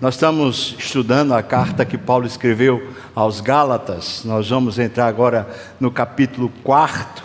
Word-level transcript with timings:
Nós 0.00 0.14
estamos 0.14 0.74
estudando 0.78 1.34
a 1.34 1.42
carta 1.42 1.84
que 1.84 1.98
Paulo 1.98 2.26
escreveu 2.26 2.88
aos 3.14 3.42
Gálatas. 3.42 4.22
Nós 4.24 4.48
vamos 4.48 4.78
entrar 4.78 5.06
agora 5.06 5.46
no 5.78 5.90
capítulo 5.90 6.50
4. 6.64 7.22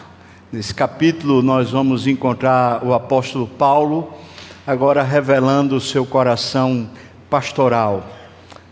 Nesse 0.52 0.76
capítulo, 0.76 1.42
nós 1.42 1.72
vamos 1.72 2.06
encontrar 2.06 2.84
o 2.86 2.94
apóstolo 2.94 3.48
Paulo, 3.48 4.12
agora 4.68 5.04
revelando 5.04 5.78
o 5.78 5.80
seu 5.80 6.06
coração 6.06 6.90
pastoral. 7.30 8.06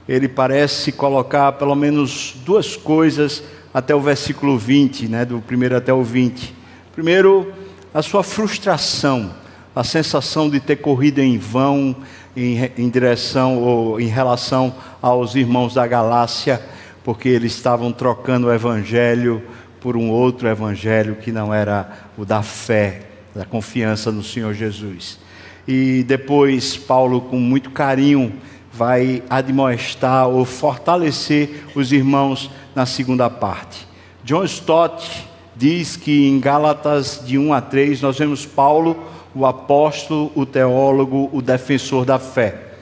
Ele 0.05 0.27
parece 0.27 0.91
colocar 0.91 1.53
pelo 1.53 1.73
menos 1.73 2.35
duas 2.43 2.75
coisas 2.75 3.41
até 3.73 3.95
o 3.95 4.01
versículo 4.01 4.57
20, 4.57 5.07
né, 5.07 5.23
do 5.23 5.39
primeiro 5.39 5.77
até 5.77 5.93
o 5.93 6.03
20. 6.03 6.53
Primeiro, 6.91 7.53
a 7.93 8.01
sua 8.01 8.21
frustração, 8.21 9.31
a 9.75 9.83
sensação 9.83 10.49
de 10.49 10.59
ter 10.59 10.77
corrido 10.77 11.19
em 11.19 11.37
vão 11.37 11.95
em, 12.35 12.71
em 12.77 12.89
direção 12.89 13.57
ou 13.57 13.99
em 13.99 14.07
relação 14.07 14.73
aos 15.01 15.35
irmãos 15.35 15.73
da 15.73 15.85
Galácia, 15.87 16.61
porque 17.03 17.29
eles 17.29 17.53
estavam 17.53 17.91
trocando 17.91 18.47
o 18.47 18.53
evangelho 18.53 19.43
por 19.79 19.97
um 19.97 20.09
outro 20.09 20.47
evangelho 20.47 21.15
que 21.15 21.31
não 21.31 21.53
era 21.53 22.07
o 22.17 22.23
da 22.23 22.41
fé, 22.41 23.01
da 23.35 23.45
confiança 23.45 24.11
no 24.11 24.23
Senhor 24.23 24.53
Jesus. 24.53 25.19
E 25.67 26.03
depois 26.03 26.77
Paulo, 26.77 27.21
com 27.21 27.37
muito 27.37 27.69
carinho, 27.71 28.33
vai 28.71 29.21
admoestar 29.29 30.27
ou 30.27 30.45
fortalecer 30.45 31.65
os 31.75 31.91
irmãos 31.91 32.49
na 32.73 32.85
segunda 32.85 33.29
parte. 33.29 33.87
John 34.23 34.43
Stott 34.45 35.27
diz 35.55 35.95
que 35.95 36.27
em 36.27 36.39
Gálatas 36.39 37.21
de 37.25 37.37
1 37.37 37.53
a 37.53 37.61
3 37.61 38.01
nós 38.01 38.17
vemos 38.17 38.45
Paulo 38.45 39.12
o 39.35 39.45
apóstolo, 39.45 40.31
o 40.35 40.45
teólogo, 40.45 41.29
o 41.31 41.41
defensor 41.41 42.05
da 42.05 42.19
fé. 42.19 42.73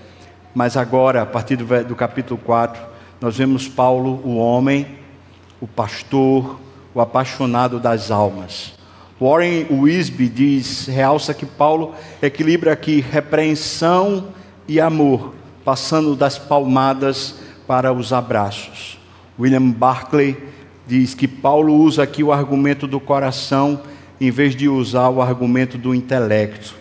Mas 0.54 0.76
agora, 0.76 1.22
a 1.22 1.26
partir 1.26 1.56
do, 1.56 1.84
do 1.84 1.96
capítulo 1.96 2.40
4, 2.44 2.82
nós 3.20 3.38
vemos 3.38 3.68
Paulo, 3.68 4.22
o 4.24 4.36
homem, 4.36 4.86
o 5.62 5.68
pastor, 5.68 6.60
o 6.94 7.00
apaixonado 7.00 7.80
das 7.80 8.12
almas. 8.12 8.74
Warren 9.20 9.68
Wisby 9.70 10.28
diz, 10.28 10.88
realça 10.88 11.34
que 11.34 11.46
Paulo 11.46 11.94
equilibra 12.22 12.74
aqui 12.74 13.00
repreensão 13.00 14.30
e 14.68 14.82
amor, 14.82 15.34
passando 15.64 16.16
das 16.16 16.40
palmadas 16.40 17.36
para 17.68 17.94
os 17.94 18.12
abraços. 18.12 18.98
William 19.40 19.70
Barclay 19.70 20.36
diz 20.88 21.14
que 21.14 21.28
Paulo 21.28 21.76
usa 21.76 22.04
aqui 22.04 22.24
o 22.24 22.34
argumento 22.34 22.88
do 22.88 23.00
coração 23.00 23.82
em 24.22 24.30
vez 24.30 24.56
de 24.56 24.70
usar 24.70 25.10
o 25.10 25.20
argumento 25.20 25.80
do 25.80 25.96
intelecto. 25.96 26.76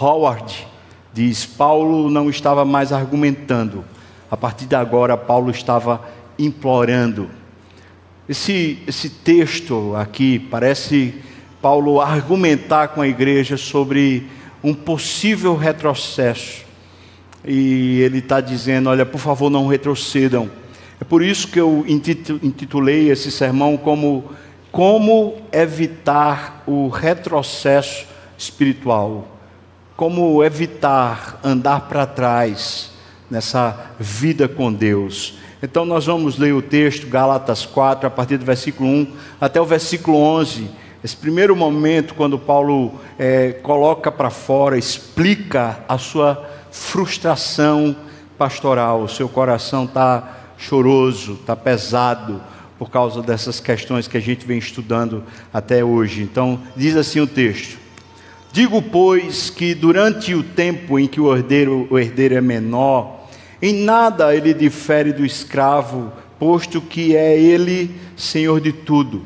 Howard 0.00 0.66
diz: 1.14 1.46
Paulo 1.46 2.10
não 2.10 2.28
estava 2.28 2.64
mais 2.64 2.92
argumentando, 2.92 3.84
a 4.28 4.36
partir 4.36 4.66
de 4.66 4.74
agora, 4.74 5.16
Paulo 5.16 5.52
estava 5.52 6.02
implorando. 6.36 7.30
Esse, 8.28 8.78
esse 8.88 9.08
texto 9.08 9.94
aqui 9.94 10.40
parece 10.40 11.14
Paulo 11.62 12.00
argumentar 12.00 12.88
com 12.88 13.00
a 13.00 13.08
igreja 13.08 13.56
sobre 13.56 14.26
um 14.62 14.74
possível 14.74 15.54
retrocesso. 15.54 16.64
E 17.44 18.00
ele 18.00 18.18
está 18.18 18.40
dizendo: 18.40 18.90
olha, 18.90 19.06
por 19.06 19.18
favor, 19.18 19.48
não 19.48 19.68
retrocedam. 19.68 20.50
É 21.00 21.04
por 21.04 21.22
isso 21.22 21.46
que 21.46 21.60
eu 21.60 21.84
intitulei 21.86 23.10
esse 23.10 23.30
sermão 23.30 23.76
como 23.76 24.32
como 24.72 25.36
evitar 25.52 26.62
o 26.66 26.88
retrocesso 26.88 28.06
espiritual? 28.36 29.28
Como 29.96 30.42
evitar 30.42 31.38
andar 31.44 31.88
para 31.88 32.06
trás 32.06 32.92
nessa 33.30 33.92
vida 33.98 34.48
com 34.48 34.72
Deus? 34.72 35.38
Então, 35.62 35.84
nós 35.84 36.06
vamos 36.06 36.38
ler 36.38 36.54
o 36.54 36.62
texto, 36.62 37.06
Gálatas 37.06 37.66
4, 37.66 38.06
a 38.06 38.10
partir 38.10 38.38
do 38.38 38.44
versículo 38.46 38.88
1 38.88 39.12
até 39.40 39.60
o 39.60 39.66
versículo 39.66 40.16
11. 40.16 40.70
Esse 41.04 41.16
primeiro 41.16 41.54
momento, 41.54 42.14
quando 42.14 42.38
Paulo 42.38 42.94
é, 43.18 43.52
coloca 43.62 44.10
para 44.10 44.30
fora, 44.30 44.78
explica 44.78 45.80
a 45.88 45.98
sua 45.98 46.46
frustração 46.70 47.94
pastoral, 48.38 49.02
o 49.02 49.08
seu 49.08 49.28
coração 49.28 49.84
está 49.84 50.36
choroso, 50.56 51.34
está 51.34 51.56
pesado, 51.56 52.40
por 52.80 52.90
causa 52.90 53.20
dessas 53.20 53.60
questões 53.60 54.08
que 54.08 54.16
a 54.16 54.20
gente 54.20 54.46
vem 54.46 54.56
estudando 54.56 55.22
até 55.52 55.84
hoje. 55.84 56.22
Então, 56.22 56.58
diz 56.74 56.96
assim 56.96 57.20
o 57.20 57.26
texto: 57.26 57.76
Digo, 58.50 58.80
pois, 58.80 59.50
que 59.50 59.74
durante 59.74 60.34
o 60.34 60.42
tempo 60.42 60.98
em 60.98 61.06
que 61.06 61.20
o 61.20 61.36
herdeiro, 61.36 61.86
o 61.90 61.98
herdeiro 61.98 62.36
é 62.36 62.40
menor, 62.40 63.26
em 63.60 63.84
nada 63.84 64.34
ele 64.34 64.54
difere 64.54 65.12
do 65.12 65.26
escravo, 65.26 66.10
posto 66.38 66.80
que 66.80 67.14
é 67.14 67.38
ele 67.38 67.94
senhor 68.16 68.62
de 68.62 68.72
tudo, 68.72 69.24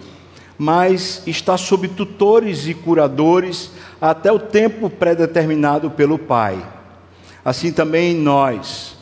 mas 0.58 1.22
está 1.24 1.56
sob 1.56 1.86
tutores 1.86 2.66
e 2.66 2.74
curadores 2.74 3.70
até 4.00 4.32
o 4.32 4.38
tempo 4.40 4.90
predeterminado 4.90 5.92
pelo 5.92 6.18
Pai. 6.18 6.58
Assim 7.44 7.70
também 7.70 8.16
nós, 8.16 8.96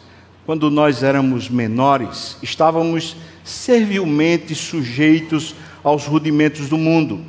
quando 0.45 0.71
nós 0.71 1.03
éramos 1.03 1.49
menores, 1.49 2.37
estávamos 2.43 3.17
servilmente 3.45 4.55
sujeitos 4.55 5.55
aos 5.83 6.07
rudimentos 6.07 6.69
do 6.69 6.79
mundo. 6.79 7.21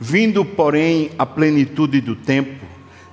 Vindo, 0.00 0.44
porém, 0.44 1.10
à 1.18 1.26
plenitude 1.26 2.00
do 2.00 2.14
tempo, 2.14 2.64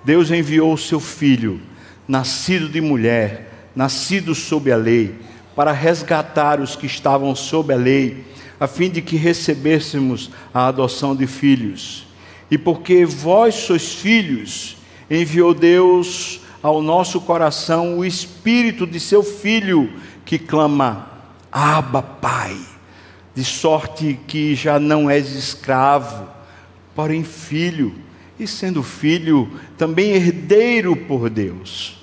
Deus 0.04 0.30
enviou 0.30 0.74
o 0.74 0.78
seu 0.78 1.00
filho, 1.00 1.60
nascido 2.08 2.70
de 2.70 2.80
mulher, 2.80 3.70
nascido 3.76 4.36
sob 4.36 4.72
a 4.72 4.78
lei, 4.78 5.16
para 5.56 5.72
resgatar 5.72 6.60
os 6.60 6.76
que 6.76 6.86
estavam 6.86 7.34
sob 7.36 7.74
a 7.74 7.78
lei, 7.78 8.24
a 8.60 8.68
fim 8.68 8.90
de 8.90 9.02
que 9.02 9.16
recebêssemos 9.16 10.30
a 10.54 10.68
adoção 10.68 11.16
de 11.16 11.26
filhos. 11.26 12.06
E 12.52 12.58
porque 12.58 13.06
vós 13.06 13.56
sois 13.56 13.94
filhos, 13.94 14.78
enviou 15.10 15.54
Deus 15.54 16.42
ao 16.62 16.82
nosso 16.82 17.22
coração 17.22 17.98
o 17.98 18.06
espírito 18.06 18.86
de 18.86 19.00
seu 19.00 19.24
filho 19.24 19.92
que 20.24 20.38
clama: 20.38 21.15
Abba, 21.58 22.02
Pai, 22.02 22.58
de 23.34 23.46
sorte 23.46 24.20
que 24.28 24.54
já 24.56 24.78
não 24.78 25.10
és 25.10 25.34
escravo, 25.34 26.28
porém 26.94 27.24
filho, 27.24 27.96
e 28.38 28.46
sendo 28.46 28.84
filho, 28.84 29.50
também 29.78 30.12
herdeiro 30.12 30.98
por 30.98 31.30
Deus. 31.30 31.98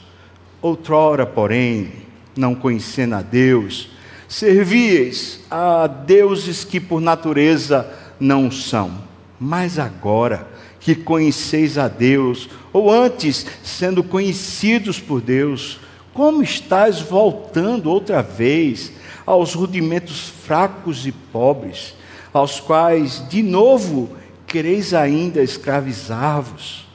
Outrora, 0.62 1.26
porém, 1.26 1.92
não 2.34 2.54
conhecendo 2.54 3.14
a 3.14 3.20
Deus, 3.20 3.90
servieis 4.26 5.40
a 5.50 5.86
deuses 5.86 6.64
que 6.64 6.80
por 6.80 7.02
natureza 7.02 7.86
não 8.18 8.50
são. 8.50 9.02
Mas 9.38 9.78
agora 9.78 10.48
que 10.80 10.94
conheceis 10.94 11.76
a 11.76 11.88
Deus, 11.88 12.48
ou 12.72 12.90
antes, 12.90 13.46
sendo 13.62 14.02
conhecidos 14.02 14.98
por 14.98 15.20
Deus, 15.20 15.78
como 16.14 16.42
estás 16.42 17.02
voltando 17.02 17.90
outra 17.90 18.22
vez 18.22 18.92
aos 19.24 19.54
rudimentos 19.54 20.28
fracos 20.28 21.06
e 21.06 21.12
pobres, 21.12 21.94
aos 22.32 22.60
quais, 22.60 23.26
de 23.28 23.42
novo, 23.42 24.16
quereis 24.46 24.92
ainda 24.92 25.42
escravizar-vos. 25.42 26.86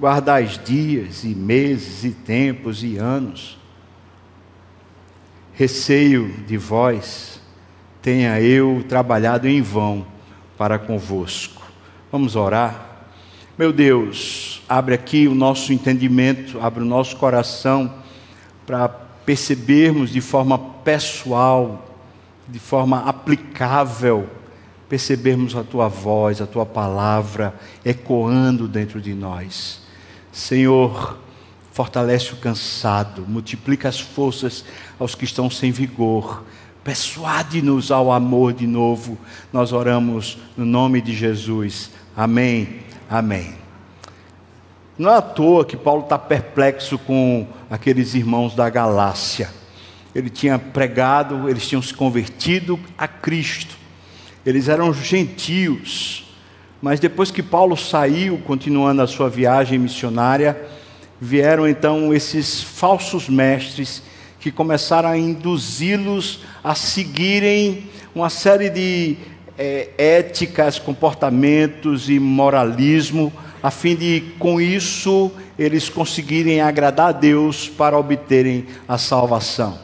Guardais 0.00 0.60
dias 0.64 1.24
e 1.24 1.34
meses 1.34 2.04
e 2.04 2.10
tempos 2.10 2.84
e 2.84 2.96
anos. 2.98 3.58
Receio 5.52 6.32
de 6.46 6.56
vós, 6.56 7.40
tenha 8.00 8.40
eu 8.40 8.84
trabalhado 8.88 9.48
em 9.48 9.60
vão 9.60 10.06
para 10.56 10.78
convosco. 10.78 11.62
Vamos 12.12 12.36
orar? 12.36 12.88
Meu 13.58 13.72
Deus, 13.72 14.62
abre 14.68 14.94
aqui 14.94 15.26
o 15.26 15.34
nosso 15.34 15.72
entendimento, 15.72 16.60
abre 16.60 16.82
o 16.82 16.86
nosso 16.86 17.16
coração 17.16 17.92
para 18.64 19.07
percebermos 19.28 20.10
de 20.10 20.22
forma 20.22 20.58
pessoal, 20.58 21.86
de 22.48 22.58
forma 22.58 23.00
aplicável, 23.00 24.26
percebermos 24.88 25.54
a 25.54 25.62
tua 25.62 25.86
voz, 25.86 26.40
a 26.40 26.46
tua 26.46 26.64
palavra 26.64 27.54
ecoando 27.84 28.66
dentro 28.66 29.02
de 29.02 29.12
nós. 29.12 29.82
Senhor, 30.32 31.18
fortalece 31.72 32.32
o 32.32 32.36
cansado, 32.36 33.26
multiplica 33.28 33.86
as 33.86 34.00
forças 34.00 34.64
aos 34.98 35.14
que 35.14 35.26
estão 35.26 35.50
sem 35.50 35.70
vigor, 35.70 36.42
persuade-nos 36.82 37.90
ao 37.90 38.10
amor 38.10 38.54
de 38.54 38.66
novo. 38.66 39.18
Nós 39.52 39.74
oramos 39.74 40.38
no 40.56 40.64
nome 40.64 41.02
de 41.02 41.14
Jesus. 41.14 41.90
Amém. 42.16 42.80
Amém. 43.10 43.67
Não 44.98 45.10
é 45.10 45.16
à 45.16 45.22
toa 45.22 45.64
que 45.64 45.76
Paulo 45.76 46.02
está 46.02 46.18
perplexo 46.18 46.98
com 46.98 47.46
aqueles 47.70 48.14
irmãos 48.14 48.56
da 48.56 48.68
Galácia. 48.68 49.48
Ele 50.12 50.28
tinha 50.28 50.58
pregado, 50.58 51.48
eles 51.48 51.68
tinham 51.68 51.80
se 51.80 51.94
convertido 51.94 52.80
a 52.98 53.06
Cristo. 53.06 53.76
Eles 54.44 54.68
eram 54.68 54.92
gentios. 54.92 56.24
Mas 56.82 56.98
depois 56.98 57.30
que 57.30 57.44
Paulo 57.44 57.76
saiu, 57.76 58.38
continuando 58.38 59.00
a 59.00 59.06
sua 59.06 59.30
viagem 59.30 59.78
missionária, 59.78 60.60
vieram 61.20 61.68
então 61.68 62.12
esses 62.12 62.60
falsos 62.60 63.28
mestres 63.28 64.02
que 64.40 64.50
começaram 64.50 65.10
a 65.10 65.16
induzi-los 65.18 66.40
a 66.62 66.74
seguirem 66.74 67.84
uma 68.12 68.30
série 68.30 68.68
de 68.68 69.16
é, 69.56 69.90
éticas, 69.96 70.78
comportamentos 70.78 72.08
e 72.08 72.18
moralismo, 72.18 73.32
a 73.62 73.70
fim 73.70 73.96
de, 73.96 74.32
com 74.38 74.60
isso, 74.60 75.30
eles 75.58 75.88
conseguirem 75.88 76.60
agradar 76.60 77.08
a 77.08 77.12
Deus 77.12 77.68
para 77.68 77.98
obterem 77.98 78.66
a 78.86 78.96
salvação. 78.96 79.78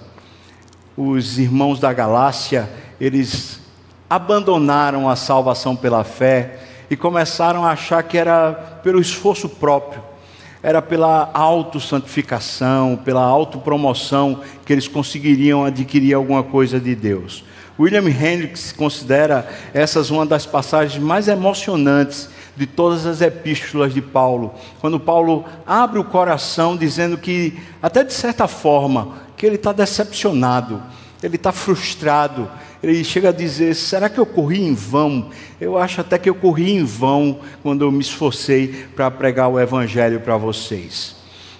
Os 0.96 1.38
irmãos 1.38 1.80
da 1.80 1.92
Galácia, 1.92 2.70
eles 3.00 3.60
abandonaram 4.08 5.08
a 5.08 5.16
salvação 5.16 5.74
pela 5.74 6.04
fé 6.04 6.60
e 6.88 6.96
começaram 6.96 7.64
a 7.64 7.70
achar 7.70 8.02
que 8.04 8.16
era 8.16 8.52
pelo 8.82 9.00
esforço 9.00 9.48
próprio, 9.48 10.00
era 10.62 10.80
pela 10.80 11.30
autossantificação, 11.34 12.96
pela 13.04 13.22
autopromoção 13.22 14.40
que 14.64 14.72
eles 14.72 14.86
conseguiriam 14.86 15.64
adquirir 15.64 16.14
alguma 16.14 16.44
coisa 16.44 16.78
de 16.78 16.94
Deus. 16.94 17.44
William 17.78 18.08
Hendricks 18.08 18.70
considera 18.70 19.48
essas 19.72 20.10
uma 20.10 20.24
das 20.24 20.46
passagens 20.46 21.02
mais 21.02 21.26
emocionantes 21.26 22.28
de 22.56 22.66
todas 22.66 23.06
as 23.06 23.20
epístolas 23.20 23.92
de 23.92 24.00
Paulo, 24.00 24.54
quando 24.80 25.00
Paulo 25.00 25.44
abre 25.66 25.98
o 25.98 26.04
coração 26.04 26.76
dizendo 26.76 27.18
que, 27.18 27.58
até 27.82 28.04
de 28.04 28.12
certa 28.12 28.46
forma, 28.46 29.14
que 29.36 29.44
ele 29.44 29.56
está 29.56 29.72
decepcionado, 29.72 30.82
ele 31.22 31.36
está 31.36 31.52
frustrado, 31.52 32.48
ele 32.82 33.02
chega 33.02 33.30
a 33.30 33.32
dizer: 33.32 33.74
será 33.74 34.08
que 34.08 34.18
eu 34.18 34.26
corri 34.26 34.62
em 34.62 34.74
vão? 34.74 35.30
Eu 35.60 35.78
acho 35.78 36.00
até 36.00 36.18
que 36.18 36.28
eu 36.28 36.34
corri 36.34 36.72
em 36.72 36.84
vão 36.84 37.40
quando 37.62 37.82
eu 37.82 37.90
me 37.90 38.00
esforcei 38.00 38.86
para 38.94 39.10
pregar 39.10 39.48
o 39.48 39.58
Evangelho 39.58 40.20
para 40.20 40.36
vocês. 40.36 41.16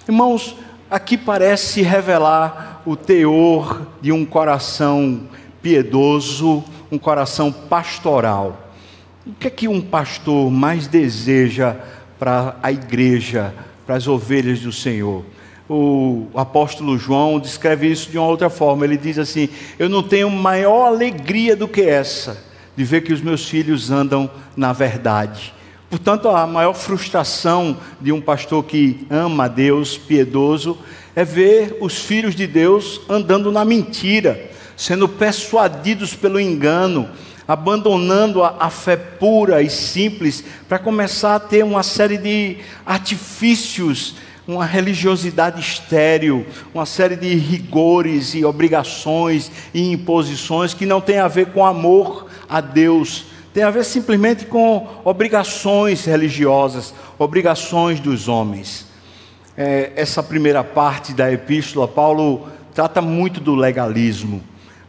Irmãos, 0.07 0.55
aqui 0.89 1.17
parece 1.17 1.81
revelar 1.81 2.83
o 2.85 2.95
teor 2.95 3.87
de 3.99 4.11
um 4.11 4.23
coração 4.23 5.21
piedoso, 5.61 6.63
um 6.91 6.97
coração 6.99 7.51
pastoral. 7.51 8.64
O 9.27 9.33
que 9.33 9.47
é 9.47 9.49
que 9.49 9.67
um 9.67 9.81
pastor 9.81 10.51
mais 10.51 10.85
deseja 10.85 11.75
para 12.19 12.57
a 12.61 12.71
igreja, 12.71 13.55
para 13.83 13.95
as 13.95 14.07
ovelhas 14.07 14.59
do 14.59 14.71
Senhor? 14.71 15.25
O 15.67 16.27
apóstolo 16.35 16.95
João 16.95 17.39
descreve 17.39 17.91
isso 17.91 18.11
de 18.11 18.19
uma 18.19 18.27
outra 18.27 18.51
forma. 18.51 18.85
Ele 18.85 18.97
diz 18.97 19.17
assim: 19.17 19.49
Eu 19.79 19.89
não 19.89 20.03
tenho 20.03 20.29
maior 20.29 20.85
alegria 20.85 21.55
do 21.55 21.67
que 21.67 21.81
essa, 21.81 22.37
de 22.77 22.83
ver 22.83 23.01
que 23.01 23.11
os 23.11 23.19
meus 23.19 23.49
filhos 23.49 23.89
andam 23.89 24.29
na 24.55 24.71
verdade. 24.73 25.55
Portanto, 25.89 26.29
a 26.29 26.45
maior 26.45 26.73
frustração 26.73 27.77
de 27.99 28.11
um 28.11 28.21
pastor 28.21 28.63
que 28.63 29.07
ama 29.09 29.45
a 29.45 29.47
Deus, 29.47 29.97
piedoso, 29.97 30.77
é 31.15 31.25
ver 31.25 31.77
os 31.81 31.97
filhos 31.97 32.35
de 32.35 32.45
Deus 32.45 33.01
andando 33.09 33.51
na 33.51 33.65
mentira, 33.65 34.51
sendo 34.77 35.09
persuadidos 35.09 36.13
pelo 36.13 36.39
engano, 36.39 37.09
abandonando 37.47 38.43
a, 38.43 38.55
a 38.59 38.69
fé 38.69 38.95
pura 38.95 39.61
e 39.61 39.69
simples 39.69 40.43
para 40.67 40.79
começar 40.79 41.35
a 41.35 41.39
ter 41.39 41.63
uma 41.63 41.83
série 41.83 42.17
de 42.17 42.57
artifícios, 42.85 44.15
uma 44.47 44.65
religiosidade 44.65 45.59
estéril, 45.59 46.45
uma 46.73 46.85
série 46.85 47.15
de 47.15 47.33
rigores 47.35 48.33
e 48.35 48.45
obrigações 48.45 49.51
e 49.73 49.91
imposições 49.91 50.73
que 50.73 50.85
não 50.85 51.01
tem 51.01 51.19
a 51.19 51.27
ver 51.27 51.47
com 51.47 51.65
amor 51.65 52.27
a 52.47 52.61
Deus, 52.61 53.25
tem 53.53 53.63
a 53.63 53.71
ver 53.71 53.85
simplesmente 53.85 54.45
com 54.45 54.87
obrigações 55.03 56.05
religiosas, 56.05 56.93
obrigações 57.17 57.99
dos 57.99 58.27
homens. 58.27 58.85
É, 59.57 59.93
essa 59.95 60.21
primeira 60.21 60.63
parte 60.63 61.13
da 61.13 61.31
epístola, 61.31 61.87
Paulo 61.87 62.49
trata 62.73 63.01
muito 63.01 63.39
do 63.39 63.55
legalismo 63.55 64.43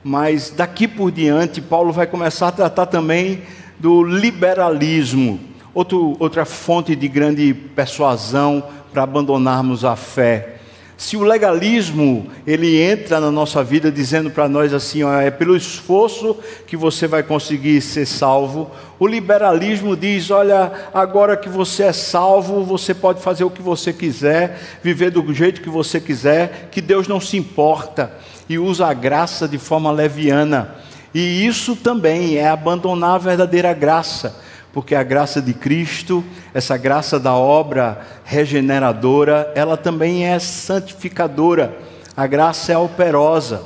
mas 0.09 0.51
daqui 0.51 0.87
por 0.87 1.11
diante, 1.11 1.61
Paulo 1.61 1.93
vai 1.93 2.07
começar 2.07 2.47
a 2.47 2.53
tratar 2.53 2.87
também 2.87 3.43
do 3.77 4.05
liberalismo, 4.05 5.41
outro, 5.75 6.17
outra 6.21 6.45
fonte 6.45 6.95
de 6.95 7.09
grande 7.09 7.53
persuasão 7.53 8.63
para 8.93 9.03
abandonarmos 9.03 9.85
a 9.85 9.97
fé. 9.97 10.59
Se 10.97 11.17
o 11.17 11.25
legalismo 11.25 12.29
ele 12.47 12.81
entra 12.81 13.19
na 13.19 13.33
nossa 13.33 13.65
vida 13.65 13.91
dizendo 13.91 14.31
para 14.31 14.49
nós 14.49 14.73
assim, 14.73 15.03
ó, 15.03 15.13
é 15.21 15.29
pelo 15.29 15.57
esforço 15.57 16.37
que 16.69 16.77
você 16.77 17.09
vai 17.09 17.25
conseguir 17.25 17.81
ser 17.81 18.07
salvo, 18.07 18.71
o 19.01 19.09
liberalismo 19.09 19.97
diz, 19.97 20.31
olha, 20.31 20.71
agora 20.95 21.37
que 21.37 21.49
você 21.49 21.83
é 21.83 21.93
salvo, 21.93 22.63
você 22.63 22.95
pode 22.95 23.21
fazer 23.21 23.43
o 23.43 23.51
que 23.51 23.61
você 23.61 23.93
quiser, 23.93 24.79
viver 24.85 25.11
do 25.11 25.35
jeito 25.35 25.61
que 25.61 25.69
você 25.69 26.01
quiser, 26.01 26.69
que 26.71 26.81
Deus 26.81 27.09
não 27.09 27.19
se 27.19 27.37
importa 27.37 28.13
e 28.49 28.59
usa 28.59 28.87
a 28.87 28.95
graça 28.95 29.49
de 29.49 29.59
forma 29.59 29.91
leviana. 29.91 30.75
E 31.15 31.47
isso 31.47 31.75
também 31.75 32.37
é 32.37 32.49
abandonar 32.49 33.15
a 33.15 33.19
verdadeira 33.19 33.73
graça, 33.73 34.37
porque 34.73 34.95
a 34.95 35.03
graça 35.03 35.41
de 35.41 35.55
Cristo, 35.55 36.23
essa 36.53 36.77
graça 36.77 37.19
da 37.19 37.35
obra 37.35 38.01
regeneradora, 38.25 39.51
ela 39.55 39.77
também 39.77 40.27
é 40.27 40.39
santificadora. 40.39 41.77
A 42.17 42.27
graça 42.27 42.73
é 42.73 42.79
operosa. 42.79 43.63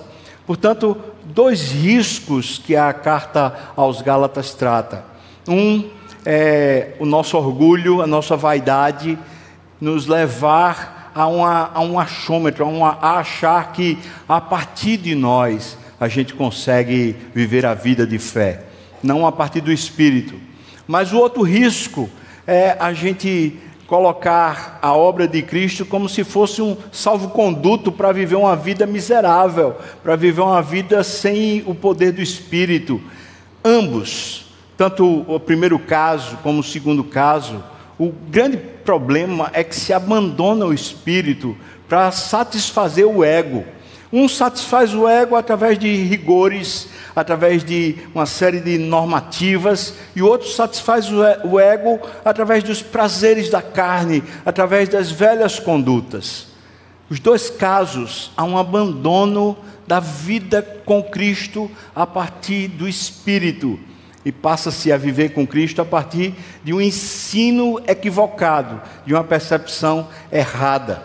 Portanto, 0.46 0.96
dois 1.24 1.70
riscos 1.72 2.58
que 2.58 2.76
a 2.76 2.92
carta 2.92 3.54
aos 3.76 4.02
Gálatas 4.02 4.54
trata. 4.54 5.04
Um 5.48 5.88
é 6.24 6.94
o 6.98 7.06
nosso 7.06 7.36
orgulho, 7.36 8.02
a 8.02 8.06
nossa 8.06 8.36
vaidade, 8.36 9.18
nos 9.80 10.06
levar 10.06 10.99
a, 11.20 11.26
uma, 11.26 11.70
a 11.74 11.80
um 11.80 12.00
achômetro, 12.00 12.64
a, 12.64 12.68
uma, 12.68 12.98
a 13.00 13.18
achar 13.18 13.72
que 13.72 13.98
a 14.26 14.40
partir 14.40 14.96
de 14.96 15.14
nós 15.14 15.76
a 16.00 16.08
gente 16.08 16.32
consegue 16.32 17.14
viver 17.34 17.66
a 17.66 17.74
vida 17.74 18.06
de 18.06 18.18
fé, 18.18 18.64
não 19.02 19.26
a 19.26 19.32
partir 19.32 19.60
do 19.60 19.70
Espírito. 19.70 20.34
Mas 20.88 21.12
o 21.12 21.18
outro 21.18 21.42
risco 21.42 22.08
é 22.46 22.74
a 22.80 22.94
gente 22.94 23.58
colocar 23.86 24.78
a 24.80 24.94
obra 24.94 25.28
de 25.28 25.42
Cristo 25.42 25.84
como 25.84 26.08
se 26.08 26.24
fosse 26.24 26.62
um 26.62 26.74
salvo-conduto 26.90 27.92
para 27.92 28.12
viver 28.12 28.36
uma 28.36 28.56
vida 28.56 28.86
miserável, 28.86 29.76
para 30.02 30.16
viver 30.16 30.40
uma 30.40 30.62
vida 30.62 31.04
sem 31.04 31.62
o 31.66 31.74
poder 31.74 32.12
do 32.12 32.22
Espírito. 32.22 32.98
Ambos, 33.62 34.46
tanto 34.74 35.04
o 35.28 35.38
primeiro 35.38 35.78
caso 35.78 36.38
como 36.38 36.60
o 36.60 36.64
segundo 36.64 37.04
caso, 37.04 37.62
o 38.00 38.10
grande 38.30 38.56
problema 38.56 39.50
é 39.52 39.62
que 39.62 39.76
se 39.76 39.92
abandona 39.92 40.64
o 40.64 40.72
espírito 40.72 41.54
para 41.86 42.10
satisfazer 42.10 43.06
o 43.06 43.22
ego. 43.22 43.62
Um 44.10 44.26
satisfaz 44.26 44.94
o 44.94 45.06
ego 45.06 45.36
através 45.36 45.78
de 45.78 45.94
rigores, 46.04 46.88
através 47.14 47.62
de 47.62 47.96
uma 48.14 48.24
série 48.24 48.58
de 48.58 48.78
normativas, 48.78 49.92
e 50.16 50.22
outro 50.22 50.48
satisfaz 50.48 51.10
o 51.44 51.60
ego 51.60 52.00
através 52.24 52.64
dos 52.64 52.80
prazeres 52.80 53.50
da 53.50 53.60
carne, 53.60 54.24
através 54.46 54.88
das 54.88 55.10
velhas 55.10 55.58
condutas. 55.58 56.46
Os 57.10 57.20
dois 57.20 57.50
casos 57.50 58.30
há 58.34 58.44
um 58.44 58.56
abandono 58.56 59.58
da 59.86 60.00
vida 60.00 60.62
com 60.86 61.02
Cristo 61.02 61.70
a 61.94 62.06
partir 62.06 62.66
do 62.66 62.88
espírito 62.88 63.78
e 64.24 64.30
passa-se 64.30 64.92
a 64.92 64.96
viver 64.96 65.30
com 65.30 65.46
Cristo 65.46 65.80
a 65.80 65.84
partir 65.84 66.34
de 66.62 66.72
um 66.72 66.80
ensino 66.80 67.80
equivocado, 67.86 68.80
de 69.06 69.14
uma 69.14 69.24
percepção 69.24 70.08
errada. 70.30 71.02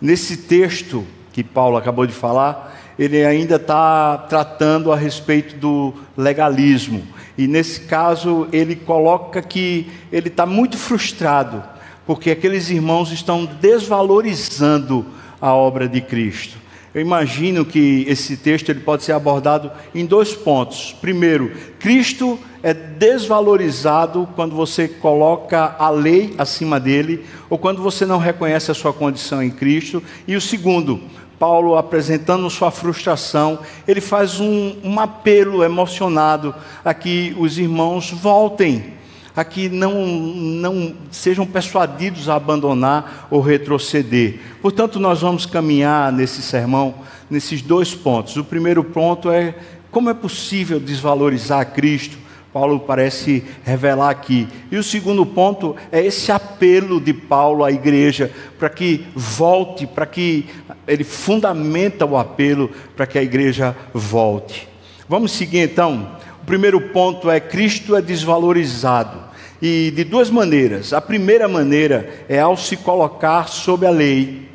Nesse 0.00 0.36
texto 0.36 1.04
que 1.32 1.42
Paulo 1.42 1.76
acabou 1.76 2.06
de 2.06 2.12
falar, 2.12 2.78
ele 2.98 3.24
ainda 3.24 3.56
está 3.56 4.18
tratando 4.18 4.92
a 4.92 4.96
respeito 4.96 5.56
do 5.56 5.94
legalismo. 6.16 7.02
E 7.36 7.46
nesse 7.48 7.80
caso, 7.80 8.46
ele 8.52 8.76
coloca 8.76 9.40
que 9.40 9.90
ele 10.12 10.28
está 10.28 10.44
muito 10.44 10.76
frustrado, 10.76 11.64
porque 12.06 12.30
aqueles 12.30 12.70
irmãos 12.70 13.10
estão 13.10 13.44
desvalorizando 13.44 15.06
a 15.40 15.52
obra 15.52 15.88
de 15.88 16.00
Cristo. 16.00 16.61
Eu 16.94 17.00
imagino 17.00 17.64
que 17.64 18.04
esse 18.06 18.36
texto 18.36 18.68
ele 18.68 18.80
pode 18.80 19.02
ser 19.02 19.12
abordado 19.12 19.70
em 19.94 20.04
dois 20.04 20.34
pontos. 20.34 20.94
Primeiro, 21.00 21.50
Cristo 21.78 22.38
é 22.62 22.74
desvalorizado 22.74 24.28
quando 24.36 24.54
você 24.54 24.86
coloca 24.86 25.74
a 25.78 25.88
lei 25.88 26.34
acima 26.36 26.78
dele 26.78 27.24
ou 27.48 27.56
quando 27.56 27.82
você 27.82 28.04
não 28.04 28.18
reconhece 28.18 28.70
a 28.70 28.74
sua 28.74 28.92
condição 28.92 29.42
em 29.42 29.50
Cristo. 29.50 30.02
E 30.28 30.36
o 30.36 30.40
segundo, 30.40 31.00
Paulo 31.38 31.76
apresentando 31.76 32.48
sua 32.50 32.70
frustração, 32.70 33.60
ele 33.88 34.00
faz 34.02 34.38
um, 34.38 34.76
um 34.84 35.00
apelo 35.00 35.64
emocionado 35.64 36.54
a 36.84 36.92
que 36.92 37.34
os 37.38 37.58
irmãos 37.58 38.10
voltem 38.10 38.92
a 39.34 39.44
que 39.44 39.68
não, 39.68 40.06
não 40.06 40.94
sejam 41.10 41.46
persuadidos 41.46 42.28
a 42.28 42.34
abandonar 42.34 43.28
ou 43.30 43.40
retroceder. 43.40 44.38
Portanto, 44.60 44.98
nós 45.00 45.20
vamos 45.20 45.46
caminhar 45.46 46.12
nesse 46.12 46.42
sermão 46.42 46.94
nesses 47.30 47.62
dois 47.62 47.94
pontos. 47.94 48.36
O 48.36 48.44
primeiro 48.44 48.84
ponto 48.84 49.30
é 49.30 49.54
como 49.90 50.10
é 50.10 50.14
possível 50.14 50.78
desvalorizar 50.78 51.72
Cristo 51.72 52.18
Paulo 52.52 52.80
parece 52.80 53.42
revelar 53.64 54.10
aqui. 54.10 54.46
E 54.70 54.76
o 54.76 54.82
segundo 54.82 55.24
ponto 55.24 55.74
é 55.90 56.04
esse 56.04 56.30
apelo 56.30 57.00
de 57.00 57.14
Paulo 57.14 57.64
à 57.64 57.72
igreja 57.72 58.30
para 58.58 58.68
que 58.68 59.06
volte, 59.14 59.86
para 59.86 60.04
que 60.04 60.46
ele 60.86 61.02
fundamenta 61.02 62.04
o 62.04 62.16
apelo 62.16 62.70
para 62.94 63.06
que 63.06 63.18
a 63.18 63.22
igreja 63.22 63.74
volte. 63.94 64.68
Vamos 65.08 65.32
seguir 65.32 65.60
então. 65.60 66.20
O 66.42 66.44
primeiro 66.44 66.80
ponto 66.80 67.30
é 67.30 67.38
Cristo 67.38 67.94
é 67.94 68.02
desvalorizado. 68.02 69.18
E 69.60 69.92
de 69.94 70.02
duas 70.02 70.28
maneiras. 70.28 70.92
A 70.92 71.00
primeira 71.00 71.46
maneira 71.46 72.24
é 72.28 72.40
ao 72.40 72.56
se 72.56 72.76
colocar 72.76 73.48
sob 73.48 73.86
a 73.86 73.90
lei. 73.90 74.48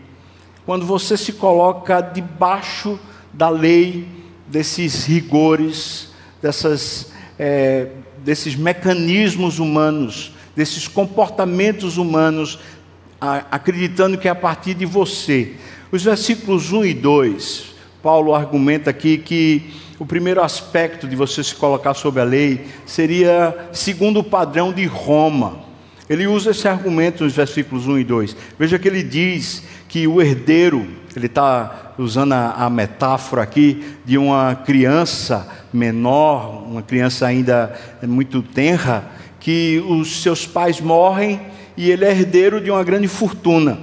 Quando 0.65 0.85
você 0.85 1.15
se 1.15 1.31
coloca 1.33 2.01
debaixo 2.01 2.99
da 3.31 3.47
lei, 3.47 4.05
desses 4.47 5.05
rigores, 5.05 6.09
dessas 6.41 7.11
é, 7.39 7.87
desses 8.17 8.55
mecanismos 8.55 9.59
humanos, 9.59 10.33
desses 10.55 10.87
comportamentos 10.87 11.97
humanos, 11.97 12.59
a, 13.21 13.45
acreditando 13.51 14.17
que 14.17 14.27
é 14.27 14.31
a 14.31 14.35
partir 14.35 14.73
de 14.73 14.85
você. 14.85 15.53
Os 15.91 16.03
versículos 16.03 16.73
1 16.73 16.85
e 16.85 16.93
2, 16.93 17.75
Paulo 18.03 18.35
argumenta 18.35 18.89
aqui 18.89 19.17
que 19.17 19.73
o 19.99 20.05
primeiro 20.05 20.43
aspecto 20.43 21.07
de 21.07 21.15
você 21.15 21.43
se 21.43 21.55
colocar 21.55 21.93
sob 21.93 22.19
a 22.19 22.23
lei 22.23 22.67
seria 22.85 23.69
segundo 23.71 24.19
o 24.19 24.23
padrão 24.23 24.71
de 24.71 24.85
Roma. 24.85 25.59
Ele 26.09 26.27
usa 26.27 26.51
esse 26.51 26.67
argumento 26.67 27.23
nos 27.23 27.33
versículos 27.33 27.87
1 27.87 27.99
e 27.99 28.03
2. 28.03 28.35
Veja 28.57 28.79
que 28.79 28.87
ele 28.87 29.03
diz 29.03 29.63
que 29.89 30.07
o 30.07 30.21
herdeiro, 30.21 30.87
ele 31.15 31.25
está 31.25 31.93
usando 31.97 32.33
a, 32.33 32.51
a, 32.51 32.69
metáfora 32.69 33.41
aqui 33.41 33.83
de 34.05 34.17
uma 34.17 34.55
criança 34.55 35.47
menor, 35.73 36.63
uma 36.65 36.81
criança 36.81 37.25
ainda 37.25 37.73
muito 38.03 38.41
tenra, 38.41 39.03
que 39.39 39.83
os 39.89 40.21
seus 40.21 40.45
pais 40.45 40.79
morrem 40.79 41.41
e 41.75 41.91
ele 41.91 42.05
é 42.05 42.11
herdeiro 42.11 42.61
de 42.61 42.69
uma 42.69 42.83
grande 42.83 43.07
fortuna. 43.07 43.77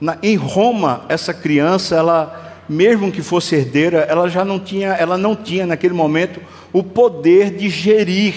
Na, 0.00 0.18
em 0.22 0.36
Roma, 0.36 1.04
essa 1.08 1.34
criança, 1.34 1.96
ela, 1.96 2.49
mesmo 2.70 3.10
que 3.10 3.20
fosse 3.20 3.56
herdeira, 3.56 4.06
ela 4.08 4.28
já 4.28 4.44
não 4.44 4.60
tinha, 4.60 4.90
ela 4.90 5.18
não 5.18 5.34
tinha 5.34 5.66
naquele 5.66 5.92
momento 5.92 6.40
o 6.72 6.84
poder 6.84 7.50
de 7.50 7.68
gerir. 7.68 8.32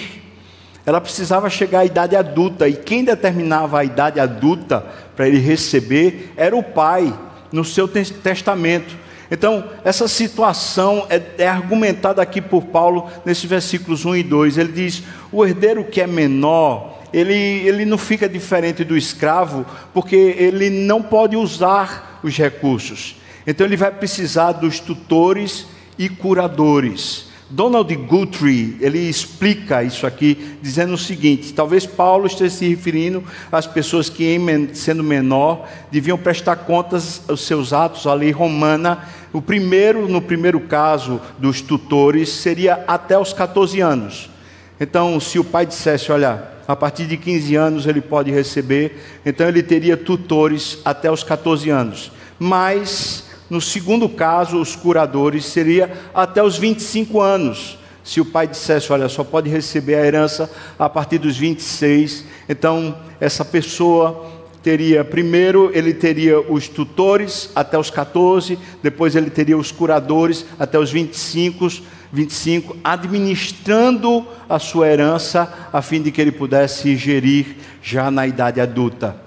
Ela 0.84 1.00
precisava 1.00 1.48
chegar 1.48 1.78
à 1.78 1.84
idade 1.84 2.16
adulta 2.16 2.68
e 2.68 2.72
quem 2.72 3.04
determinava 3.04 3.78
a 3.78 3.84
idade 3.84 4.18
adulta 4.18 4.84
para 5.14 5.28
ele 5.28 5.38
receber 5.38 6.32
era 6.36 6.56
o 6.56 6.64
pai 6.64 7.16
no 7.52 7.64
seu 7.64 7.86
testamento. 7.86 8.96
Então, 9.30 9.70
essa 9.84 10.08
situação 10.08 11.06
é, 11.08 11.22
é, 11.38 11.46
argumentada 11.46 12.20
aqui 12.20 12.40
por 12.40 12.64
Paulo 12.64 13.08
nesses 13.24 13.44
versículos 13.44 14.04
1 14.04 14.16
e 14.16 14.22
2. 14.24 14.58
Ele 14.58 14.72
diz: 14.72 15.04
o 15.30 15.46
herdeiro 15.46 15.84
que 15.84 16.00
é 16.00 16.08
menor, 16.08 17.04
ele, 17.12 17.32
ele 17.32 17.84
não 17.84 17.96
fica 17.96 18.28
diferente 18.28 18.82
do 18.82 18.96
escravo, 18.96 19.64
porque 19.94 20.16
ele 20.16 20.70
não 20.70 21.00
pode 21.00 21.36
usar 21.36 22.20
os 22.20 22.36
recursos. 22.36 23.22
Então, 23.46 23.66
ele 23.66 23.76
vai 23.76 23.90
precisar 23.90 24.52
dos 24.52 24.80
tutores 24.80 25.66
e 25.98 26.08
curadores. 26.08 27.26
Donald 27.50 27.94
Guthrie, 27.94 28.76
ele 28.80 28.98
explica 28.98 29.82
isso 29.84 30.06
aqui, 30.06 30.56
dizendo 30.62 30.94
o 30.94 30.98
seguinte: 30.98 31.52
talvez 31.52 31.86
Paulo 31.86 32.26
esteja 32.26 32.56
se 32.56 32.68
referindo 32.68 33.22
às 33.52 33.66
pessoas 33.66 34.08
que, 34.08 34.36
sendo 34.72 35.04
menor, 35.04 35.68
deviam 35.90 36.16
prestar 36.16 36.56
contas 36.56 37.22
aos 37.28 37.46
seus 37.46 37.72
atos, 37.72 38.06
à 38.06 38.14
lei 38.14 38.30
romana. 38.30 39.04
O 39.32 39.42
primeiro, 39.42 40.08
no 40.08 40.22
primeiro 40.22 40.60
caso 40.60 41.20
dos 41.38 41.60
tutores, 41.60 42.28
seria 42.28 42.82
até 42.88 43.18
os 43.18 43.32
14 43.32 43.80
anos. 43.80 44.30
Então, 44.80 45.20
se 45.20 45.38
o 45.38 45.44
pai 45.44 45.66
dissesse, 45.66 46.10
olha, 46.10 46.48
a 46.66 46.74
partir 46.74 47.06
de 47.06 47.16
15 47.16 47.54
anos 47.54 47.86
ele 47.86 48.00
pode 48.00 48.30
receber, 48.30 49.00
então 49.24 49.46
ele 49.46 49.62
teria 49.62 49.96
tutores 49.96 50.78
até 50.84 51.10
os 51.10 51.22
14 51.22 51.68
anos. 51.70 52.10
Mas 52.38 53.23
no 53.48 53.60
segundo 53.60 54.08
caso, 54.08 54.60
os 54.60 54.74
curadores 54.74 55.44
seria 55.44 55.92
até 56.14 56.42
os 56.42 56.56
25 56.56 57.20
anos. 57.20 57.78
Se 58.02 58.20
o 58.20 58.24
pai 58.24 58.46
dissesse, 58.46 58.92
olha, 58.92 59.08
só 59.08 59.24
pode 59.24 59.48
receber 59.48 59.94
a 59.94 60.04
herança 60.04 60.50
a 60.78 60.88
partir 60.88 61.18
dos 61.18 61.36
26, 61.36 62.24
então 62.48 62.98
essa 63.18 63.44
pessoa 63.44 64.30
teria, 64.62 65.04
primeiro 65.04 65.70
ele 65.74 65.92
teria 65.92 66.40
os 66.40 66.68
tutores 66.68 67.50
até 67.54 67.78
os 67.78 67.90
14, 67.90 68.58
depois 68.82 69.16
ele 69.16 69.30
teria 69.30 69.56
os 69.56 69.70
curadores 69.70 70.44
até 70.58 70.78
os 70.78 70.90
25, 70.90 71.68
25, 72.12 72.76
administrando 72.84 74.26
a 74.48 74.58
sua 74.58 74.88
herança 74.88 75.68
a 75.72 75.82
fim 75.82 76.02
de 76.02 76.10
que 76.10 76.20
ele 76.20 76.32
pudesse 76.32 76.96
gerir 76.96 77.56
já 77.82 78.10
na 78.10 78.26
idade 78.26 78.60
adulta. 78.60 79.23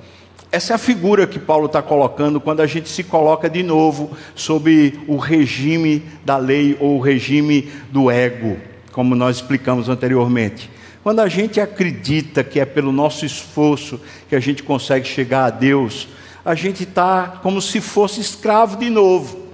Essa 0.50 0.74
é 0.74 0.76
a 0.76 0.80
figura 0.80 1.28
que 1.28 1.40
Paulo 1.40 1.66
está 1.66 1.82
colocando 1.82 2.40
quando 2.40 2.62
a 2.62 2.68
gente 2.68 2.88
se 2.88 3.04
coloca 3.04 3.50
de 3.50 3.62
novo 3.62 4.16
sob 4.34 4.98
o 5.06 5.18
regime 5.18 6.04
da 6.24 6.38
lei 6.38 6.78
ou 6.80 6.98
o 6.98 7.02
regime 7.02 7.70
do 7.92 8.10
ego, 8.10 8.58
como 8.94 9.14
nós 9.14 9.38
explicamos 9.38 9.90
anteriormente. 9.90 10.70
Quando 11.04 11.20
a 11.20 11.28
gente 11.28 11.60
acredita 11.60 12.46
que 12.46 12.62
é 12.62 12.66
pelo 12.66 12.94
nosso 12.94 13.26
esforço 13.26 14.00
que 14.30 14.36
a 14.36 14.40
gente 14.40 14.64
consegue 14.64 15.06
chegar 15.06 15.46
a 15.46 15.50
Deus, 15.50 16.08
a 16.46 16.56
gente 16.56 16.84
está 16.84 17.40
como 17.44 17.62
se 17.62 17.82
fosse 17.82 18.22
escravo 18.22 18.78
de 18.78 18.90
novo, 18.90 19.48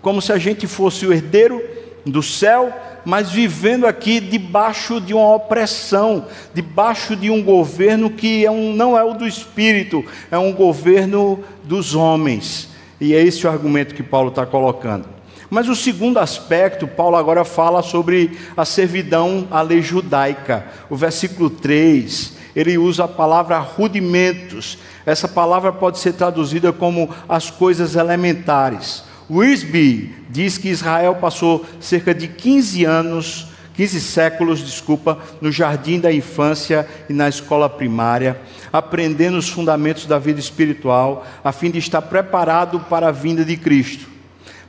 como 0.00 0.22
se 0.22 0.32
a 0.32 0.38
gente 0.38 0.68
fosse 0.68 1.04
o 1.04 1.12
herdeiro 1.12 1.60
do 2.04 2.22
céu 2.22 2.72
mas 3.06 3.30
vivendo 3.30 3.86
aqui 3.86 4.18
debaixo 4.18 5.00
de 5.00 5.14
uma 5.14 5.36
opressão, 5.36 6.26
debaixo 6.52 7.14
de 7.14 7.30
um 7.30 7.40
governo 7.40 8.10
que 8.10 8.44
é 8.44 8.50
um, 8.50 8.74
não 8.74 8.98
é 8.98 9.04
o 9.04 9.14
do 9.14 9.24
espírito, 9.24 10.04
é 10.28 10.36
um 10.36 10.52
governo 10.52 11.38
dos 11.62 11.94
homens. 11.94 12.68
E 13.00 13.14
é 13.14 13.22
esse 13.22 13.46
o 13.46 13.50
argumento 13.50 13.94
que 13.94 14.02
Paulo 14.02 14.30
está 14.30 14.44
colocando. 14.44 15.06
Mas 15.48 15.68
o 15.68 15.76
segundo 15.76 16.18
aspecto, 16.18 16.88
Paulo 16.88 17.14
agora 17.14 17.44
fala 17.44 17.80
sobre 17.80 18.36
a 18.56 18.64
servidão 18.64 19.46
à 19.52 19.62
lei 19.62 19.80
judaica. 19.82 20.66
O 20.90 20.96
versículo 20.96 21.48
3, 21.48 22.32
ele 22.56 22.76
usa 22.76 23.04
a 23.04 23.08
palavra 23.08 23.56
rudimentos. 23.60 24.78
Essa 25.06 25.28
palavra 25.28 25.72
pode 25.72 26.00
ser 26.00 26.14
traduzida 26.14 26.72
como 26.72 27.08
as 27.28 27.52
coisas 27.52 27.94
elementares. 27.94 29.05
Wisby 29.28 30.14
diz 30.30 30.56
que 30.56 30.68
Israel 30.68 31.16
passou 31.16 31.66
cerca 31.80 32.14
de 32.14 32.28
15 32.28 32.84
anos, 32.84 33.48
15 33.74 34.00
séculos, 34.00 34.64
desculpa, 34.64 35.18
no 35.40 35.50
jardim 35.50 35.98
da 35.98 36.12
infância 36.12 36.86
e 37.08 37.12
na 37.12 37.28
escola 37.28 37.68
primária, 37.68 38.40
aprendendo 38.72 39.36
os 39.36 39.48
fundamentos 39.48 40.06
da 40.06 40.18
vida 40.18 40.38
espiritual, 40.38 41.26
a 41.42 41.52
fim 41.52 41.70
de 41.70 41.78
estar 41.78 42.02
preparado 42.02 42.80
para 42.80 43.08
a 43.08 43.12
vinda 43.12 43.44
de 43.44 43.56
Cristo. 43.56 44.06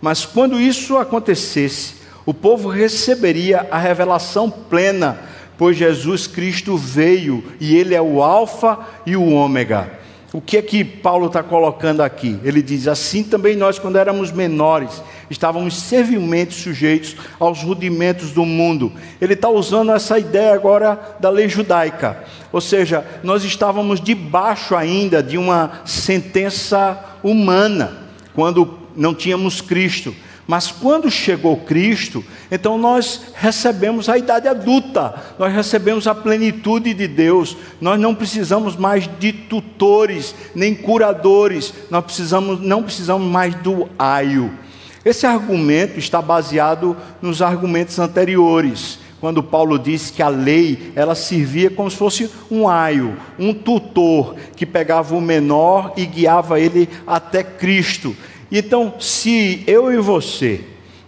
Mas 0.02 0.26
quando 0.26 0.60
isso 0.60 0.98
acontecesse, 0.98 1.96
o 2.26 2.34
povo 2.34 2.68
receberia 2.68 3.68
a 3.72 3.78
revelação 3.78 4.50
plena, 4.50 5.20
pois 5.58 5.78
Jesus 5.78 6.28
Cristo 6.28 6.76
veio 6.76 7.44
e 7.60 7.76
ele 7.76 7.96
é 7.96 8.02
o 8.02 8.22
Alfa 8.22 8.80
e 9.06 9.16
o 9.16 9.30
Ômega 9.30 9.97
o 10.34 10.42
que 10.42 10.58
é 10.58 10.62
que 10.62 10.84
Paulo 10.84 11.28
está 11.28 11.42
colocando 11.42 12.02
aqui? 12.02 12.38
Ele 12.44 12.62
diz: 12.62 12.88
assim 12.88 13.24
também 13.24 13.56
nós, 13.56 13.80
quando 13.80 13.98
éramos 13.98 14.32
menores, 14.32 15.02
estávamos 15.30 15.78
servilmente 15.78 16.54
sujeitos 16.54 17.16
aos 17.40 17.64
rudimentos 17.64 18.32
do 18.32 18.46
mundo. 18.46 18.92
Ele 19.22 19.34
está 19.34 19.48
usando 19.48 19.92
essa 19.92 20.20
ideia 20.20 20.54
agora 20.54 21.18
da 21.20 21.30
lei 21.30 21.48
judaica, 21.48 22.24
ou 22.52 22.60
seja, 22.60 23.06
nós 23.24 23.46
estávamos 23.46 24.02
debaixo 24.02 24.76
ainda 24.76 25.24
de 25.24 25.38
uma 25.38 25.82
sentença 25.86 27.18
humana, 27.24 27.94
quando 28.34 28.78
não 28.96 29.16
tínhamos 29.16 29.62
Cristo. 29.62 30.14
Mas 30.48 30.72
quando 30.72 31.12
chegou 31.12 31.58
Cristo, 31.58 32.24
então 32.50 32.78
nós 32.78 33.34
recebemos 33.36 34.08
a 34.08 34.18
idade 34.18 34.48
adulta, 34.48 35.14
nós 35.38 35.54
recebemos 35.54 36.08
a 36.08 36.16
plenitude 36.16 36.94
de 36.94 37.06
Deus, 37.06 37.58
nós 37.82 38.00
não 38.00 38.16
precisamos 38.16 38.78
mais 38.78 39.10
de 39.20 39.34
tutores, 39.34 40.34
nem 40.56 40.74
curadores, 40.74 41.74
nós 41.92 42.06
precisamos, 42.06 42.62
não 42.62 42.82
precisamos 42.82 43.30
mais 43.30 43.54
do 43.56 43.90
aio. 44.00 44.58
Esse 45.04 45.26
argumento 45.26 46.00
está 46.00 46.22
baseado 46.22 46.96
nos 47.22 47.42
argumentos 47.42 48.00
anteriores, 48.00 49.00
quando 49.20 49.44
Paulo 49.44 49.78
disse 49.78 50.14
que 50.14 50.22
a 50.22 50.30
lei 50.30 50.94
ela 50.96 51.16
servia 51.16 51.70
como 51.70 51.92
se 51.92 51.98
fosse 51.98 52.30
um 52.50 52.70
aio, 52.70 53.18
um 53.38 53.54
tutor 53.54 54.36
que 54.56 54.66
pegava 54.66 55.14
o 55.14 55.22
menor 55.22 55.94
e 55.98 56.06
guiava 56.06 56.60
ele 56.60 56.88
até 57.06 57.44
Cristo. 57.44 58.16
Então, 58.52 58.96
se 59.00 59.64
eu 59.68 59.92
e 59.92 59.98
você, 59.98 60.62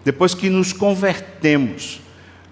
depois 0.04 0.34
que 0.34 0.50
nos 0.50 0.74
convertemos, 0.74 2.02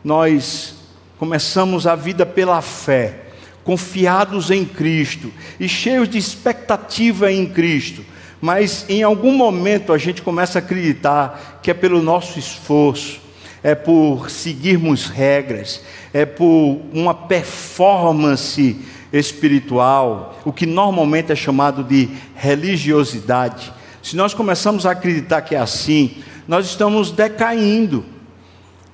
nós 0.03 0.75
começamos 1.17 1.86
a 1.86 1.96
vida 1.96 2.25
pela 2.25 2.62
fé, 2.62 3.27
confiados 3.63 4.50
em 4.50 4.63
Cristo 4.63 5.32
e 5.60 5.67
cheios 5.67 6.08
de 6.08 6.17
expectativa 6.17 7.32
em 7.32 7.46
Cristo, 7.46 8.03
mas 8.39 8.86
em 8.88 9.03
algum 9.03 9.34
momento 9.34 9.91
a 9.91 9.98
gente 9.98 10.22
começa 10.22 10.60
a 10.60 10.62
acreditar 10.62 11.60
que 11.62 11.72
é 11.72 11.74
pelo 11.74 12.01
nosso 12.01 12.39
esforço, 12.39 13.20
é 13.63 13.75
por 13.75 14.29
seguirmos 14.29 15.08
regras, 15.08 15.82
é 16.13 16.25
por 16.25 16.79
uma 16.94 17.13
performance 17.13 18.77
espiritual, 19.12 20.39
o 20.46 20.53
que 20.53 20.65
normalmente 20.65 21.32
é 21.32 21.36
chamado 21.36 21.84
de 21.84 22.10
religiosidade. 22.36 23.74
Se 24.07 24.15
nós 24.15 24.33
começamos 24.33 24.85
a 24.85 24.91
acreditar 24.91 25.41
que 25.41 25.53
é 25.53 25.59
assim, 25.59 26.15
nós 26.47 26.65
estamos 26.65 27.11
decaindo, 27.11 28.05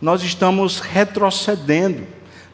nós 0.01 0.24
estamos 0.24 0.79
retrocedendo, 0.79 2.01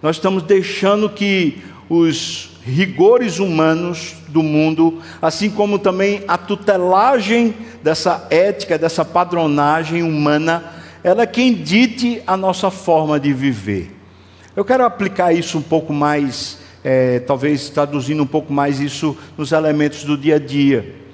nós 0.02 0.18
estamos 0.18 0.44
deixando 0.44 1.10
que 1.10 1.64
os 1.88 2.60
rigores 2.66 3.40
humanos 3.40 4.18
do 4.28 4.44
mundo, 4.44 5.02
assim 5.22 5.50
como 5.50 5.80
também 5.80 6.26
a 6.28 6.38
tutelagem 6.38 7.56
dessa 7.82 8.28
ética, 8.30 8.78
dessa 8.78 9.06
padronagem 9.06 10.04
humana, 10.04 10.74
ela 11.02 11.22
é 11.22 11.28
quem 11.28 11.54
dite 11.54 12.22
a 12.28 12.36
nossa 12.36 12.70
forma 12.70 13.18
de 13.18 13.32
viver. 13.32 13.90
Eu 14.54 14.66
quero 14.66 14.84
aplicar 14.84 15.32
isso 15.32 15.58
um 15.58 15.62
pouco 15.62 15.94
mais, 15.94 16.60
é, 16.84 17.20
talvez 17.20 17.70
traduzindo 17.70 18.22
um 18.22 18.28
pouco 18.28 18.52
mais 18.52 18.82
isso 18.82 19.18
nos 19.38 19.54
elementos 19.54 20.04
do 20.04 20.18
dia 20.18 20.36
a 20.36 20.40
dia. 20.40 21.08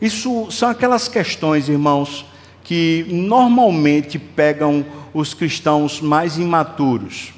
Isso 0.00 0.50
são 0.50 0.68
aquelas 0.68 1.08
questões, 1.08 1.68
irmãos, 1.68 2.24
que 2.64 3.06
normalmente 3.08 4.18
pegam 4.18 4.84
os 5.12 5.34
cristãos 5.34 6.00
mais 6.00 6.38
imaturos. 6.38 7.32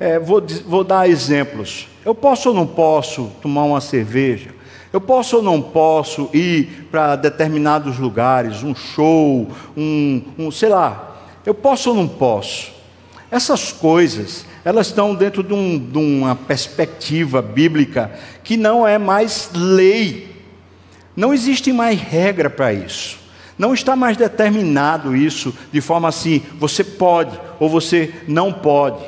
É, 0.00 0.18
vou, 0.18 0.42
vou 0.66 0.84
dar 0.84 1.08
exemplos. 1.08 1.88
Eu 2.04 2.14
posso 2.14 2.50
ou 2.50 2.54
não 2.54 2.66
posso 2.66 3.32
tomar 3.42 3.64
uma 3.64 3.80
cerveja? 3.80 4.50
Eu 4.92 5.00
posso 5.00 5.36
ou 5.36 5.42
não 5.42 5.60
posso 5.60 6.30
ir 6.32 6.88
para 6.90 7.16
determinados 7.16 7.98
lugares, 7.98 8.62
um 8.62 8.74
show, 8.74 9.48
um, 9.76 10.22
um, 10.38 10.50
sei 10.50 10.70
lá. 10.70 11.16
Eu 11.44 11.52
posso 11.54 11.90
ou 11.90 11.96
não 11.96 12.08
posso? 12.08 12.72
Essas 13.30 13.72
coisas, 13.72 14.46
elas 14.64 14.86
estão 14.86 15.14
dentro 15.14 15.42
de, 15.42 15.52
um, 15.52 15.78
de 15.78 15.98
uma 15.98 16.34
perspectiva 16.34 17.42
bíblica 17.42 18.10
que 18.42 18.56
não 18.56 18.86
é 18.86 18.96
mais 18.96 19.50
lei. 19.52 20.37
Não 21.18 21.34
existe 21.34 21.72
mais 21.72 22.00
regra 22.00 22.48
para 22.48 22.72
isso. 22.72 23.18
Não 23.58 23.74
está 23.74 23.96
mais 23.96 24.16
determinado 24.16 25.16
isso 25.16 25.52
de 25.72 25.80
forma 25.80 26.06
assim, 26.06 26.40
você 26.60 26.84
pode 26.84 27.36
ou 27.58 27.68
você 27.68 28.14
não 28.28 28.52
pode. 28.52 29.04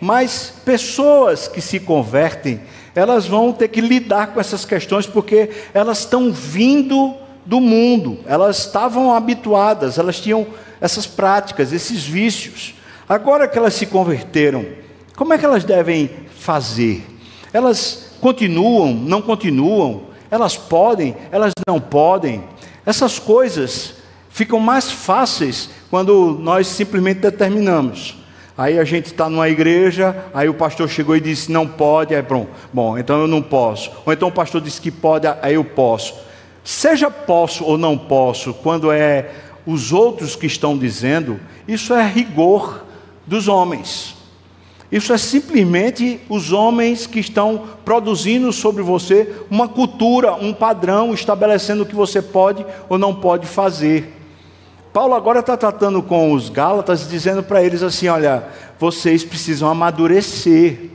Mas 0.00 0.54
pessoas 0.64 1.46
que 1.46 1.60
se 1.60 1.80
convertem, 1.80 2.62
elas 2.94 3.26
vão 3.26 3.52
ter 3.52 3.68
que 3.68 3.82
lidar 3.82 4.28
com 4.28 4.40
essas 4.40 4.64
questões 4.64 5.06
porque 5.06 5.50
elas 5.74 5.98
estão 5.98 6.32
vindo 6.32 7.14
do 7.44 7.60
mundo, 7.60 8.20
elas 8.24 8.60
estavam 8.60 9.12
habituadas, 9.12 9.98
elas 9.98 10.18
tinham 10.18 10.46
essas 10.80 11.06
práticas, 11.06 11.74
esses 11.74 12.06
vícios. 12.06 12.74
Agora 13.06 13.46
que 13.46 13.58
elas 13.58 13.74
se 13.74 13.84
converteram, 13.84 14.64
como 15.14 15.34
é 15.34 15.38
que 15.38 15.44
elas 15.44 15.62
devem 15.62 16.08
fazer? 16.38 17.04
Elas 17.52 18.12
continuam, 18.18 18.94
não 18.94 19.20
continuam? 19.20 20.07
Elas 20.30 20.56
podem, 20.56 21.16
elas 21.30 21.52
não 21.66 21.80
podem? 21.80 22.44
Essas 22.84 23.18
coisas 23.18 23.94
ficam 24.30 24.60
mais 24.60 24.90
fáceis 24.90 25.70
quando 25.90 26.38
nós 26.40 26.66
simplesmente 26.66 27.20
determinamos. 27.20 28.16
Aí 28.56 28.78
a 28.78 28.84
gente 28.84 29.06
está 29.06 29.28
numa 29.28 29.48
igreja, 29.48 30.24
aí 30.34 30.48
o 30.48 30.54
pastor 30.54 30.88
chegou 30.88 31.16
e 31.16 31.20
disse 31.20 31.50
não 31.52 31.66
pode, 31.66 32.14
aí 32.14 32.22
pronto, 32.22 32.50
bom, 32.72 32.98
então 32.98 33.20
eu 33.20 33.28
não 33.28 33.40
posso. 33.40 33.90
Ou 34.04 34.12
então 34.12 34.28
o 34.28 34.32
pastor 34.32 34.60
disse 34.60 34.80
que 34.80 34.90
pode, 34.90 35.28
aí 35.40 35.54
eu 35.54 35.64
posso. 35.64 36.14
Seja 36.64 37.08
posso 37.08 37.64
ou 37.64 37.78
não 37.78 37.96
posso, 37.96 38.52
quando 38.52 38.90
é 38.90 39.30
os 39.64 39.92
outros 39.92 40.34
que 40.34 40.46
estão 40.46 40.76
dizendo, 40.76 41.38
isso 41.68 41.94
é 41.94 42.04
rigor 42.04 42.84
dos 43.26 43.46
homens. 43.46 44.17
Isso 44.90 45.12
é 45.12 45.18
simplesmente 45.18 46.18
os 46.30 46.50
homens 46.50 47.06
que 47.06 47.20
estão 47.20 47.64
produzindo 47.84 48.50
sobre 48.52 48.82
você 48.82 49.34
uma 49.50 49.68
cultura, 49.68 50.32
um 50.34 50.52
padrão, 50.54 51.12
estabelecendo 51.12 51.82
o 51.82 51.86
que 51.86 51.94
você 51.94 52.22
pode 52.22 52.64
ou 52.88 52.96
não 52.96 53.14
pode 53.14 53.46
fazer. 53.46 54.14
Paulo 54.90 55.14
agora 55.14 55.40
está 55.40 55.56
tratando 55.56 56.02
com 56.02 56.32
os 56.32 56.48
Gálatas, 56.48 57.06
dizendo 57.06 57.42
para 57.42 57.62
eles 57.62 57.82
assim: 57.82 58.08
olha, 58.08 58.48
vocês 58.78 59.22
precisam 59.22 59.68
amadurecer, 59.68 60.90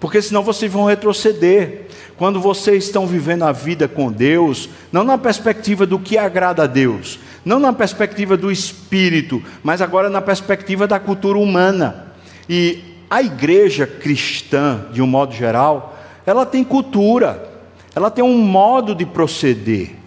porque 0.00 0.22
senão 0.22 0.42
vocês 0.42 0.72
vão 0.72 0.86
retroceder. 0.86 1.86
Quando 2.16 2.40
vocês 2.40 2.84
estão 2.84 3.06
vivendo 3.06 3.44
a 3.44 3.52
vida 3.52 3.86
com 3.86 4.10
Deus, 4.10 4.68
não 4.90 5.04
na 5.04 5.16
perspectiva 5.16 5.86
do 5.86 6.00
que 6.00 6.18
agrada 6.18 6.64
a 6.64 6.66
Deus, 6.66 7.20
não 7.44 7.60
na 7.60 7.72
perspectiva 7.72 8.36
do 8.36 8.50
espírito, 8.50 9.40
mas 9.62 9.80
agora 9.80 10.10
na 10.10 10.20
perspectiva 10.20 10.88
da 10.88 10.98
cultura 10.98 11.38
humana. 11.38 12.08
E 12.48 12.97
a 13.10 13.22
igreja 13.22 13.86
cristã, 13.86 14.86
de 14.92 15.00
um 15.00 15.06
modo 15.06 15.34
geral, 15.34 15.96
ela 16.26 16.44
tem 16.44 16.62
cultura, 16.62 17.48
ela 17.94 18.10
tem 18.10 18.22
um 18.22 18.38
modo 18.38 18.94
de 18.94 19.06
proceder. 19.06 19.98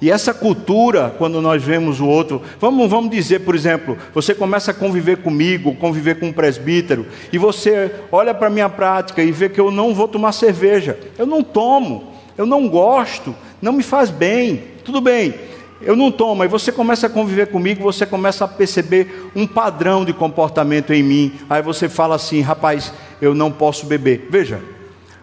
E 0.00 0.10
essa 0.10 0.32
cultura, 0.32 1.12
quando 1.18 1.42
nós 1.42 1.62
vemos 1.62 2.00
o 2.00 2.06
outro, 2.06 2.40
vamos, 2.60 2.88
vamos 2.88 3.10
dizer, 3.10 3.40
por 3.40 3.54
exemplo, 3.54 3.98
você 4.14 4.32
começa 4.32 4.70
a 4.70 4.74
conviver 4.74 5.18
comigo, 5.18 5.74
conviver 5.74 6.20
com 6.20 6.26
um 6.26 6.32
presbítero, 6.32 7.06
e 7.32 7.38
você 7.38 7.92
olha 8.12 8.32
para 8.32 8.46
a 8.46 8.50
minha 8.50 8.68
prática 8.68 9.22
e 9.22 9.32
vê 9.32 9.48
que 9.48 9.60
eu 9.60 9.72
não 9.72 9.92
vou 9.92 10.06
tomar 10.06 10.32
cerveja. 10.32 10.98
Eu 11.18 11.26
não 11.26 11.42
tomo, 11.42 12.12
eu 12.36 12.46
não 12.46 12.68
gosto, 12.68 13.34
não 13.60 13.72
me 13.72 13.82
faz 13.82 14.08
bem. 14.08 14.62
Tudo 14.84 15.00
bem, 15.00 15.34
eu 15.80 15.96
não 15.96 16.10
tomo. 16.10 16.42
Aí 16.42 16.48
você 16.48 16.72
começa 16.72 17.06
a 17.06 17.10
conviver 17.10 17.46
comigo, 17.46 17.82
você 17.82 18.04
começa 18.04 18.44
a 18.44 18.48
perceber 18.48 19.30
um 19.34 19.46
padrão 19.46 20.04
de 20.04 20.12
comportamento 20.12 20.92
em 20.92 21.02
mim. 21.02 21.32
Aí 21.48 21.62
você 21.62 21.88
fala 21.88 22.16
assim, 22.16 22.40
rapaz, 22.40 22.92
eu 23.20 23.34
não 23.34 23.50
posso 23.50 23.86
beber. 23.86 24.28
Veja, 24.30 24.60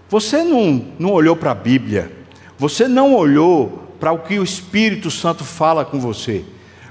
você 0.09 0.43
não, 0.43 0.85
não 0.97 1.11
olhou 1.11 1.35
para 1.35 1.51
a 1.51 1.55
Bíblia, 1.55 2.11
você 2.57 2.87
não 2.87 3.13
olhou 3.13 3.83
para 3.99 4.11
o 4.11 4.19
que 4.19 4.39
o 4.39 4.43
Espírito 4.43 5.09
Santo 5.09 5.43
fala 5.43 5.83
com 5.83 5.99
você. 5.99 6.43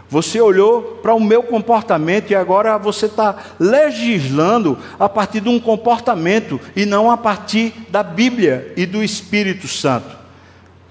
Você 0.08 0.40
olhou 0.40 0.98
para 1.02 1.14
o 1.14 1.20
meu 1.20 1.42
comportamento 1.42 2.30
e 2.30 2.34
agora 2.34 2.78
você 2.78 3.06
está 3.06 3.36
legislando 3.58 4.78
a 4.98 5.08
partir 5.08 5.40
de 5.40 5.48
um 5.48 5.58
comportamento 5.58 6.60
e 6.76 6.84
não 6.84 7.10
a 7.10 7.16
partir 7.16 7.72
da 7.88 8.02
Bíblia 8.02 8.72
e 8.76 8.86
do 8.86 9.02
Espírito 9.02 9.66
Santo. 9.66 10.23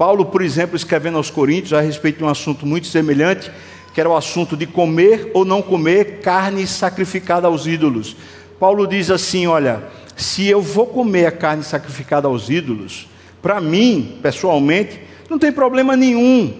Paulo, 0.03 0.25
por 0.25 0.41
exemplo, 0.41 0.75
escrevendo 0.75 1.15
aos 1.15 1.29
Coríntios 1.29 1.71
a 1.71 1.79
respeito 1.79 2.17
de 2.17 2.25
um 2.25 2.27
assunto 2.27 2.65
muito 2.65 2.87
semelhante, 2.87 3.49
que 3.93 4.01
era 4.01 4.09
o 4.09 4.17
assunto 4.17 4.57
de 4.57 4.67
comer 4.67 5.31
ou 5.33 5.45
não 5.45 5.61
comer 5.61 6.19
carne 6.19 6.67
sacrificada 6.67 7.47
aos 7.47 7.65
ídolos. 7.65 8.13
Paulo 8.59 8.85
diz 8.85 9.09
assim: 9.09 9.47
Olha, 9.47 9.81
se 10.13 10.45
eu 10.45 10.61
vou 10.61 10.87
comer 10.87 11.27
a 11.27 11.31
carne 11.31 11.63
sacrificada 11.63 12.27
aos 12.27 12.49
ídolos, 12.49 13.07
para 13.41 13.61
mim, 13.61 14.19
pessoalmente, 14.21 14.99
não 15.29 15.39
tem 15.39 15.53
problema 15.53 15.95
nenhum. 15.95 16.53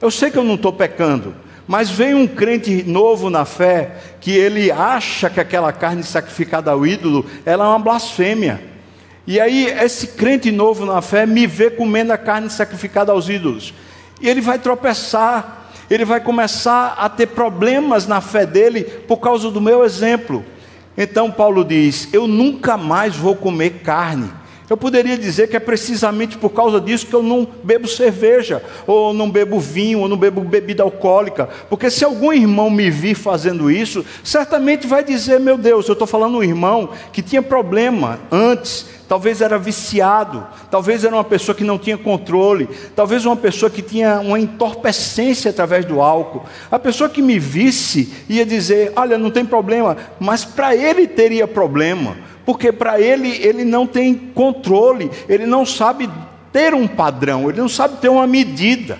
Eu 0.00 0.10
sei 0.10 0.30
que 0.30 0.38
eu 0.38 0.44
não 0.44 0.54
estou 0.54 0.72
pecando, 0.72 1.34
mas 1.68 1.90
vem 1.90 2.14
um 2.14 2.26
crente 2.26 2.82
novo 2.82 3.28
na 3.28 3.44
fé 3.44 3.98
que 4.22 4.30
ele 4.30 4.70
acha 4.70 5.28
que 5.28 5.38
aquela 5.38 5.70
carne 5.70 6.02
sacrificada 6.02 6.70
ao 6.70 6.86
ídolo 6.86 7.26
ela 7.44 7.66
é 7.66 7.68
uma 7.68 7.78
blasfêmia. 7.78 8.58
E 9.26 9.40
aí 9.40 9.66
esse 9.66 10.08
crente 10.08 10.52
novo 10.52 10.86
na 10.86 11.02
fé 11.02 11.26
me 11.26 11.46
vê 11.46 11.68
comendo 11.70 12.12
a 12.12 12.18
carne 12.18 12.48
sacrificada 12.48 13.10
aos 13.10 13.28
ídolos. 13.28 13.74
E 14.20 14.28
ele 14.28 14.40
vai 14.40 14.58
tropeçar, 14.58 15.70
ele 15.90 16.04
vai 16.04 16.20
começar 16.20 16.94
a 16.98 17.08
ter 17.08 17.26
problemas 17.26 18.06
na 18.06 18.20
fé 18.20 18.46
dele 18.46 18.84
por 18.84 19.18
causa 19.18 19.50
do 19.50 19.60
meu 19.60 19.84
exemplo. 19.84 20.44
Então 20.96 21.30
Paulo 21.30 21.64
diz: 21.64 22.08
Eu 22.12 22.26
nunca 22.26 22.76
mais 22.76 23.16
vou 23.16 23.34
comer 23.34 23.80
carne 23.82 24.30
eu 24.68 24.76
poderia 24.76 25.16
dizer 25.16 25.48
que 25.48 25.56
é 25.56 25.60
precisamente 25.60 26.36
por 26.36 26.50
causa 26.50 26.80
disso 26.80 27.06
que 27.06 27.14
eu 27.14 27.22
não 27.22 27.46
bebo 27.62 27.86
cerveja, 27.86 28.62
ou 28.86 29.14
não 29.14 29.30
bebo 29.30 29.60
vinho, 29.60 30.00
ou 30.00 30.08
não 30.08 30.16
bebo 30.16 30.40
bebida 30.40 30.82
alcoólica, 30.82 31.48
porque 31.70 31.88
se 31.88 32.04
algum 32.04 32.32
irmão 32.32 32.68
me 32.68 32.90
vir 32.90 33.14
fazendo 33.14 33.70
isso, 33.70 34.04
certamente 34.24 34.86
vai 34.86 35.04
dizer: 35.04 35.38
meu 35.38 35.56
Deus, 35.56 35.88
eu 35.88 35.92
estou 35.92 36.06
falando 36.06 36.38
um 36.38 36.42
irmão 36.42 36.90
que 37.12 37.22
tinha 37.22 37.42
problema 37.42 38.18
antes, 38.30 38.86
talvez 39.08 39.40
era 39.40 39.56
viciado, 39.56 40.44
talvez 40.68 41.04
era 41.04 41.14
uma 41.14 41.24
pessoa 41.24 41.54
que 41.54 41.62
não 41.62 41.78
tinha 41.78 41.96
controle, 41.96 42.68
talvez 42.96 43.24
uma 43.24 43.36
pessoa 43.36 43.70
que 43.70 43.82
tinha 43.82 44.18
uma 44.18 44.38
entorpecência 44.38 45.50
através 45.50 45.84
do 45.84 46.00
álcool. 46.00 46.44
A 46.70 46.78
pessoa 46.78 47.08
que 47.08 47.22
me 47.22 47.38
visse 47.38 48.12
ia 48.28 48.44
dizer: 48.44 48.92
olha, 48.96 49.16
não 49.16 49.30
tem 49.30 49.44
problema, 49.44 49.96
mas 50.18 50.44
para 50.44 50.74
ele 50.74 51.06
teria 51.06 51.46
problema 51.46 52.16
porque 52.46 52.70
para 52.70 53.00
ele 53.00 53.28
ele 53.44 53.64
não 53.64 53.86
tem 53.88 54.14
controle, 54.14 55.10
ele 55.28 55.44
não 55.44 55.66
sabe 55.66 56.08
ter 56.52 56.72
um 56.72 56.86
padrão, 56.86 57.50
ele 57.50 57.60
não 57.60 57.68
sabe 57.68 57.96
ter 57.96 58.08
uma 58.08 58.26
medida. 58.26 58.98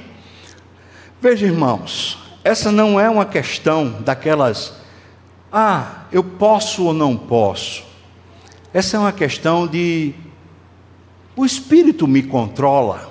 Veja, 1.22 1.46
irmãos, 1.46 2.18
essa 2.42 2.72
não 2.72 3.00
é 3.00 3.08
uma 3.08 3.24
questão 3.24 3.96
daquelas, 4.00 4.74
ah, 5.52 6.02
eu 6.10 6.24
posso 6.24 6.84
ou 6.84 6.92
não 6.92 7.16
posso. 7.16 7.84
Essa 8.74 8.96
é 8.96 9.00
uma 9.00 9.12
questão 9.12 9.66
de, 9.66 10.12
o 11.36 11.46
Espírito 11.46 12.06
me 12.06 12.24
controla. 12.24 13.10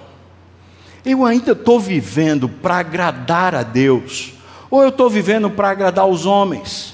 Eu 1.05 1.25
ainda 1.25 1.53
estou 1.53 1.79
vivendo 1.79 2.49
para 2.49 2.77
agradar 2.77 3.55
a 3.55 3.63
Deus, 3.63 4.33
ou 4.69 4.83
eu 4.83 4.89
estou 4.89 5.09
vivendo 5.09 5.49
para 5.49 5.69
agradar 5.69 6.05
os 6.05 6.25
homens. 6.25 6.93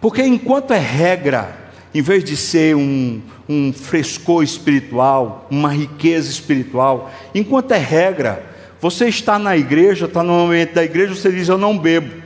Porque 0.00 0.22
enquanto 0.22 0.72
é 0.72 0.78
regra, 0.78 1.63
em 1.94 2.02
vez 2.02 2.24
de 2.24 2.36
ser 2.36 2.74
um, 2.74 3.22
um 3.48 3.72
frescor 3.72 4.42
espiritual, 4.42 5.46
uma 5.48 5.72
riqueza 5.72 6.28
espiritual, 6.28 7.10
enquanto 7.34 7.72
é 7.72 7.78
regra, 7.78 8.44
você 8.80 9.06
está 9.06 9.38
na 9.38 9.56
igreja, 9.56 10.06
está 10.06 10.22
no 10.22 10.46
ambiente 10.46 10.74
da 10.74 10.84
igreja, 10.84 11.14
você 11.14 11.30
diz: 11.30 11.48
Eu 11.48 11.56
não 11.56 11.78
bebo. 11.78 12.24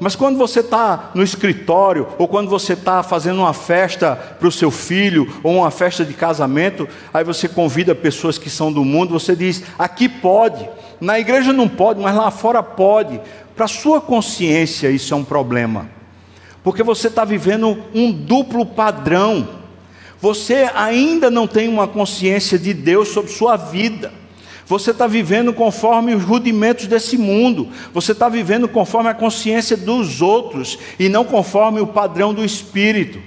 Mas 0.00 0.16
quando 0.16 0.36
você 0.36 0.58
está 0.58 1.12
no 1.14 1.22
escritório, 1.22 2.08
ou 2.18 2.26
quando 2.26 2.50
você 2.50 2.72
está 2.72 3.04
fazendo 3.04 3.38
uma 3.38 3.52
festa 3.52 4.16
para 4.16 4.48
o 4.48 4.50
seu 4.50 4.68
filho, 4.68 5.32
ou 5.44 5.58
uma 5.58 5.70
festa 5.70 6.04
de 6.04 6.12
casamento, 6.12 6.88
aí 7.14 7.22
você 7.22 7.46
convida 7.46 7.94
pessoas 7.94 8.36
que 8.36 8.50
são 8.50 8.72
do 8.72 8.84
mundo, 8.84 9.12
você 9.12 9.36
diz: 9.36 9.62
aqui 9.78 10.08
pode, 10.08 10.68
na 11.00 11.20
igreja 11.20 11.52
não 11.52 11.68
pode, 11.68 12.00
mas 12.00 12.16
lá 12.16 12.30
fora 12.32 12.62
pode. 12.64 13.20
Para 13.54 13.68
sua 13.68 14.00
consciência, 14.00 14.90
isso 14.90 15.14
é 15.14 15.16
um 15.16 15.22
problema, 15.22 15.88
porque 16.62 16.82
você 16.82 17.08
está 17.08 17.24
vivendo 17.24 17.82
um 17.94 18.12
duplo 18.12 18.64
padrão. 18.64 19.48
Você 20.20 20.70
ainda 20.74 21.30
não 21.30 21.46
tem 21.46 21.68
uma 21.68 21.88
consciência 21.88 22.58
de 22.58 22.72
Deus 22.72 23.08
sobre 23.08 23.32
sua 23.32 23.56
vida. 23.56 24.12
Você 24.66 24.92
está 24.92 25.06
vivendo 25.06 25.52
conforme 25.52 26.14
os 26.14 26.22
rudimentos 26.22 26.86
desse 26.86 27.18
mundo. 27.18 27.68
Você 27.92 28.12
está 28.12 28.28
vivendo 28.28 28.68
conforme 28.68 29.10
a 29.10 29.14
consciência 29.14 29.76
dos 29.76 30.22
outros 30.22 30.78
e 30.98 31.08
não 31.08 31.24
conforme 31.24 31.80
o 31.80 31.86
padrão 31.86 32.32
do 32.32 32.44
Espírito. 32.44 33.18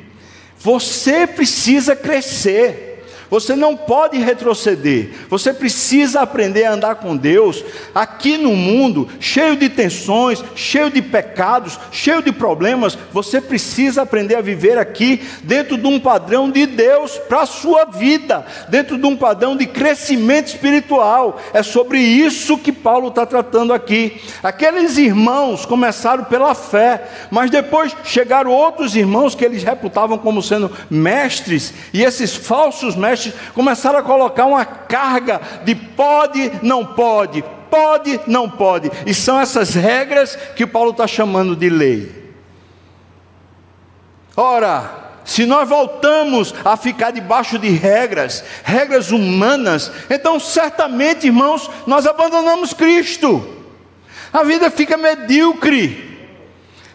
Você 0.57 1.27
precisa 1.27 1.95
crescer. 1.95 2.94
Você 3.29 3.55
não 3.55 3.75
pode 3.75 4.17
retroceder. 4.17 5.11
Você 5.29 5.53
precisa 5.53 6.21
aprender 6.21 6.65
a 6.65 6.73
andar 6.73 6.95
com 6.95 7.15
Deus 7.15 7.63
aqui 7.93 8.37
no 8.37 8.55
mundo, 8.55 9.09
cheio 9.19 9.55
de 9.55 9.67
tensões, 9.69 10.43
cheio 10.55 10.89
de 10.91 11.01
pecados, 11.01 11.79
cheio 11.91 12.21
de 12.21 12.31
problemas. 12.31 12.97
Você 13.11 13.41
precisa 13.41 14.03
aprender 14.03 14.35
a 14.35 14.41
viver 14.41 14.77
aqui 14.77 15.23
dentro 15.43 15.77
de 15.77 15.87
um 15.87 15.99
padrão 15.99 16.51
de 16.51 16.65
Deus 16.65 17.17
para 17.17 17.41
a 17.41 17.45
sua 17.45 17.85
vida, 17.85 18.45
dentro 18.69 18.97
de 18.97 19.05
um 19.05 19.15
padrão 19.15 19.57
de 19.57 19.65
crescimento 19.65 20.47
espiritual. 20.47 21.39
É 21.53 21.63
sobre 21.63 21.99
isso 21.99 22.57
que 22.57 22.71
Paulo 22.71 23.07
está 23.07 23.25
tratando 23.25 23.73
aqui. 23.73 24.21
Aqueles 24.43 24.97
irmãos 24.97 25.65
começaram 25.65 26.25
pela 26.25 26.53
fé, 26.53 27.09
mas 27.31 27.49
depois 27.49 27.95
chegaram 28.03 28.51
outros 28.51 28.95
irmãos 28.95 29.33
que 29.33 29.43
eles 29.43 29.63
reputavam 29.63 30.17
como 30.17 30.41
sendo 30.41 30.71
mestres, 30.89 31.73
e 31.93 32.03
esses 32.03 32.35
falsos 32.35 32.95
mestres 32.95 33.14
começaram 33.53 33.99
a 33.99 34.03
colocar 34.03 34.45
uma 34.45 34.65
carga 34.65 35.41
de 35.63 35.75
pode, 35.75 36.51
não 36.61 36.85
pode, 36.85 37.43
pode, 37.69 38.19
não 38.27 38.49
pode. 38.49 38.91
E 39.05 39.13
são 39.13 39.39
essas 39.39 39.73
regras 39.73 40.37
que 40.55 40.65
Paulo 40.65 40.91
está 40.91 41.07
chamando 41.07 41.55
de 41.55 41.69
lei. 41.69 42.25
Ora, 44.37 45.05
se 45.25 45.45
nós 45.45 45.67
voltamos 45.67 46.53
a 46.63 46.77
ficar 46.77 47.11
debaixo 47.11 47.57
de 47.57 47.69
regras, 47.69 48.43
regras 48.63 49.11
humanas, 49.11 49.91
então 50.09 50.39
certamente, 50.39 51.25
irmãos, 51.25 51.69
nós 51.87 52.05
abandonamos 52.05 52.73
Cristo. 52.73 53.55
A 54.31 54.43
vida 54.43 54.69
fica 54.69 54.97
medíocre. 54.97 56.05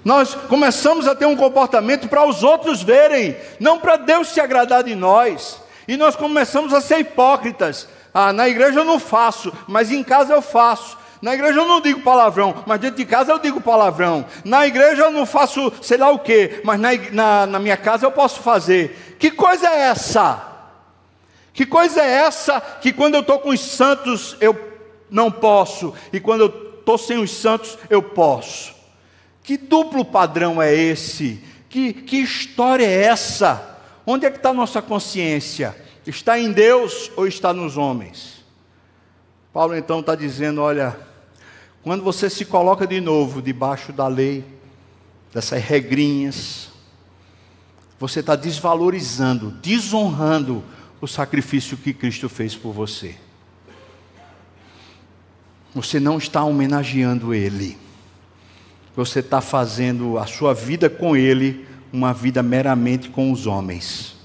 Nós 0.05 0.35
começamos 0.35 1.09
a 1.09 1.15
ter 1.15 1.27
um 1.27 1.37
comportamento 1.37 2.09
para 2.09 2.25
os 2.25 2.43
outros 2.43 2.83
verem, 2.83 3.37
não 3.59 3.79
para 3.79 3.97
Deus 3.97 4.29
se 4.29 4.41
agradar 4.41 4.85
de 4.85 4.95
nós. 4.95 5.61
E 5.91 5.97
nós 5.97 6.15
começamos 6.15 6.73
a 6.73 6.81
ser 6.81 7.01
hipócritas. 7.01 7.89
Ah, 8.15 8.33
na 8.33 8.49
igreja 8.49 8.79
eu 8.79 8.85
não 8.85 9.01
faço, 9.01 9.53
mas 9.67 9.91
em 9.91 10.05
casa 10.05 10.33
eu 10.33 10.41
faço. 10.41 10.97
Na 11.21 11.35
igreja 11.35 11.59
eu 11.59 11.67
não 11.67 11.81
digo 11.81 12.03
palavrão, 12.03 12.63
mas 12.65 12.79
dentro 12.79 12.99
de 12.99 13.05
casa 13.05 13.33
eu 13.33 13.41
digo 13.41 13.61
palavrão. 13.61 14.25
Na 14.45 14.65
igreja 14.69 15.03
eu 15.03 15.11
não 15.11 15.27
faço 15.27 15.73
sei 15.83 15.99
lá 15.99 16.09
o 16.09 16.21
que, 16.21 16.61
mas 16.63 16.79
na, 16.79 16.91
na, 17.11 17.47
na 17.47 17.59
minha 17.59 17.77
casa 17.77 18.07
eu 18.07 18.13
posso 18.13 18.39
fazer. 18.39 19.17
Que 19.19 19.33
coisa 19.33 19.67
é 19.67 19.81
essa? 19.81 20.41
Que 21.53 21.67
coisa 21.67 22.01
é 22.01 22.09
essa 22.09 22.61
que 22.61 22.93
quando 22.93 23.17
eu 23.17 23.23
estou 23.23 23.41
com 23.41 23.49
os 23.49 23.61
santos 23.61 24.37
eu 24.41 24.57
não 25.11 25.29
posso, 25.29 25.93
e 26.13 26.21
quando 26.21 26.43
eu 26.43 26.77
estou 26.79 26.99
sem 26.99 27.19
os 27.19 27.33
santos 27.33 27.77
eu 27.91 28.01
posso? 28.01 28.73
Que 29.43 29.57
duplo 29.57 30.05
padrão 30.05 30.63
é 30.63 30.73
esse? 30.73 31.43
Que, 31.69 31.93
que 31.93 32.19
história 32.19 32.87
é 32.87 33.07
essa? 33.07 33.70
Onde 34.13 34.27
é 34.27 34.31
que 34.31 34.39
está 34.39 34.49
a 34.49 34.53
nossa 34.53 34.83
consciência? 34.83 35.77
Está 36.05 36.37
em 36.37 36.51
Deus 36.51 37.13
ou 37.17 37.29
está 37.29 37.53
nos 37.53 37.77
homens? 37.77 38.45
Paulo 39.53 39.77
então 39.77 40.01
está 40.01 40.17
dizendo: 40.17 40.61
olha, 40.61 40.99
quando 41.81 42.03
você 42.03 42.29
se 42.29 42.45
coloca 42.45 42.89
de 42.89 43.01
novo 43.01 43.41
debaixo 43.41 43.93
da 43.93 44.09
lei, 44.09 44.45
dessas 45.33 45.63
regrinhas, 45.63 46.71
você 48.01 48.19
está 48.19 48.35
desvalorizando, 48.35 49.53
desonrando 49.63 50.65
o 51.01 51.07
sacrifício 51.07 51.77
que 51.77 51.95
Cristo 51.95 52.29
fez 52.29 52.57
por 52.57 52.73
você. 52.73 53.15
Você 55.73 56.01
não 56.01 56.19
está 56.19 56.43
homenageando 56.43 57.33
Ele. 57.33 57.79
Você 58.97 59.21
está 59.21 59.41
fazendo 59.41 60.19
a 60.19 60.27
sua 60.27 60.53
vida 60.53 60.91
com 60.91 61.17
Ele 61.17 61.70
uma 61.93 62.13
vida 62.13 62.43
meramente 62.43 63.09
com 63.09 63.33
os 63.33 63.47
homens. 63.47 64.17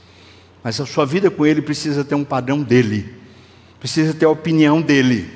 Mas 0.63 0.79
a 0.79 0.85
sua 0.85 1.05
vida 1.05 1.29
com 1.29 1.45
Ele 1.45 1.61
precisa 1.61 2.03
ter 2.03 2.15
um 2.15 2.23
padrão 2.23 2.61
dele, 2.61 3.13
precisa 3.79 4.13
ter 4.13 4.25
a 4.25 4.29
opinião 4.29 4.81
dele, 4.81 5.29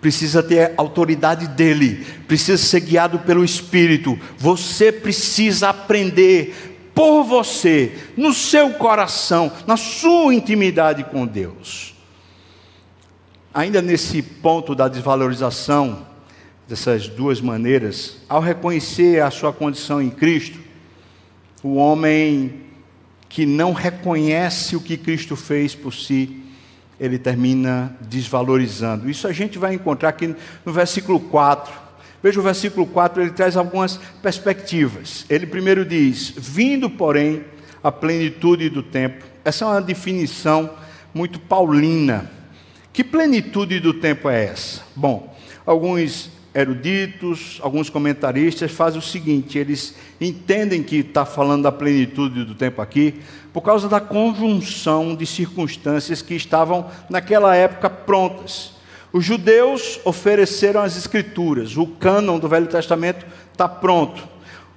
precisa 0.00 0.42
ter 0.42 0.70
a 0.70 0.74
autoridade 0.78 1.46
dele, 1.48 2.06
precisa 2.26 2.56
ser 2.56 2.80
guiado 2.80 3.18
pelo 3.20 3.44
Espírito. 3.44 4.18
Você 4.38 4.90
precisa 4.90 5.68
aprender 5.68 6.70
por 6.94 7.24
você, 7.24 7.92
no 8.16 8.32
seu 8.32 8.70
coração, 8.70 9.52
na 9.66 9.76
sua 9.76 10.34
intimidade 10.34 11.04
com 11.04 11.26
Deus. 11.26 11.94
Ainda 13.52 13.82
nesse 13.82 14.22
ponto 14.22 14.74
da 14.74 14.88
desvalorização, 14.88 16.06
dessas 16.68 17.08
duas 17.08 17.40
maneiras, 17.40 18.18
ao 18.28 18.40
reconhecer 18.40 19.20
a 19.20 19.30
sua 19.30 19.52
condição 19.52 20.00
em 20.00 20.08
Cristo, 20.08 20.58
o 21.62 21.74
homem 21.74 22.62
que 23.28 23.46
não 23.46 23.72
reconhece 23.72 24.74
o 24.74 24.80
que 24.80 24.96
Cristo 24.96 25.36
fez 25.36 25.74
por 25.74 25.92
si, 25.92 26.42
ele 26.98 27.18
termina 27.18 27.96
desvalorizando. 28.00 29.08
Isso 29.08 29.26
a 29.26 29.32
gente 29.32 29.58
vai 29.58 29.74
encontrar 29.74 30.10
aqui 30.10 30.34
no 30.64 30.72
versículo 30.72 31.20
4. 31.20 31.72
Veja 32.22 32.38
o 32.38 32.42
versículo 32.42 32.86
4, 32.86 33.22
ele 33.22 33.30
traz 33.30 33.56
algumas 33.56 33.98
perspectivas. 34.22 35.24
Ele 35.30 35.46
primeiro 35.46 35.84
diz: 35.84 36.34
Vindo, 36.36 36.90
porém, 36.90 37.44
a 37.82 37.90
plenitude 37.90 38.68
do 38.68 38.82
tempo. 38.82 39.24
Essa 39.44 39.64
é 39.64 39.68
uma 39.68 39.80
definição 39.80 40.70
muito 41.14 41.38
paulina. 41.40 42.30
Que 42.92 43.02
plenitude 43.04 43.80
do 43.80 43.94
tempo 43.94 44.28
é 44.28 44.46
essa? 44.46 44.82
Bom, 44.94 45.34
alguns 45.64 46.30
eruditos, 46.54 47.58
alguns 47.62 47.88
comentaristas 47.88 48.70
fazem 48.72 48.98
o 48.98 49.02
seguinte: 49.02 49.58
eles 49.58 49.94
entendem 50.20 50.82
que 50.82 50.96
está 50.96 51.24
falando 51.24 51.62
da 51.62 51.72
plenitude 51.72 52.44
do 52.44 52.54
tempo 52.54 52.82
aqui, 52.82 53.20
por 53.52 53.62
causa 53.62 53.88
da 53.88 54.00
conjunção 54.00 55.14
de 55.14 55.26
circunstâncias 55.26 56.22
que 56.22 56.34
estavam 56.34 56.86
naquela 57.08 57.54
época 57.54 57.88
prontas. 57.88 58.72
Os 59.12 59.24
judeus 59.24 60.00
ofereceram 60.04 60.82
as 60.82 60.96
escrituras, 60.96 61.76
o 61.76 61.86
cânon 61.86 62.38
do 62.38 62.48
Velho 62.48 62.68
Testamento 62.68 63.26
está 63.52 63.68
pronto. 63.68 64.28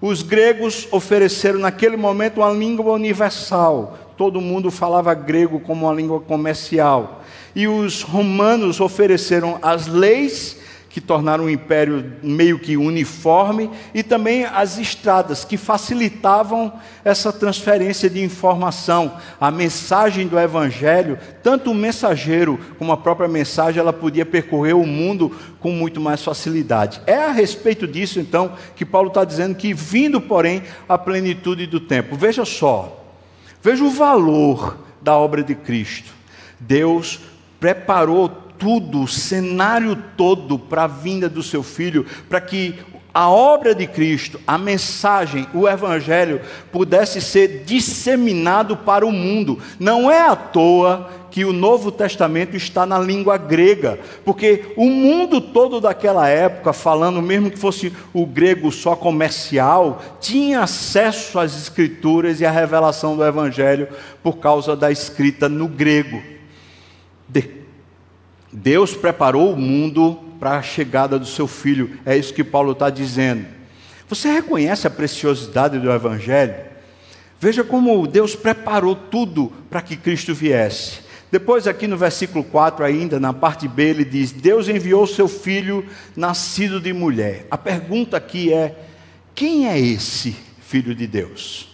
Os 0.02 0.22
gregos 0.22 0.88
ofereceram 0.92 1.60
naquele 1.60 1.96
momento 1.96 2.38
uma 2.42 2.52
língua 2.52 2.94
universal, 2.94 3.98
todo 4.18 4.42
mundo 4.42 4.70
falava 4.70 5.14
grego 5.14 5.60
como 5.60 5.86
uma 5.86 5.94
língua 5.94 6.20
comercial. 6.20 7.24
E 7.56 7.68
os 7.68 8.02
romanos 8.02 8.82
ofereceram 8.82 9.60
as 9.62 9.88
leis 9.88 10.63
que 10.94 11.02
tornaram 11.02 11.46
o 11.46 11.50
império 11.50 12.14
meio 12.22 12.60
que 12.60 12.78
uniforme, 12.78 13.68
e 13.96 14.04
também 14.04 14.46
as 14.46 14.78
estradas, 14.78 15.44
que 15.44 15.58
facilitavam 15.58 16.72
essa 17.04 17.34
transferência 17.34 18.08
de 18.08 18.24
informação. 18.24 19.18
A 19.42 19.50
mensagem 19.50 20.28
do 20.28 20.40
Evangelho, 20.40 21.18
tanto 21.42 21.72
o 21.72 21.74
mensageiro 21.74 22.60
como 22.78 22.92
a 22.92 22.98
própria 22.98 23.28
mensagem, 23.28 23.80
ela 23.80 23.92
podia 23.92 24.24
percorrer 24.24 24.76
o 24.76 24.86
mundo 24.86 25.36
com 25.60 25.72
muito 25.72 26.00
mais 26.00 26.24
facilidade. 26.24 27.02
É 27.08 27.16
a 27.16 27.32
respeito 27.32 27.88
disso, 27.88 28.20
então, 28.20 28.54
que 28.76 28.86
Paulo 28.86 29.08
está 29.08 29.26
dizendo 29.26 29.56
que, 29.56 29.74
vindo, 29.74 30.22
porém, 30.22 30.62
a 30.88 30.96
plenitude 30.96 31.66
do 31.66 31.80
tempo. 31.80 32.16
Veja 32.16 32.46
só, 32.46 33.04
veja 33.64 33.84
o 33.84 33.90
valor 33.90 34.78
da 35.02 35.18
obra 35.18 35.44
de 35.44 35.56
Cristo. 35.56 36.14
Deus 36.60 37.20
preparou 37.60 38.44
tudo, 38.58 39.02
o 39.02 39.08
cenário 39.08 39.96
todo 40.18 40.58
para 40.58 40.84
a 40.84 40.88
vinda 40.88 41.30
do 41.30 41.44
seu 41.44 41.64
filho, 41.64 42.06
para 42.30 42.42
que 42.42 42.76
a 43.14 43.30
obra 43.30 43.76
de 43.76 43.86
Cristo, 43.86 44.40
a 44.48 44.58
mensagem, 44.58 45.48
o 45.54 45.70
Evangelho 45.70 46.42
pudesse 46.72 47.22
ser 47.22 47.64
disseminado 47.64 48.76
para 48.76 49.06
o 49.06 49.12
mundo. 49.12 49.60
Não 49.80 50.10
é 50.10 50.22
à 50.22 50.36
toa 50.36 51.10
que 51.30 51.46
o 51.46 51.54
Novo 51.54 51.92
Testamento 51.92 52.56
está 52.56 52.88
na 52.88 52.98
língua 52.98 53.38
grega, 53.38 54.00
porque 54.26 54.74
o 54.76 54.86
mundo 54.86 55.40
todo 55.40 55.80
daquela 55.80 56.28
época, 56.28 56.74
falando 56.74 57.22
mesmo 57.22 57.52
que 57.52 57.58
fosse 57.58 57.94
o 58.14 58.26
grego 58.26 58.72
só 58.72 58.96
comercial, 58.96 60.02
tinha 60.20 60.62
acesso 60.62 61.38
às 61.38 61.56
Escrituras 61.56 62.42
e 62.42 62.46
à 62.46 62.52
revelação 62.52 63.16
do 63.16 63.24
Evangelho 63.24 63.88
por 64.24 64.38
causa 64.38 64.76
da 64.76 64.92
escrita 64.92 65.48
no 65.48 65.68
grego. 65.68 66.22
Deus 68.54 68.96
preparou 68.96 69.52
o 69.52 69.58
mundo 69.58 70.20
para 70.40 70.58
a 70.58 70.62
chegada 70.62 71.18
do 71.18 71.26
seu 71.26 71.48
filho. 71.48 71.98
É 72.06 72.16
isso 72.16 72.34
que 72.34 72.44
Paulo 72.44 72.74
está 72.74 72.90
dizendo. 72.90 73.46
Você 74.08 74.32
reconhece 74.32 74.86
a 74.86 74.92
preciosidade 74.92 75.80
do 75.80 75.92
Evangelho? 75.92 76.54
Veja 77.40 77.64
como 77.64 78.06
Deus 78.06 78.36
preparou 78.36 78.96
tudo 78.96 79.52
para 79.70 79.82
que 79.82 79.98
Cristo 79.98 80.36
viesse. 80.36 81.00
Depois, 81.32 81.66
aqui 81.66 81.88
no 81.88 81.98
versículo 81.98 82.44
4, 82.44 82.86
ainda, 82.86 83.20
na 83.20 83.34
parte 83.34 83.68
B, 83.68 83.90
ele 83.90 84.06
diz: 84.06 84.32
Deus 84.32 84.70
enviou 84.70 85.08
seu 85.08 85.28
filho 85.28 85.84
nascido 86.16 86.80
de 86.80 86.94
mulher. 86.94 87.48
A 87.50 87.58
pergunta 87.58 88.16
aqui 88.16 88.54
é: 88.54 88.78
quem 89.34 89.68
é 89.68 89.80
esse 89.80 90.36
filho 90.62 90.94
de 90.94 91.08
Deus? 91.08 91.70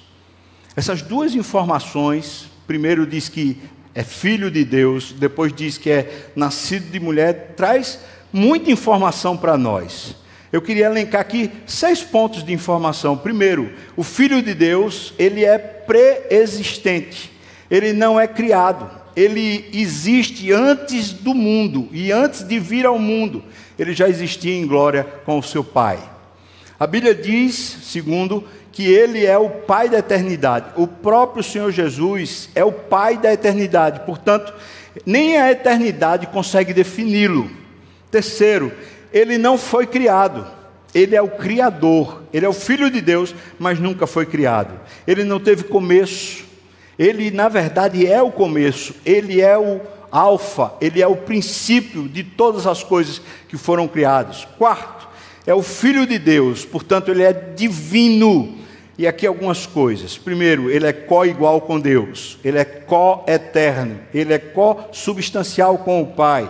Essas 0.78 1.02
duas 1.02 1.36
informações, 1.36 2.50
primeiro 2.66 3.06
diz 3.06 3.28
que 3.28 3.62
é 3.94 4.04
filho 4.04 4.52
de 4.52 4.64
Deus, 4.64 5.12
depois 5.12 5.54
diz 5.54 5.78
que 5.78 5.90
é 5.90 6.30
nascido 6.36 6.92
de 6.92 7.00
mulher, 7.00 7.54
traz 7.56 8.00
muita 8.32 8.72
informação 8.72 9.36
para 9.36 9.58
nós. 9.58 10.16
Eu 10.52 10.62
queria 10.62 10.88
elencar 10.88 11.22
aqui 11.22 11.52
seis 11.68 12.02
pontos 12.02 12.44
de 12.44 12.52
informação. 12.52 13.16
Primeiro, 13.16 13.72
o 13.96 14.04
Filho 14.04 14.42
de 14.42 14.54
Deus, 14.54 15.14
ele 15.18 15.46
é 15.46 15.58
pré-existente, 15.58 17.32
ele 17.70 17.94
não 17.94 18.20
é 18.20 18.28
criado, 18.28 18.90
ele 19.16 19.70
existe 19.74 20.52
antes 20.52 21.12
do 21.12 21.36
mundo 21.36 21.88
e 21.92 22.12
antes 22.12 22.44
de 22.44 22.60
vir 22.60 22.86
ao 22.86 22.98
mundo, 22.98 23.44
ele 23.78 23.94
já 23.94 24.10
existia 24.10 24.56
em 24.56 24.66
glória 24.66 25.04
com 25.26 25.38
o 25.38 25.44
seu 25.44 25.64
Pai. 25.64 26.00
A 26.80 26.88
Bíblia 26.88 27.14
diz, 27.14 27.56
segundo, 27.84 28.44
que 28.72 28.86
ele 28.86 29.26
é 29.26 29.38
o 29.38 29.50
Pai 29.50 29.90
da 29.90 30.00
eternidade. 30.00 30.72
O 30.76 30.88
próprio 30.88 31.44
Senhor 31.44 31.72
Jesus 31.72 32.50
é 32.56 32.64
o 32.64 32.72
Pai 32.72 33.18
da 33.18 33.34
eternidade, 33.34 34.02
portanto, 34.06 34.54
nem 35.06 35.38
a 35.38 35.52
eternidade 35.52 36.28
consegue 36.28 36.74
defini-lo. 36.74 37.50
Terceiro, 38.12 38.72
ele 39.14 39.38
não 39.38 39.58
foi 39.58 39.86
criado. 39.86 40.46
Ele 40.94 41.16
é 41.16 41.22
o 41.22 41.30
Criador, 41.30 42.24
ele 42.34 42.46
é 42.46 42.50
o 42.50 42.54
Filho 42.54 42.90
de 42.90 43.00
Deus, 43.00 43.36
mas 43.60 43.80
nunca 43.80 44.08
foi 44.08 44.26
criado. 44.26 44.74
Ele 45.06 45.24
não 45.24 45.40
teve 45.40 45.64
começo, 45.66 46.44
ele 46.98 47.30
na 47.30 47.48
verdade 47.48 48.08
é 48.08 48.22
o 48.24 48.32
começo, 48.32 48.96
ele 49.06 49.40
é 49.40 49.56
o 49.56 49.80
Alfa, 50.12 50.74
ele 50.82 51.02
é 51.02 51.08
o 51.08 51.16
princípio 51.16 52.10
de 52.10 52.24
todas 52.24 52.66
as 52.66 52.84
coisas 52.84 53.22
que 53.48 53.56
foram 53.56 53.88
criadas. 53.88 54.48
Quarto, 54.58 54.99
é 55.50 55.54
o 55.54 55.64
Filho 55.64 56.06
de 56.06 56.20
Deus, 56.20 56.64
portanto, 56.64 57.10
ele 57.10 57.24
é 57.24 57.34
divino. 57.34 58.58
E 58.98 59.08
aqui 59.08 59.26
algumas 59.26 59.66
coisas. 59.66 60.18
Primeiro, 60.18 60.70
ele 60.70 60.86
é 60.86 60.92
co-igual 60.92 61.62
com 61.62 61.80
Deus, 61.80 62.38
ele 62.44 62.58
é 62.58 62.66
co-eterno, 62.66 64.00
ele 64.14 64.34
é 64.34 64.38
co-substancial 64.38 65.78
com 65.80 66.02
o 66.02 66.08
Pai. 66.08 66.50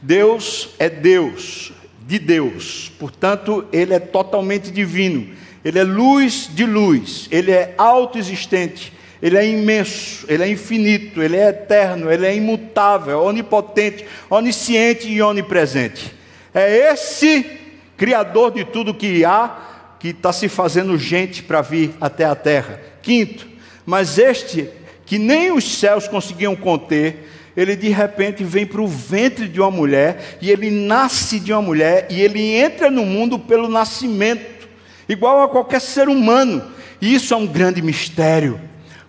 Deus 0.00 0.68
é 0.78 0.88
Deus, 0.88 1.72
de 2.06 2.18
Deus, 2.18 2.92
portanto, 2.98 3.66
ele 3.72 3.92
é 3.92 3.98
totalmente 3.98 4.70
divino, 4.70 5.28
ele 5.64 5.78
é 5.78 5.84
luz 5.84 6.48
de 6.54 6.64
luz, 6.64 7.26
ele 7.30 7.50
é 7.50 7.74
autoexistente, 7.76 8.92
ele 9.20 9.36
é 9.36 9.46
imenso, 9.46 10.24
ele 10.28 10.44
é 10.44 10.48
infinito, 10.48 11.22
ele 11.22 11.36
é 11.36 11.48
eterno, 11.48 12.10
ele 12.10 12.26
é 12.26 12.36
imutável, 12.36 13.20
onipotente, 13.20 14.04
onisciente 14.30 15.08
e 15.08 15.20
onipresente. 15.20 16.14
É 16.54 16.92
esse 16.92 17.67
Criador 17.98 18.52
de 18.52 18.64
tudo 18.64 18.94
que 18.94 19.24
há, 19.24 19.94
que 19.98 20.08
está 20.08 20.32
se 20.32 20.48
fazendo 20.48 20.96
gente 20.96 21.42
para 21.42 21.60
vir 21.60 21.94
até 22.00 22.24
a 22.24 22.34
terra. 22.34 22.80
Quinto, 23.02 23.46
mas 23.84 24.16
este 24.16 24.70
que 25.04 25.18
nem 25.18 25.50
os 25.50 25.78
céus 25.78 26.06
conseguiam 26.06 26.54
conter, 26.54 27.28
ele 27.56 27.74
de 27.74 27.88
repente 27.88 28.44
vem 28.44 28.64
para 28.64 28.80
o 28.80 28.86
ventre 28.86 29.48
de 29.48 29.58
uma 29.58 29.70
mulher, 29.70 30.38
e 30.40 30.50
ele 30.50 30.70
nasce 30.70 31.40
de 31.40 31.52
uma 31.52 31.62
mulher, 31.62 32.06
e 32.10 32.20
ele 32.20 32.40
entra 32.54 32.90
no 32.90 33.04
mundo 33.04 33.38
pelo 33.38 33.68
nascimento, 33.68 34.68
igual 35.08 35.42
a 35.42 35.48
qualquer 35.48 35.80
ser 35.80 36.08
humano, 36.08 36.62
e 37.00 37.14
isso 37.14 37.34
é 37.34 37.36
um 37.36 37.46
grande 37.46 37.82
mistério. 37.82 38.60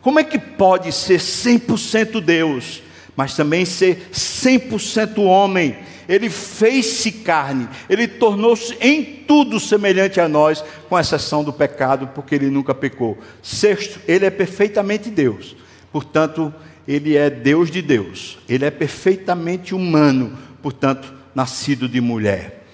Como 0.01 0.19
é 0.19 0.23
que 0.23 0.39
pode 0.39 0.91
ser 0.93 1.19
100% 1.19 2.21
Deus, 2.21 2.81
mas 3.15 3.35
também 3.35 3.65
ser 3.65 4.09
100% 4.13 5.21
homem? 5.21 5.75
Ele 6.09 6.27
fez-se 6.27 7.11
carne, 7.11 7.69
ele 7.87 8.07
tornou-se 8.07 8.75
em 8.81 9.03
tudo 9.03 9.59
semelhante 9.59 10.19
a 10.19 10.27
nós, 10.27 10.65
com 10.89 10.99
exceção 10.99 11.43
do 11.43 11.53
pecado, 11.53 12.09
porque 12.15 12.33
ele 12.33 12.49
nunca 12.49 12.73
pecou. 12.73 13.15
Sexto, 13.43 13.99
ele 14.07 14.25
é 14.25 14.31
perfeitamente 14.31 15.11
Deus, 15.11 15.55
portanto, 15.91 16.51
ele 16.87 17.15
é 17.15 17.29
Deus 17.29 17.69
de 17.69 17.83
Deus, 17.83 18.39
ele 18.49 18.65
é 18.65 18.71
perfeitamente 18.71 19.75
humano, 19.75 20.35
portanto, 20.63 21.13
nascido 21.35 21.87
de 21.87 22.01
mulher. 22.01 22.65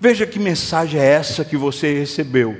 Veja 0.00 0.26
que 0.26 0.38
mensagem 0.38 0.98
é 0.98 1.04
essa 1.04 1.44
que 1.44 1.58
você 1.58 1.92
recebeu. 1.92 2.56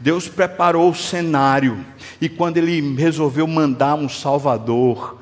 Deus 0.00 0.28
preparou 0.28 0.90
o 0.90 0.94
cenário, 0.94 1.84
e 2.18 2.28
quando 2.30 2.56
ele 2.56 2.94
resolveu 2.96 3.46
mandar 3.46 3.96
um 3.96 4.08
Salvador, 4.08 5.18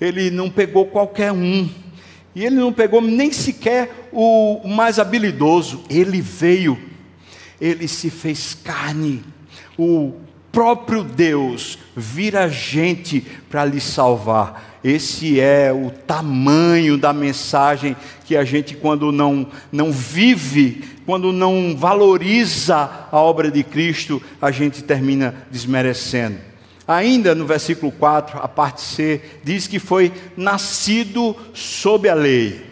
ele 0.00 0.30
não 0.30 0.48
pegou 0.48 0.86
qualquer 0.86 1.32
um, 1.32 1.68
e 2.34 2.44
ele 2.44 2.56
não 2.56 2.72
pegou 2.72 3.00
nem 3.00 3.32
sequer 3.32 4.08
o 4.12 4.60
mais 4.66 4.98
habilidoso, 4.98 5.82
ele 5.88 6.20
veio, 6.20 6.78
ele 7.60 7.88
se 7.88 8.10
fez 8.10 8.54
carne, 8.54 9.24
o 9.78 10.12
próprio 10.52 11.04
Deus 11.04 11.78
vira 11.96 12.48
gente 12.48 13.20
para 13.48 13.64
lhe 13.64 13.80
salvar. 13.80 14.78
Esse 14.82 15.40
é 15.40 15.72
o 15.72 15.90
tamanho 15.90 16.96
da 16.96 17.12
mensagem 17.12 17.96
que 18.24 18.36
a 18.36 18.44
gente, 18.44 18.76
quando 18.76 19.10
não, 19.10 19.46
não 19.72 19.90
vive, 19.90 20.84
quando 21.04 21.32
não 21.32 21.76
valoriza 21.76 22.90
a 23.10 23.18
obra 23.18 23.50
de 23.50 23.64
Cristo, 23.64 24.22
a 24.40 24.50
gente 24.50 24.82
termina 24.82 25.34
desmerecendo. 25.50 26.47
Ainda 26.88 27.34
no 27.34 27.44
versículo 27.44 27.92
4, 27.92 28.40
a 28.42 28.48
parte 28.48 28.80
C, 28.80 29.20
diz 29.44 29.66
que 29.66 29.78
foi 29.78 30.10
nascido 30.34 31.36
sob 31.52 32.08
a 32.08 32.14
lei. 32.14 32.66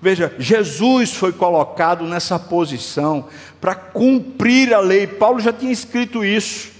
Veja, 0.00 0.32
Jesus 0.38 1.12
foi 1.14 1.32
colocado 1.32 2.04
nessa 2.04 2.38
posição 2.38 3.26
para 3.60 3.74
cumprir 3.74 4.72
a 4.72 4.78
lei. 4.78 5.08
Paulo 5.08 5.40
já 5.40 5.52
tinha 5.52 5.72
escrito 5.72 6.24
isso. 6.24 6.70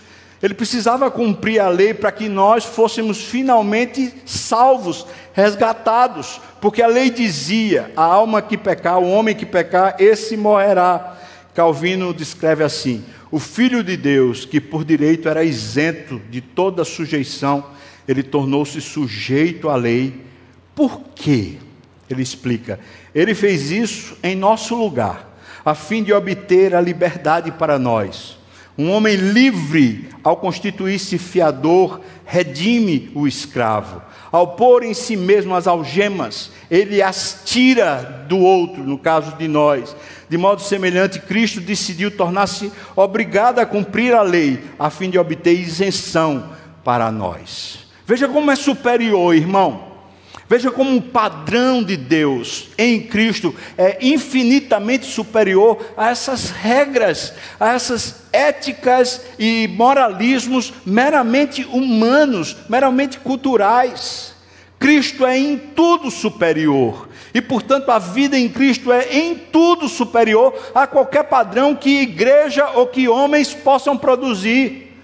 Ele 0.41 0.55
precisava 0.55 1.11
cumprir 1.11 1.59
a 1.59 1.69
lei 1.69 1.93
para 1.93 2.13
que 2.13 2.29
nós 2.29 2.65
fôssemos 2.65 3.25
finalmente 3.25 4.15
salvos, 4.25 5.05
resgatados, 5.33 6.41
porque 6.61 6.81
a 6.81 6.87
lei 6.87 7.11
dizia: 7.11 7.91
a 7.97 8.05
alma 8.05 8.41
que 8.41 8.57
pecar, 8.57 8.99
o 8.99 9.11
homem 9.11 9.35
que 9.35 9.45
pecar, 9.45 9.97
esse 9.99 10.37
morrerá. 10.37 11.18
Calvino 11.59 12.15
descreve 12.15 12.63
assim: 12.63 13.05
o 13.33 13.41
Filho 13.41 13.83
de 13.83 13.97
Deus, 13.97 14.45
que 14.45 14.61
por 14.61 14.85
direito 14.85 15.29
era 15.29 15.43
isento 15.43 16.23
de 16.31 16.41
toda 16.41 16.85
sujeição, 16.85 17.65
ele 18.07 18.23
tornou-se 18.23 18.81
sujeito 18.81 19.69
à 19.69 19.75
lei. 19.75 20.23
Por 20.73 21.01
quê? 21.17 21.55
Ele 22.09 22.23
explica: 22.23 22.79
ele 23.13 23.35
fez 23.35 23.73
isso 23.73 24.17
em 24.23 24.37
nosso 24.37 24.77
lugar, 24.77 25.37
a 25.65 25.75
fim 25.75 26.05
de 26.05 26.13
obter 26.13 26.77
a 26.77 26.81
liberdade 26.81 27.51
para 27.51 27.77
nós. 27.77 28.39
Um 28.79 28.93
homem 28.93 29.17
livre, 29.17 30.09
ao 30.23 30.37
constituir-se 30.37 31.19
fiador, 31.19 32.01
redime 32.25 33.11
o 33.13 33.27
escravo. 33.27 34.01
Ao 34.31 34.55
pôr 34.55 34.85
em 34.85 34.95
si 34.95 35.17
mesmo 35.17 35.57
as 35.57 35.67
algemas, 35.67 36.53
ele 36.71 37.03
as 37.03 37.43
tira 37.45 38.25
do 38.29 38.39
outro, 38.39 38.85
no 38.85 38.97
caso 38.97 39.37
de 39.37 39.49
nós. 39.49 39.97
De 40.29 40.37
modo 40.37 40.61
semelhante, 40.61 41.19
Cristo 41.21 41.61
decidiu 41.61 42.11
tornar-se 42.11 42.71
obrigado 42.95 43.59
a 43.59 43.67
cumprir 43.67 44.15
a 44.15 44.23
lei, 44.23 44.63
a 44.79 44.91
fim 44.91 45.09
de 45.09 45.19
obter 45.19 45.59
isenção 45.59 46.51
para 46.85 47.11
nós. 47.11 47.87
Veja 48.07 48.29
como 48.29 48.51
é 48.51 48.57
superior, 48.57 49.35
irmão. 49.35 49.89
Veja 50.49 50.71
como 50.71 50.91
um 50.91 51.01
padrão 51.01 51.83
de 51.83 51.95
Deus 51.95 52.71
em 52.79 53.03
Cristo 53.03 53.55
é 53.77 53.99
infinitamente 54.01 55.05
superior 55.05 55.93
a 55.95 56.09
essas 56.09 56.49
regras, 56.49 57.35
a 57.61 57.75
essas 57.75 58.23
éticas 58.33 59.21
e 59.39 59.69
moralismos 59.69 60.73
meramente 60.87 61.67
humanos, 61.67 62.57
meramente 62.67 63.19
culturais. 63.19 64.35
Cristo 64.79 65.27
é 65.27 65.37
em 65.37 65.59
tudo 65.59 66.11
superior. 66.11 67.08
E, 67.35 67.41
portanto, 67.41 67.91
a 67.91 67.99
vida 67.99 68.39
em 68.39 68.49
Cristo 68.49 68.93
é 68.93 69.17
em 69.17 69.35
tudo 69.35 69.89
superior 69.89 70.55
a 70.75 70.87
qualquer 70.87 71.25
padrão 71.25 71.75
que 71.75 72.01
igreja 72.01 72.69
ou 72.75 72.87
que 72.87 73.09
homens 73.09 73.55
possam 73.55 73.97
produzir. 73.97 74.97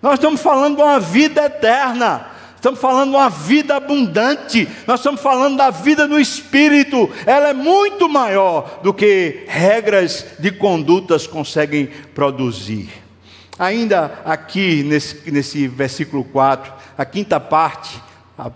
Nós 0.00 0.14
estamos 0.14 0.40
falando 0.40 0.76
de 0.76 0.82
uma 0.82 0.98
vida 0.98 1.44
eterna. 1.44 2.32
Estamos 2.62 2.78
falando 2.78 3.10
de 3.10 3.16
uma 3.16 3.28
vida 3.28 3.74
abundante, 3.74 4.68
nós 4.86 5.00
estamos 5.00 5.20
falando 5.20 5.56
da 5.56 5.70
vida 5.70 6.06
no 6.06 6.16
espírito, 6.16 7.10
ela 7.26 7.48
é 7.48 7.52
muito 7.52 8.08
maior 8.08 8.78
do 8.84 8.94
que 8.94 9.42
regras 9.48 10.24
de 10.38 10.52
condutas 10.52 11.26
conseguem 11.26 11.88
produzir. 12.14 12.88
Ainda 13.58 14.20
aqui 14.24 14.84
nesse, 14.84 15.28
nesse 15.28 15.66
versículo 15.66 16.22
4, 16.22 16.72
a 16.96 17.04
quinta 17.04 17.40
parte, 17.40 18.00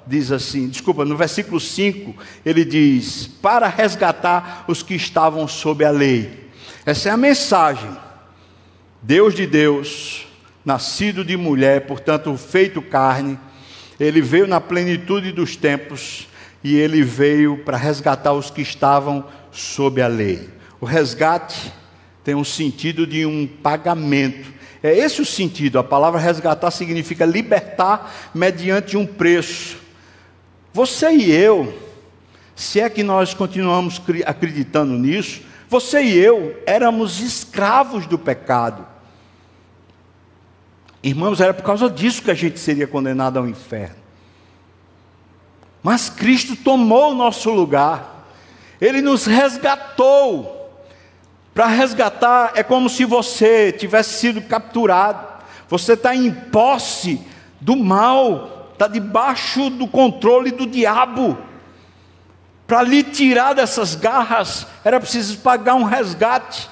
diz 0.07 0.33
assim, 0.33 0.69
desculpa, 0.69 1.05
no 1.05 1.17
versículo 1.17 1.61
5, 1.61 2.15
ele 2.45 2.65
diz: 2.65 3.27
para 3.43 3.69
resgatar 3.69 4.65
os 4.67 4.83
que 4.83 4.95
estavam 4.95 5.47
sob 5.47 5.85
a 5.85 5.91
lei. 5.91 6.49
Essa 6.85 7.09
é 7.09 7.13
a 7.13 7.17
mensagem. 7.17 7.91
Deus 9.03 9.35
de 9.35 9.47
Deus, 9.47 10.27
nascido 10.65 11.25
de 11.25 11.37
mulher, 11.37 11.87
portanto, 11.87 12.37
feito 12.37 12.81
carne, 12.81 13.39
ele 13.99 14.21
veio 14.21 14.47
na 14.47 14.61
plenitude 14.61 15.33
dos 15.33 15.57
tempos 15.57 16.29
e 16.63 16.75
ele 16.77 17.03
veio 17.03 17.59
para 17.59 17.77
resgatar 17.77 18.33
os 18.33 18.51
que 18.51 18.63
estavam 18.63 19.25
sob 19.51 20.03
a 20.03 20.07
lei. 20.07 20.49
O 20.81 20.85
resgate 20.85 21.73
tem 22.25 22.35
um 22.35 22.45
sentido 22.45 23.07
de 23.07 23.25
um 23.25 23.47
pagamento. 23.47 24.53
É 24.87 24.97
esse 24.97 25.21
o 25.21 25.27
sentido. 25.27 25.79
A 25.79 25.85
palavra 25.85 26.21
resgatar 26.21 26.71
significa 26.71 27.25
libertar 27.25 28.31
mediante 28.33 28.97
um 28.97 29.05
preço. 29.05 29.79
Você 30.73 31.11
e 31.11 31.31
eu, 31.31 31.77
se 32.55 32.81
é 32.81 32.89
que 32.89 33.03
nós 33.03 33.35
continuamos 33.35 34.01
acreditando 34.25 34.93
nisso, 34.93 35.43
você 35.69 36.03
e 36.03 36.17
eu 36.17 36.63
éramos 36.67 37.21
escravos 37.21 38.07
do 38.07 38.17
pecado. 38.17 38.87
Irmãos, 41.03 41.41
era 41.41 41.53
por 41.53 41.65
causa 41.65 41.91
disso 41.91 42.23
que 42.23 42.31
a 42.31 42.35
gente 42.35 42.59
seria 42.59 42.87
condenado 42.87 43.39
ao 43.39 43.49
inferno. 43.49 43.97
Mas 45.83 46.09
Cristo 46.09 46.55
tomou 46.57 47.13
o 47.13 47.15
nosso 47.15 47.51
lugar, 47.51 48.29
Ele 48.81 49.01
nos 49.01 49.27
resgatou. 49.27 50.56
Para 51.57 51.69
resgatar 51.69 52.53
é 52.55 52.63
como 52.63 52.87
se 52.91 53.07
você 53.07 53.73
tivesse 53.73 54.21
sido 54.21 54.43
capturado, 54.43 55.27
você 55.67 55.95
está 55.95 56.15
em 56.15 56.31
posse 56.31 57.19
do 57.59 57.75
mal, 57.75 58.69
está 58.75 58.87
debaixo 58.87 59.71
do 59.71 59.89
controle 59.89 60.51
do 60.51 60.67
diabo. 60.67 61.39
Para 62.67 62.83
lhe 62.83 63.03
tirar 63.03 63.55
dessas 63.55 63.95
garras, 63.95 64.67
era 64.85 65.01
preciso 65.01 65.39
pagar 65.39 65.77
um 65.77 65.85
resgate. 65.85 66.69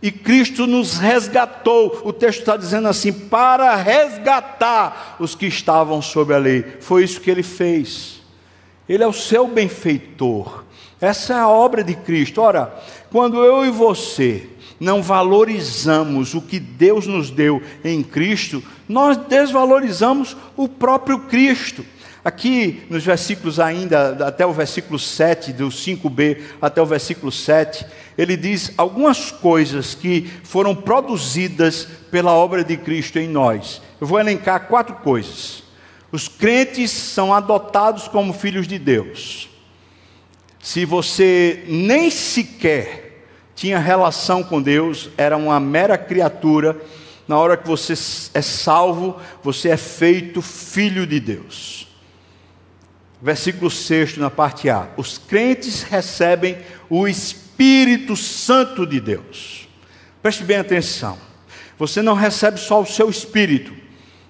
E 0.00 0.12
Cristo 0.12 0.68
nos 0.68 0.98
resgatou. 0.98 2.02
O 2.04 2.12
texto 2.12 2.38
está 2.38 2.56
dizendo 2.56 2.86
assim: 2.86 3.12
para 3.12 3.74
resgatar 3.74 5.16
os 5.18 5.34
que 5.34 5.46
estavam 5.46 6.00
sob 6.00 6.32
a 6.32 6.38
lei. 6.38 6.76
Foi 6.78 7.02
isso 7.02 7.20
que 7.20 7.28
ele 7.28 7.42
fez. 7.42 8.22
Ele 8.88 9.02
é 9.02 9.06
o 9.06 9.12
seu 9.12 9.48
benfeitor. 9.48 10.62
Essa 11.00 11.34
é 11.34 11.38
a 11.38 11.48
obra 11.48 11.84
de 11.84 11.94
Cristo. 11.94 12.40
Ora, 12.40 12.74
quando 13.10 13.42
eu 13.44 13.64
e 13.64 13.70
você 13.70 14.46
não 14.80 15.02
valorizamos 15.02 16.34
o 16.34 16.40
que 16.40 16.60
Deus 16.60 17.06
nos 17.06 17.30
deu 17.30 17.62
em 17.84 18.02
Cristo, 18.02 18.62
nós 18.88 19.16
desvalorizamos 19.16 20.36
o 20.56 20.68
próprio 20.68 21.20
Cristo. 21.20 21.84
Aqui 22.24 22.82
nos 22.90 23.04
versículos 23.04 23.58
ainda, 23.58 24.26
até 24.26 24.44
o 24.44 24.52
versículo 24.52 24.98
7, 24.98 25.52
do 25.52 25.68
5b 25.68 26.42
até 26.60 26.82
o 26.82 26.86
versículo 26.86 27.32
7, 27.32 27.86
ele 28.16 28.36
diz 28.36 28.72
algumas 28.76 29.30
coisas 29.30 29.94
que 29.94 30.28
foram 30.42 30.74
produzidas 30.74 31.88
pela 32.10 32.32
obra 32.32 32.62
de 32.64 32.76
Cristo 32.76 33.18
em 33.18 33.28
nós. 33.28 33.80
Eu 34.00 34.06
vou 34.06 34.20
elencar 34.20 34.66
quatro 34.66 34.96
coisas. 34.96 35.62
Os 36.10 36.26
crentes 36.26 36.90
são 36.90 37.32
adotados 37.32 38.08
como 38.08 38.32
filhos 38.32 38.66
de 38.66 38.78
Deus. 38.78 39.47
Se 40.68 40.84
você 40.84 41.64
nem 41.66 42.10
sequer 42.10 43.24
tinha 43.54 43.78
relação 43.78 44.44
com 44.44 44.60
Deus, 44.60 45.08
era 45.16 45.34
uma 45.34 45.58
mera 45.58 45.96
criatura, 45.96 46.78
na 47.26 47.38
hora 47.38 47.56
que 47.56 47.66
você 47.66 47.94
é 48.34 48.42
salvo, 48.42 49.18
você 49.42 49.70
é 49.70 49.78
feito 49.78 50.42
filho 50.42 51.06
de 51.06 51.18
Deus. 51.20 51.88
Versículo 53.22 53.70
6 53.70 54.18
na 54.18 54.28
parte 54.28 54.68
A. 54.68 54.90
Os 54.98 55.16
crentes 55.16 55.80
recebem 55.84 56.58
o 56.90 57.08
Espírito 57.08 58.14
Santo 58.14 58.86
de 58.86 59.00
Deus. 59.00 59.66
Preste 60.20 60.44
bem 60.44 60.58
atenção. 60.58 61.16
Você 61.78 62.02
não 62.02 62.12
recebe 62.12 62.60
só 62.60 62.82
o 62.82 62.86
seu 62.86 63.08
espírito, 63.08 63.72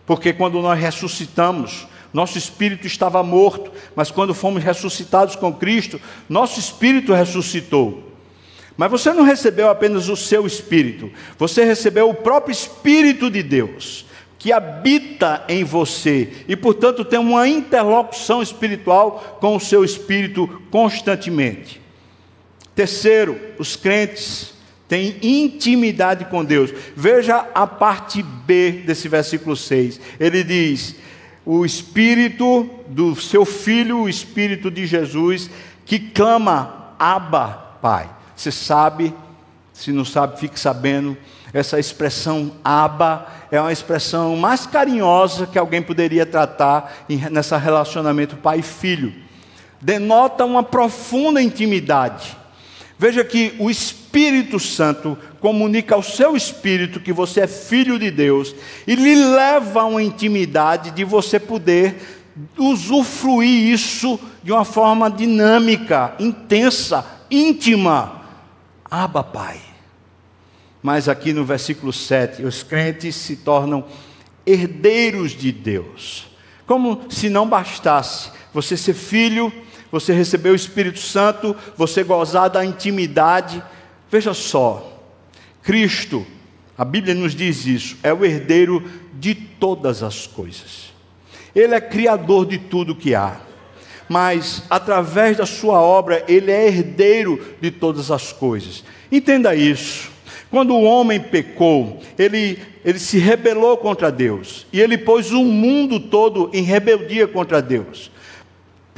porque 0.07 0.33
quando 0.33 0.63
nós 0.63 0.79
ressuscitamos, 0.79 1.89
nosso 2.13 2.39
espírito 2.39 2.87
estava 2.87 3.23
morto, 3.23 3.71
mas 3.95 4.11
quando 4.11 4.35
fomos 4.35 4.63
ressuscitados 4.63 5.37
com 5.37 5.53
Cristo, 5.53 6.01
nosso 6.29 6.59
espírito 6.59 7.13
ressuscitou. 7.13 8.09
Mas 8.77 8.91
você 8.91 9.13
não 9.13 9.25
recebeu 9.25 9.69
apenas 9.69 10.09
o 10.09 10.17
seu 10.17 10.47
espírito, 10.47 11.11
você 11.37 11.65
recebeu 11.65 12.09
o 12.09 12.15
próprio 12.15 12.53
Espírito 12.53 13.29
de 13.29 13.43
Deus, 13.43 14.07
que 14.39 14.53
habita 14.53 15.45
em 15.49 15.65
você 15.65 16.33
e, 16.47 16.55
portanto, 16.55 17.05
tem 17.05 17.19
uma 17.19 17.49
interlocução 17.49 18.41
espiritual 18.41 19.39
com 19.41 19.57
o 19.57 19.61
seu 19.61 19.85
espírito 19.85 20.63
constantemente. 20.71 21.81
Terceiro, 22.73 23.37
os 23.59 23.75
crentes 23.75 24.55
têm 24.87 25.17
intimidade 25.21 26.27
com 26.27 26.45
Deus. 26.45 26.73
Veja 26.95 27.49
a 27.53 27.67
parte 27.67 28.23
B 28.23 28.85
desse 28.87 29.09
versículo 29.09 29.57
6. 29.57 30.01
Ele 30.21 30.45
diz: 30.45 30.95
O 31.51 31.65
Espírito 31.65 32.69
do 32.89 33.17
seu 33.17 33.47
Filho, 33.47 34.01
o 34.01 34.09
Espírito 34.09 34.71
de 34.71 34.87
Jesus, 34.87 35.49
que 35.87 35.99
clama, 35.99 36.93
Abba, 36.99 37.77
Pai. 37.81 38.07
Você 38.37 38.53
sabe, 38.53 39.15
se 39.73 39.91
não 39.91 40.05
sabe, 40.05 40.39
fique 40.39 40.61
sabendo. 40.61 41.17
Essa 41.51 41.81
expressão 41.81 42.53
Abba 42.63 43.27
é 43.51 43.59
uma 43.59 43.73
expressão 43.73 44.37
mais 44.37 44.67
carinhosa 44.67 45.47
que 45.47 45.59
alguém 45.59 45.81
poderia 45.81 46.27
tratar 46.27 47.07
nessa 47.31 47.57
relacionamento 47.57 48.37
pai-filho. 48.37 49.15
Denota 49.81 50.45
uma 50.45 50.63
profunda 50.63 51.41
intimidade 51.41 52.37
Veja 52.99 53.25
que 53.25 53.55
o 53.61 53.71
Espírito 53.71 54.08
Santo 54.59 55.17
comunica 55.41 55.95
ao 55.95 56.03
seu 56.03 56.37
espírito 56.37 57.01
que 57.01 57.13
você 57.13 57.41
é 57.41 57.47
filho 57.47 57.99
de 57.99 58.11
Deus 58.11 58.55
e 58.87 58.95
lhe 58.95 59.15
leva 59.15 59.83
a 59.83 59.87
uma 59.87 60.03
intimidade 60.03 60.91
de 60.91 61.05
você 61.05 61.39
poder 61.39 61.97
usufruir 62.57 63.73
isso 63.73 64.19
de 64.43 64.53
uma 64.53 64.65
forma 64.65 65.11
dinâmica, 65.11 66.15
intensa, 66.19 67.05
íntima. 67.31 68.23
Aba, 68.91 69.23
Pai. 69.23 69.61
Mas 70.83 71.09
aqui 71.09 71.33
no 71.33 71.45
versículo 71.45 71.93
7, 71.93 72.45
os 72.45 72.63
crentes 72.63 73.15
se 73.17 73.37
tornam 73.37 73.85
herdeiros 74.47 75.33
de 75.33 75.53
Deus. 75.53 76.29
Como 76.67 77.03
se 77.11 77.29
não 77.29 77.49
bastasse 77.49 78.31
você 78.53 78.77
ser 78.77 78.95
filho 78.95 79.53
você 79.91 80.13
recebeu 80.13 80.53
o 80.53 80.57
Espírito 80.57 80.99
Santo, 80.99 81.57
você 81.77 82.03
gozar 82.03 82.51
da 82.51 82.65
intimidade. 82.65 83.63
Veja 84.11 84.33
só, 84.33 85.01
Cristo, 85.63 86.27
a 86.77 86.85
Bíblia 86.85 87.15
nos 87.15 87.35
diz 87.35 87.67
isso, 87.67 87.97
é 88.03 88.13
o 88.13 88.25
herdeiro 88.25 88.83
de 89.15 89.35
todas 89.35 90.03
as 90.03 90.27
coisas. 90.27 90.93
Ele 91.55 91.75
é 91.75 91.81
criador 91.81 92.47
de 92.47 92.59
tudo 92.59 92.95
que 92.95 93.15
há. 93.15 93.41
Mas 94.09 94.63
através 94.71 95.37
da 95.37 95.45
sua 95.45 95.81
obra, 95.81 96.25
ele 96.27 96.51
é 96.51 96.67
herdeiro 96.67 97.39
de 97.61 97.71
todas 97.71 98.11
as 98.11 98.33
coisas. 98.33 98.83
Entenda 99.13 99.55
isso. 99.55 100.11
Quando 100.51 100.75
o 100.75 100.83
homem 100.83 101.21
pecou, 101.21 102.01
ele, 102.19 102.59
ele 102.83 102.99
se 102.99 103.19
rebelou 103.19 103.77
contra 103.77 104.11
Deus. 104.11 104.67
E 104.73 104.81
ele 104.81 104.97
pôs 104.97 105.31
o 105.31 105.45
mundo 105.45 106.01
todo 106.01 106.49
em 106.55 106.63
rebeldia 106.63 107.29
contra 107.29 107.61
Deus 107.61 108.11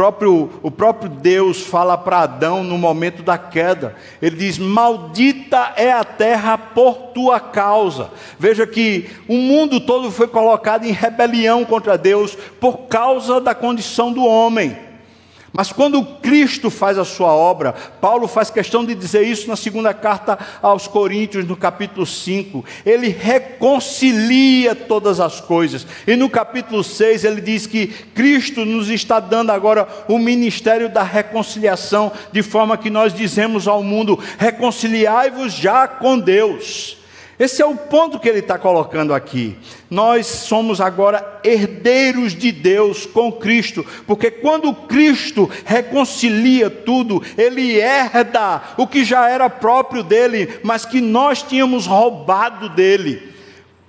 próprio, 0.00 0.48
o 0.62 0.70
próprio 0.70 1.10
Deus 1.10 1.60
fala 1.60 1.98
para 1.98 2.20
Adão 2.20 2.64
no 2.64 2.78
momento 2.78 3.22
da 3.22 3.36
queda. 3.36 3.94
Ele 4.22 4.34
diz: 4.34 4.56
Maldita 4.56 5.74
é 5.76 5.92
a 5.92 6.02
terra 6.02 6.56
por 6.56 7.12
tua 7.12 7.38
causa. 7.38 8.10
Veja 8.38 8.66
que 8.66 9.10
o 9.28 9.34
mundo 9.34 9.78
todo 9.78 10.10
foi 10.10 10.26
colocado 10.26 10.86
em 10.86 10.90
rebelião 10.90 11.66
contra 11.66 11.98
Deus 11.98 12.34
por 12.58 12.86
causa 12.88 13.42
da 13.42 13.54
condição 13.54 14.10
do 14.10 14.24
homem. 14.24 14.89
Mas 15.52 15.72
quando 15.72 16.04
Cristo 16.04 16.70
faz 16.70 16.96
a 16.96 17.04
sua 17.04 17.32
obra, 17.32 17.72
Paulo 18.00 18.28
faz 18.28 18.50
questão 18.50 18.84
de 18.84 18.94
dizer 18.94 19.22
isso 19.22 19.48
na 19.48 19.56
segunda 19.56 19.92
carta 19.92 20.38
aos 20.62 20.86
Coríntios, 20.86 21.44
no 21.44 21.57
capítulo 21.57 22.07
5, 22.07 22.64
ele 22.86 23.09
reconcilia 23.09 24.76
todas 24.76 25.18
as 25.18 25.40
coisas. 25.40 25.84
E 26.07 26.14
no 26.14 26.30
capítulo 26.30 26.84
6 26.84 27.24
ele 27.24 27.40
diz 27.40 27.66
que 27.66 27.88
Cristo 27.88 28.64
nos 28.64 28.88
está 28.88 29.18
dando 29.18 29.51
agora 29.51 29.88
o 30.07 30.18
ministério 30.18 30.88
da 30.88 31.03
reconciliação, 31.03 32.12
de 32.30 32.42
forma 32.42 32.78
que 32.78 32.88
nós 32.88 33.12
dizemos 33.12 33.66
ao 33.66 33.82
mundo: 33.82 34.18
reconciliai-vos 34.38 35.53
já 35.53 35.88
com 35.88 36.16
Deus. 36.16 36.99
Esse 37.41 37.62
é 37.62 37.64
o 37.64 37.74
ponto 37.74 38.20
que 38.20 38.28
ele 38.28 38.41
está 38.41 38.59
colocando 38.59 39.14
aqui. 39.14 39.57
Nós 39.88 40.26
somos 40.26 40.78
agora 40.78 41.41
herdeiros 41.43 42.34
de 42.34 42.53
Deus 42.53 43.07
com 43.07 43.32
Cristo, 43.32 43.82
porque 44.07 44.30
quando 44.30 44.74
Cristo 44.74 45.51
reconcilia 45.64 46.68
tudo, 46.68 47.22
ele 47.38 47.80
herda 47.80 48.61
o 48.76 48.86
que 48.86 49.07
já 49.07 49.26
era 49.26 49.49
próprio 49.49 50.03
dele, 50.03 50.61
mas 50.62 50.84
que 50.84 51.01
nós 51.01 51.43
tínhamos 51.43 51.86
roubado 51.86 52.68
dele 52.68 53.32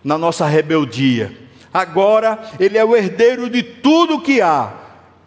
na 0.02 0.18
nossa 0.18 0.46
rebeldia. 0.46 1.38
Agora 1.74 2.40
ele 2.58 2.78
é 2.78 2.86
o 2.86 2.96
herdeiro 2.96 3.50
de 3.50 3.62
tudo 3.62 4.22
que 4.22 4.40
há, 4.40 4.72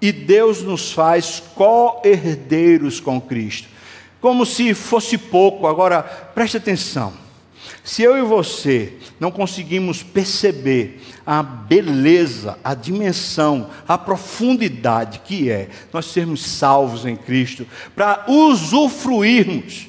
e 0.01 0.11
Deus 0.11 0.63
nos 0.63 0.91
faz 0.93 1.43
co-herdeiros 1.55 3.01
com 3.01 3.21
Cristo. 3.21 3.69
Como 4.19 4.47
se 4.47 4.73
fosse 4.73 5.19
pouco, 5.19 5.67
agora 5.67 6.03
preste 6.03 6.57
atenção. 6.57 7.24
Se 7.83 8.03
eu 8.03 8.17
e 8.17 8.23
você 8.23 8.95
não 9.21 9.31
conseguimos 9.31 10.03
perceber 10.03 11.01
a 11.27 11.43
beleza, 11.43 12.59
a 12.65 12.75
dimensão, 12.75 13.71
a 13.87 13.99
profundidade 13.99 15.21
que 15.25 15.51
é 15.51 15.69
nós 15.93 16.07
sermos 16.07 16.45
salvos 16.45 17.05
em 17.05 17.17
Cristo, 17.17 17.67
para 17.95 18.25
usufruirmos, 18.27 19.87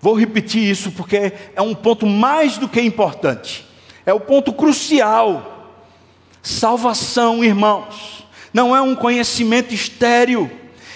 vou 0.00 0.14
repetir 0.14 0.62
isso 0.62 0.92
porque 0.92 1.32
é 1.54 1.62
um 1.62 1.74
ponto 1.74 2.06
mais 2.06 2.56
do 2.56 2.68
que 2.68 2.80
importante, 2.80 3.66
é 4.06 4.12
o 4.12 4.20
ponto 4.20 4.52
crucial. 4.52 5.54
Salvação, 6.40 7.44
irmãos, 7.44 8.24
não 8.54 8.74
é 8.74 8.80
um 8.80 8.94
conhecimento 8.94 9.74
estéril 9.74 10.50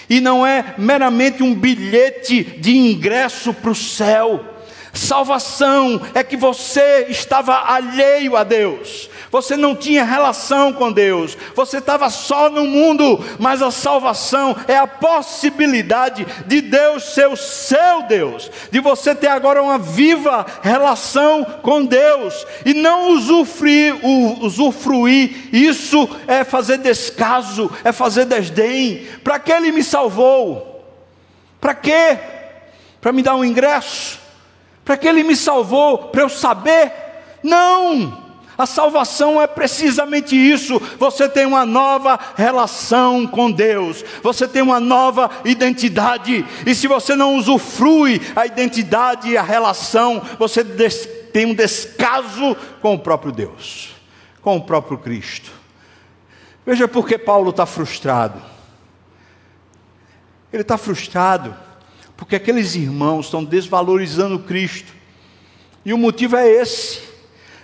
e 0.09 0.19
não 0.19 0.45
é 0.45 0.73
meramente 0.77 1.43
um 1.43 1.53
bilhete 1.53 2.43
de 2.43 2.75
ingresso 2.75 3.53
para 3.53 3.71
o 3.71 3.75
céu 3.75 4.52
Salvação 4.93 5.99
é 6.13 6.23
que 6.23 6.37
você 6.37 7.07
estava 7.09 7.63
alheio 7.65 8.37
a 8.37 8.43
Deus, 8.43 9.09
você 9.31 9.57
não 9.57 9.75
tinha 9.75 10.03
relação 10.03 10.71
com 10.71 10.91
Deus, 10.91 11.35
você 11.55 11.79
estava 11.79 12.11
só 12.11 12.47
no 12.47 12.63
mundo, 12.63 13.19
mas 13.39 13.63
a 13.63 13.71
salvação 13.71 14.55
é 14.67 14.77
a 14.77 14.85
possibilidade 14.85 16.27
de 16.45 16.61
Deus 16.61 17.05
ser 17.05 17.27
o 17.27 17.35
seu 17.35 18.03
Deus, 18.03 18.51
de 18.69 18.79
você 18.79 19.15
ter 19.15 19.29
agora 19.29 19.63
uma 19.63 19.79
viva 19.79 20.45
relação 20.61 21.43
com 21.43 21.83
Deus 21.83 22.45
e 22.63 22.75
não 22.75 23.13
usufruir, 23.13 23.95
usufruir 24.41 25.49
isso 25.51 26.07
é 26.27 26.43
fazer 26.43 26.77
descaso, 26.77 27.71
é 27.83 27.91
fazer 27.91 28.25
desdém. 28.25 29.07
Para 29.23 29.39
que 29.39 29.51
Ele 29.51 29.71
me 29.71 29.83
salvou? 29.83 30.87
Para 31.59 31.73
quê? 31.73 32.19
Para 33.01 33.11
me 33.11 33.23
dar 33.23 33.35
um 33.35 33.43
ingresso? 33.43 34.22
Para 34.83 34.97
que 34.97 35.07
ele 35.07 35.23
me 35.23 35.35
salvou? 35.35 35.97
Para 36.09 36.23
eu 36.23 36.29
saber? 36.29 36.91
Não! 37.41 38.23
A 38.57 38.65
salvação 38.65 39.41
é 39.41 39.47
precisamente 39.47 40.35
isso. 40.35 40.79
Você 40.99 41.27
tem 41.27 41.45
uma 41.45 41.65
nova 41.65 42.19
relação 42.35 43.25
com 43.25 43.51
Deus, 43.51 44.03
você 44.21 44.47
tem 44.47 44.61
uma 44.61 44.79
nova 44.79 45.29
identidade, 45.43 46.45
e 46.65 46.75
se 46.75 46.87
você 46.87 47.15
não 47.15 47.35
usufrui 47.35 48.21
a 48.35 48.45
identidade 48.45 49.29
e 49.29 49.37
a 49.37 49.41
relação, 49.41 50.21
você 50.37 50.63
tem 50.63 51.47
um 51.47 51.55
descaso 51.55 52.55
com 52.79 52.93
o 52.93 52.99
próprio 52.99 53.31
Deus, 53.31 53.95
com 54.41 54.57
o 54.57 54.61
próprio 54.61 54.99
Cristo. 54.99 55.51
Veja 56.65 56.87
por 56.87 57.07
que 57.07 57.17
Paulo 57.17 57.49
está 57.49 57.65
frustrado. 57.65 58.39
Ele 60.51 60.61
está 60.61 60.77
frustrado 60.77 61.55
porque 62.23 62.37
aqueles 62.37 62.73
irmãos 62.73 63.25
estão 63.25 63.43
desvalorizando 63.43 64.39
Cristo. 64.39 64.93
E 65.83 65.91
o 65.91 65.97
motivo 65.97 66.37
é 66.37 66.49
esse. 66.49 67.01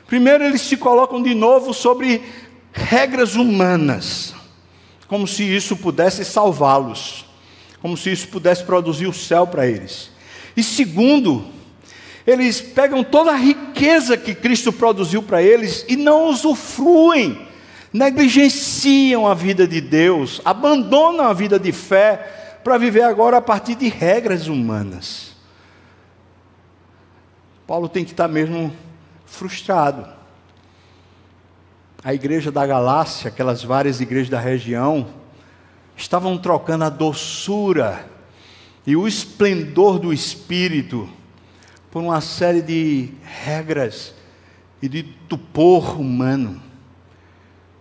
Primeiro, 0.06 0.44
eles 0.44 0.60
se 0.60 0.76
colocam 0.76 1.24
de 1.24 1.34
novo 1.34 1.74
sobre 1.74 2.22
regras 2.74 3.36
humanas, 3.36 4.36
como 5.08 5.26
se 5.26 5.44
isso 5.44 5.78
pudesse 5.78 6.26
salvá-los, 6.26 7.26
como 7.82 7.96
se 7.96 8.12
isso 8.12 8.28
pudesse 8.28 8.66
produzir 8.66 9.08
o 9.08 9.14
céu 9.14 9.48
para 9.48 9.66
eles. 9.66 10.12
E 10.58 10.62
segundo, 10.62 11.46
eles 12.28 12.60
pegam 12.60 13.02
toda 13.02 13.32
a 13.32 13.38
riqueza 13.38 14.18
que 14.18 14.36
Cristo 14.36 14.74
produziu 14.74 15.24
para 15.24 15.42
eles 15.42 15.86
e 15.88 15.96
não 15.96 16.28
usufruem, 16.28 17.48
negligenciam 17.94 19.26
a 19.26 19.34
vida 19.34 19.66
de 19.66 19.80
Deus, 19.80 20.42
abandonam 20.44 21.26
a 21.26 21.32
vida 21.32 21.58
de 21.58 21.72
fé 21.72 22.39
para 22.70 22.78
viver 22.78 23.02
agora 23.02 23.38
a 23.38 23.42
partir 23.42 23.74
de 23.74 23.90
regras 23.90 24.46
humanas. 24.46 25.36
Paulo 27.66 27.90
tem 27.90 28.06
que 28.06 28.12
estar 28.12 28.28
mesmo 28.28 28.72
frustrado. 29.26 30.08
A 32.04 32.14
igreja 32.14 32.52
da 32.52 32.68
Galácia, 32.68 33.30
aquelas 33.30 33.64
várias 33.64 34.02
igrejas 34.02 34.30
da 34.30 34.40
região, 34.40 35.08
estavam 35.98 36.38
trocando 36.38 36.84
a 36.84 36.90
doçura 36.90 38.08
e 38.86 38.96
o 38.96 39.08
esplendor 39.08 39.98
do 39.98 40.14
espírito 40.14 41.10
por 41.90 42.04
uma 42.04 42.22
série 42.22 42.62
de 42.62 43.10
regras 43.24 44.14
e 44.80 44.88
de 44.88 45.02
tupor 45.02 46.00
humano, 46.00 46.62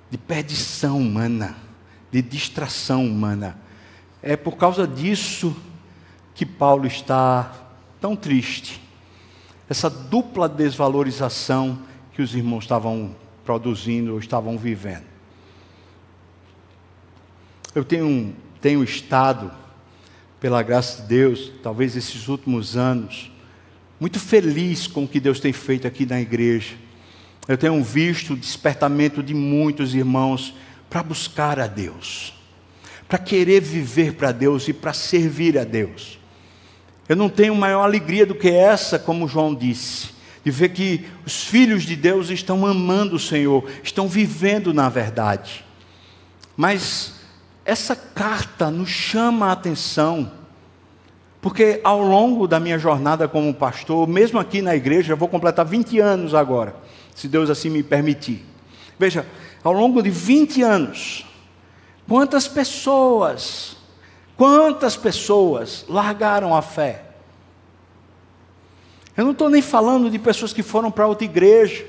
de 0.08 0.16
perdição 0.16 0.96
humana, 0.96 1.58
de 2.10 2.22
distração 2.22 3.04
humana. 3.04 3.67
É 4.22 4.36
por 4.36 4.56
causa 4.56 4.86
disso 4.86 5.56
que 6.34 6.44
Paulo 6.44 6.86
está 6.86 7.52
tão 8.00 8.16
triste. 8.16 8.80
Essa 9.68 9.88
dupla 9.88 10.48
desvalorização 10.48 11.78
que 12.12 12.22
os 12.22 12.34
irmãos 12.34 12.64
estavam 12.64 13.14
produzindo 13.44 14.12
ou 14.12 14.18
estavam 14.18 14.58
vivendo. 14.58 15.04
Eu 17.74 17.84
tenho, 17.84 18.34
tenho 18.60 18.82
estado, 18.82 19.52
pela 20.40 20.62
graça 20.62 21.02
de 21.02 21.08
Deus, 21.08 21.52
talvez 21.62 21.96
esses 21.96 22.28
últimos 22.28 22.76
anos, 22.76 23.30
muito 24.00 24.18
feliz 24.20 24.86
com 24.86 25.04
o 25.04 25.08
que 25.08 25.18
Deus 25.18 25.40
tem 25.40 25.52
feito 25.52 25.86
aqui 25.86 26.06
na 26.06 26.20
igreja. 26.20 26.76
Eu 27.46 27.58
tenho 27.58 27.82
visto 27.82 28.34
o 28.34 28.36
despertamento 28.36 29.22
de 29.22 29.34
muitos 29.34 29.94
irmãos 29.94 30.54
para 30.88 31.02
buscar 31.02 31.58
a 31.58 31.66
Deus 31.66 32.37
para 33.08 33.18
querer 33.18 33.60
viver 33.60 34.14
para 34.14 34.32
Deus 34.32 34.68
e 34.68 34.72
para 34.72 34.92
servir 34.92 35.58
a 35.58 35.64
Deus. 35.64 36.18
Eu 37.08 37.16
não 37.16 37.30
tenho 37.30 37.54
maior 37.54 37.82
alegria 37.82 38.26
do 38.26 38.34
que 38.34 38.50
essa, 38.50 38.98
como 38.98 39.26
João 39.26 39.54
disse, 39.54 40.10
de 40.44 40.50
ver 40.50 40.68
que 40.70 41.06
os 41.24 41.44
filhos 41.44 41.84
de 41.84 41.96
Deus 41.96 42.28
estão 42.28 42.66
amando 42.66 43.16
o 43.16 43.18
Senhor, 43.18 43.64
estão 43.82 44.06
vivendo 44.06 44.74
na 44.74 44.90
verdade. 44.90 45.64
Mas 46.54 47.14
essa 47.64 47.96
carta 47.96 48.70
nos 48.70 48.90
chama 48.90 49.46
a 49.46 49.52
atenção, 49.52 50.30
porque 51.40 51.80
ao 51.82 52.02
longo 52.02 52.46
da 52.46 52.60
minha 52.60 52.78
jornada 52.78 53.26
como 53.26 53.54
pastor, 53.54 54.06
mesmo 54.06 54.38
aqui 54.38 54.60
na 54.60 54.76
igreja, 54.76 55.14
eu 55.14 55.16
vou 55.16 55.28
completar 55.28 55.64
20 55.64 55.98
anos 56.00 56.34
agora, 56.34 56.76
se 57.14 57.26
Deus 57.26 57.48
assim 57.48 57.70
me 57.70 57.82
permitir. 57.82 58.44
Veja, 58.98 59.24
ao 59.64 59.72
longo 59.72 60.02
de 60.02 60.10
20 60.10 60.62
anos, 60.62 61.24
Quantas 62.08 62.48
pessoas, 62.48 63.76
quantas 64.34 64.96
pessoas 64.96 65.84
largaram 65.86 66.56
a 66.56 66.62
fé? 66.62 67.04
Eu 69.14 69.24
não 69.24 69.32
estou 69.32 69.50
nem 69.50 69.60
falando 69.60 70.10
de 70.10 70.18
pessoas 70.18 70.54
que 70.54 70.62
foram 70.62 70.90
para 70.90 71.06
outra 71.06 71.26
igreja. 71.26 71.86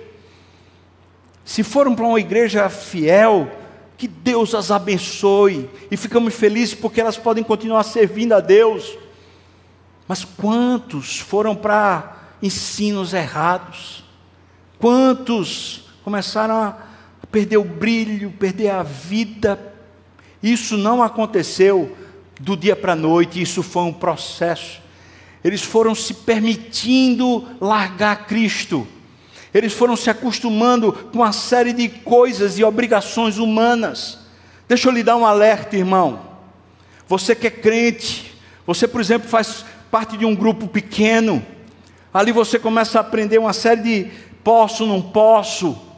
Se 1.45 1.63
foram 1.63 1.95
para 1.95 2.05
uma 2.05 2.20
igreja 2.20 2.70
fiel, 2.70 3.49
que 3.97 4.09
Deus 4.09 4.53
as 4.53 4.72
abençoe 4.72 5.70
e 5.89 5.95
ficamos 5.95 6.34
felizes 6.34 6.76
porque 6.76 6.99
elas 6.99 7.17
podem 7.17 7.43
continuar 7.43 7.84
servindo 7.84 8.34
a 8.34 8.41
Deus. 8.41 8.97
Mas 10.05 10.26
quantos 10.26 11.17
foram 11.20 11.55
para 11.55 12.17
ensinos 12.41 13.13
errados? 13.13 14.03
Quantos 14.80 15.86
começaram 16.03 16.55
a 16.55 16.78
perder 17.32 17.57
o 17.57 17.63
brilho, 17.63 18.32
perder 18.32 18.72
a 18.72 18.84
vida 18.84 19.68
isso 20.41 20.77
não 20.77 21.03
aconteceu 21.03 21.95
do 22.39 22.55
dia 22.55 22.75
para 22.75 22.93
a 22.93 22.95
noite, 22.95 23.41
isso 23.41 23.61
foi 23.61 23.83
um 23.83 23.93
processo. 23.93 24.81
Eles 25.43 25.61
foram 25.61 25.93
se 25.93 26.13
permitindo 26.13 27.45
largar 27.59 28.25
Cristo. 28.25 28.87
Eles 29.53 29.73
foram 29.73 29.95
se 29.95 30.09
acostumando 30.09 30.93
com 30.93 31.19
uma 31.19 31.31
série 31.31 31.73
de 31.73 31.89
coisas 31.89 32.57
e 32.59 32.63
obrigações 32.63 33.37
humanas. 33.37 34.19
Deixa 34.67 34.87
eu 34.87 34.93
lhe 34.93 35.03
dar 35.03 35.17
um 35.17 35.25
alerta, 35.25 35.75
irmão. 35.75 36.21
Você 37.07 37.35
que 37.35 37.47
é 37.47 37.51
crente, 37.51 38.35
você, 38.65 38.87
por 38.87 39.01
exemplo, 39.01 39.27
faz 39.27 39.65
parte 39.89 40.15
de 40.15 40.25
um 40.25 40.35
grupo 40.35 40.67
pequeno, 40.67 41.43
ali 42.13 42.31
você 42.31 42.59
começa 42.59 42.99
a 42.99 43.01
aprender 43.01 43.39
uma 43.39 43.53
série 43.53 43.81
de 43.81 44.11
posso, 44.43 44.85
não 44.85 45.01
posso. 45.01 45.88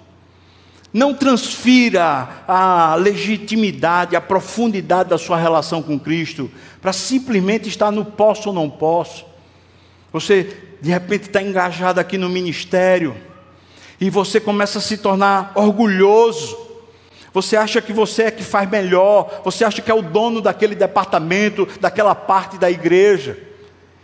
Não 0.94 1.14
transfira 1.14 2.44
a 2.48 2.96
legitimidade, 2.96 4.16
a 4.16 4.22
profundidade 4.22 5.10
da 5.10 5.18
sua 5.18 5.38
relação 5.38 5.82
com 5.82 5.98
Cristo 5.98 6.52
para 6.82 6.92
simplesmente 6.92 7.70
estar 7.70 7.92
no 7.92 8.04
posso 8.04 8.50
ou 8.50 8.56
não 8.56 8.70
posso. 8.70 9.26
Você 10.12 10.58
de 10.82 10.90
repente 10.90 11.28
está 11.28 11.42
engajado 11.42 12.00
aqui 12.00 12.18
no 12.18 12.28
ministério 12.28 13.16
e 14.00 14.10
você 14.10 14.40
começa 14.40 14.80
a 14.80 14.82
se 14.82 14.98
tornar 14.98 15.52
orgulhoso. 15.56 16.58
Você 17.34 17.56
acha 17.56 17.82
que 17.82 17.94
você 17.94 18.24
é 18.24 18.32
que 18.32 18.44
faz 18.44 18.70
melhor, 18.70 19.42
você 19.46 19.64
acha 19.64 19.82
que 19.82 19.90
é 19.90 19.94
o 19.94 20.02
dono 20.02 20.42
daquele 20.42 20.76
departamento, 20.76 21.68
daquela 21.80 22.14
parte 22.14 22.58
da 22.58 22.70
igreja. 22.70 23.38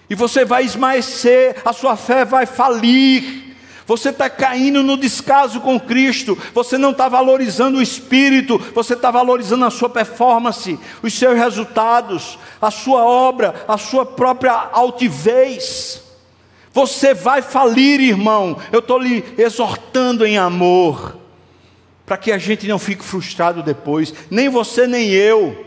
E 0.09 0.15
você 0.15 0.45
vai 0.45 0.63
esmaecer, 0.63 1.57
a 1.65 1.73
sua 1.73 1.97
fé 1.97 2.23
vai 2.23 2.45
falir. 2.45 3.46
Você 3.87 4.09
está 4.09 4.29
caindo 4.29 4.83
no 4.83 4.97
descaso 4.97 5.61
com 5.61 5.79
Cristo, 5.79 6.37
você 6.53 6.77
não 6.77 6.91
está 6.91 7.07
valorizando 7.07 7.77
o 7.77 7.81
Espírito, 7.81 8.59
você 8.75 8.95
está 8.95 9.09
valorizando 9.09 9.63
a 9.63 9.71
sua 9.71 9.89
performance, 9.89 10.77
os 11.01 11.13
seus 11.13 11.37
resultados, 11.37 12.37
a 12.61 12.69
sua 12.69 13.05
obra, 13.05 13.63
a 13.65 13.77
sua 13.77 14.05
própria 14.05 14.51
altivez. 14.73 16.03
Você 16.73 17.13
vai 17.13 17.41
falir, 17.41 18.01
irmão. 18.01 18.57
Eu 18.73 18.79
estou 18.79 18.99
lhe 18.99 19.23
exortando 19.37 20.25
em 20.25 20.37
amor, 20.37 21.17
para 22.05 22.17
que 22.17 22.33
a 22.33 22.37
gente 22.37 22.67
não 22.67 22.77
fique 22.77 23.05
frustrado 23.05 23.63
depois, 23.63 24.13
nem 24.29 24.49
você 24.49 24.85
nem 24.85 25.11
eu. 25.11 25.65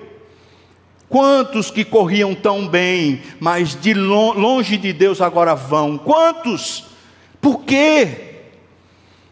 Quantos 1.08 1.70
que 1.70 1.86
corriam 1.86 2.34
tão 2.34 2.68
bem, 2.68 3.22
mas 3.40 3.74
de 3.74 3.94
longe 3.94 4.76
de 4.76 4.92
Deus 4.92 5.22
agora 5.22 5.54
vão? 5.54 5.96
Quantos? 5.96 6.89
Por 7.40 7.62
quê? 7.62 8.42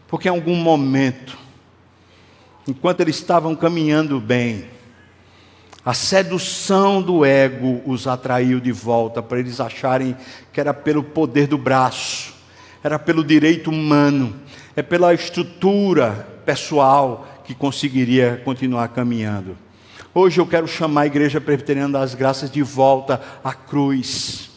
Porque 0.07 0.27
em 0.27 0.31
algum 0.31 0.55
momento, 0.55 1.37
enquanto 2.67 3.01
eles 3.01 3.17
estavam 3.17 3.55
caminhando 3.55 4.19
bem, 4.19 4.65
a 5.85 5.93
sedução 5.93 7.01
do 7.01 7.23
ego 7.23 7.81
os 7.85 8.07
atraiu 8.07 8.59
de 8.59 8.71
volta 8.71 9.21
para 9.21 9.39
eles 9.39 9.59
acharem 9.59 10.15
que 10.51 10.59
era 10.59 10.73
pelo 10.73 11.03
poder 11.03 11.47
do 11.47 11.57
braço, 11.57 12.33
era 12.83 12.97
pelo 12.99 13.23
direito 13.23 13.69
humano, 13.69 14.35
é 14.75 14.81
pela 14.81 15.13
estrutura 15.13 16.27
pessoal 16.45 17.27
que 17.45 17.53
conseguiria 17.53 18.41
continuar 18.43 18.89
caminhando. 18.89 19.57
Hoje 20.13 20.39
eu 20.39 20.47
quero 20.47 20.67
chamar 20.67 21.01
a 21.01 21.07
Igreja 21.07 21.39
Presbiteriana 21.39 21.99
das 21.99 22.15
Graças 22.15 22.49
de 22.49 22.63
volta 22.63 23.21
à 23.43 23.53
cruz, 23.53 24.49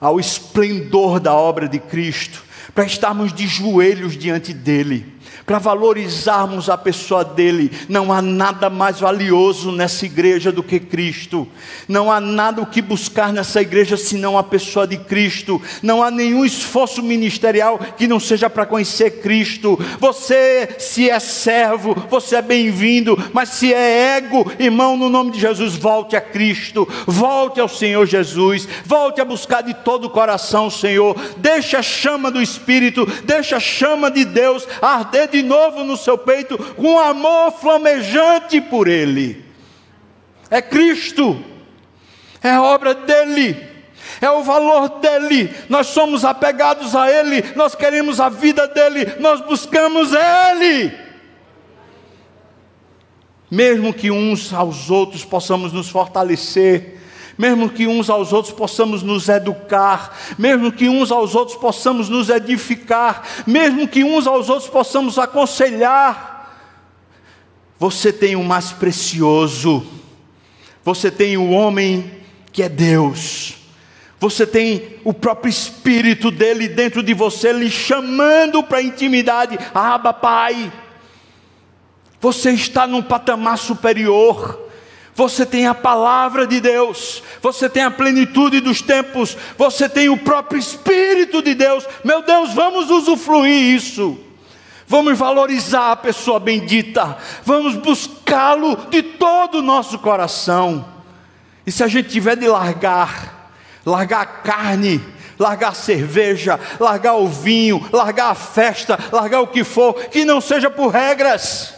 ao 0.00 0.20
esplendor 0.20 1.20
da 1.20 1.34
obra 1.34 1.68
de 1.68 1.78
Cristo, 1.78 2.44
para 2.76 2.84
estarmos 2.84 3.32
de 3.32 3.48
joelhos 3.48 4.18
diante 4.18 4.52
dEle 4.52 5.15
para 5.44 5.58
valorizarmos 5.58 6.70
a 6.70 6.78
pessoa 6.78 7.24
dele. 7.24 7.70
Não 7.88 8.12
há 8.12 8.22
nada 8.22 8.70
mais 8.70 9.00
valioso 9.00 9.70
nessa 9.72 10.06
igreja 10.06 10.50
do 10.50 10.62
que 10.62 10.80
Cristo. 10.80 11.46
Não 11.88 12.10
há 12.10 12.20
nada 12.20 12.62
o 12.62 12.66
que 12.66 12.80
buscar 12.80 13.32
nessa 13.32 13.60
igreja 13.60 13.96
senão 13.96 14.38
a 14.38 14.42
pessoa 14.42 14.86
de 14.86 14.96
Cristo. 14.96 15.60
Não 15.82 16.02
há 16.02 16.10
nenhum 16.10 16.44
esforço 16.44 17.02
ministerial 17.02 17.78
que 17.96 18.06
não 18.06 18.20
seja 18.20 18.48
para 18.48 18.66
conhecer 18.66 19.22
Cristo. 19.22 19.78
Você, 19.98 20.76
se 20.78 21.10
é 21.10 21.18
servo, 21.18 21.94
você 22.08 22.36
é 22.36 22.42
bem-vindo, 22.42 23.16
mas 23.32 23.50
se 23.50 23.72
é 23.72 24.16
ego, 24.16 24.50
irmão, 24.58 24.96
no 24.96 25.08
nome 25.08 25.32
de 25.32 25.40
Jesus, 25.40 25.76
volte 25.76 26.16
a 26.16 26.20
Cristo, 26.20 26.88
volte 27.06 27.60
ao 27.60 27.68
Senhor 27.68 28.06
Jesus, 28.06 28.68
volte 28.84 29.20
a 29.20 29.24
buscar 29.24 29.62
de 29.62 29.74
todo 29.74 30.06
o 30.06 30.10
coração, 30.10 30.70
Senhor. 30.70 31.16
Deixa 31.36 31.78
a 31.78 31.82
chama 31.82 32.30
do 32.30 32.40
Espírito, 32.40 33.06
deixa 33.24 33.56
a 33.56 33.60
chama 33.60 34.10
de 34.10 34.24
Deus 34.24 34.66
arder 34.80 35.25
de 35.26 35.36
de 35.36 35.42
novo 35.42 35.84
no 35.84 35.96
seu 35.96 36.16
peito 36.16 36.58
com 36.74 36.98
amor 36.98 37.52
flamejante 37.52 38.60
por 38.60 38.88
Ele. 38.88 39.44
É 40.50 40.62
Cristo, 40.62 41.42
é 42.42 42.50
a 42.50 42.62
obra 42.62 42.94
dele, 42.94 43.56
é 44.20 44.30
o 44.30 44.42
valor 44.42 45.00
dele. 45.00 45.52
Nós 45.68 45.88
somos 45.88 46.24
apegados 46.24 46.94
a 46.94 47.10
Ele, 47.10 47.42
nós 47.54 47.74
queremos 47.74 48.20
a 48.20 48.28
vida 48.28 48.66
dele, 48.66 49.14
nós 49.18 49.40
buscamos 49.40 50.10
Ele. 50.12 50.92
Mesmo 53.50 53.92
que 53.92 54.10
uns 54.10 54.52
aos 54.52 54.90
outros 54.90 55.24
possamos 55.24 55.72
nos 55.72 55.88
fortalecer, 55.88 57.00
mesmo 57.38 57.68
que 57.68 57.86
uns 57.86 58.08
aos 58.08 58.32
outros 58.32 58.54
possamos 58.54 59.02
nos 59.02 59.28
educar, 59.28 60.16
mesmo 60.38 60.72
que 60.72 60.88
uns 60.88 61.10
aos 61.12 61.34
outros 61.34 61.56
possamos 61.56 62.08
nos 62.08 62.28
edificar, 62.28 63.22
mesmo 63.46 63.86
que 63.86 64.02
uns 64.02 64.26
aos 64.26 64.48
outros 64.48 64.68
possamos 64.68 65.18
aconselhar. 65.18 66.34
Você 67.78 68.12
tem 68.12 68.36
o 68.36 68.44
mais 68.44 68.72
precioso, 68.72 69.86
você 70.82 71.10
tem 71.10 71.36
o 71.36 71.50
homem 71.50 72.10
que 72.52 72.62
é 72.62 72.68
Deus, 72.68 73.54
você 74.18 74.46
tem 74.46 74.96
o 75.04 75.12
próprio 75.12 75.50
Espírito 75.50 76.30
dele 76.30 76.68
dentro 76.68 77.02
de 77.02 77.12
você, 77.12 77.52
lhe 77.52 77.70
chamando 77.70 78.62
para 78.62 78.78
a 78.78 78.82
intimidade, 78.82 79.58
Aba 79.74 80.14
Pai. 80.14 80.72
Você 82.18 82.50
está 82.52 82.86
num 82.86 83.02
patamar 83.02 83.58
superior 83.58 84.65
você 85.16 85.46
tem 85.46 85.66
a 85.66 85.74
palavra 85.74 86.46
de 86.46 86.60
Deus, 86.60 87.22
você 87.40 87.70
tem 87.70 87.82
a 87.82 87.90
plenitude 87.90 88.60
dos 88.60 88.82
tempos, 88.82 89.34
você 89.56 89.88
tem 89.88 90.10
o 90.10 90.18
próprio 90.18 90.60
Espírito 90.60 91.40
de 91.40 91.54
Deus. 91.54 91.86
Meu 92.04 92.20
Deus, 92.20 92.52
vamos 92.52 92.90
usufruir 92.90 93.74
isso. 93.74 94.18
Vamos 94.86 95.18
valorizar 95.18 95.92
a 95.92 95.96
pessoa 95.96 96.38
bendita, 96.38 97.16
vamos 97.42 97.74
buscá-lo 97.74 98.76
de 98.90 99.02
todo 99.02 99.58
o 99.58 99.62
nosso 99.62 99.98
coração. 99.98 100.86
E 101.66 101.72
se 101.72 101.82
a 101.82 101.88
gente 101.88 102.10
tiver 102.10 102.36
de 102.36 102.46
largar, 102.46 103.50
largar 103.84 104.20
a 104.20 104.26
carne, 104.26 105.02
largar 105.38 105.70
a 105.70 105.74
cerveja, 105.74 106.60
largar 106.78 107.14
o 107.14 107.26
vinho, 107.26 107.84
largar 107.90 108.30
a 108.30 108.34
festa, 108.34 108.98
largar 109.10 109.40
o 109.40 109.48
que 109.48 109.64
for, 109.64 109.94
que 109.94 110.26
não 110.26 110.42
seja 110.42 110.70
por 110.70 110.88
regras, 110.88 111.74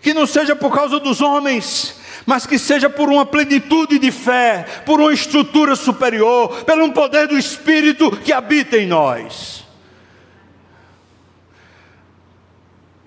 que 0.00 0.14
não 0.14 0.26
seja 0.26 0.56
por 0.56 0.72
causa 0.72 0.98
dos 0.98 1.20
homens, 1.20 1.99
mas 2.30 2.46
que 2.46 2.60
seja 2.60 2.88
por 2.88 3.08
uma 3.08 3.26
plenitude 3.26 3.98
de 3.98 4.12
fé, 4.12 4.64
por 4.86 5.00
uma 5.00 5.12
estrutura 5.12 5.74
superior, 5.74 6.64
pelo 6.64 6.84
um 6.84 6.92
poder 6.92 7.26
do 7.26 7.36
Espírito 7.36 8.08
que 8.18 8.32
habita 8.32 8.76
em 8.76 8.86
nós. 8.86 9.64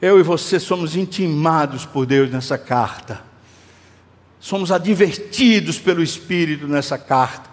Eu 0.01 0.19
e 0.19 0.24
você 0.24 0.59
somos 0.59 0.97
intimados 0.97 1.86
por 1.86 2.05
Deus 2.05 2.30
nessa 2.30 2.57
carta, 2.57 3.21
somos 4.41 4.74
advertidos 4.74 5.80
pelo 5.80 6.03
Espírito 6.03 6.67
nessa 6.67 6.97
carta, 6.97 7.49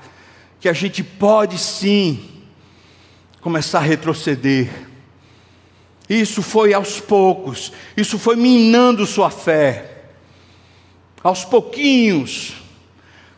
que 0.58 0.68
a 0.68 0.72
gente 0.72 1.04
pode 1.04 1.56
sim 1.56 2.42
começar 3.40 3.78
a 3.78 3.82
retroceder. 3.82 4.88
Isso 6.08 6.42
foi 6.42 6.74
aos 6.74 6.98
poucos, 6.98 7.72
isso 7.96 8.18
foi 8.18 8.34
minando 8.34 9.06
sua 9.06 9.30
fé 9.30 9.89
aos 11.22 11.44
pouquinhos, 11.44 12.54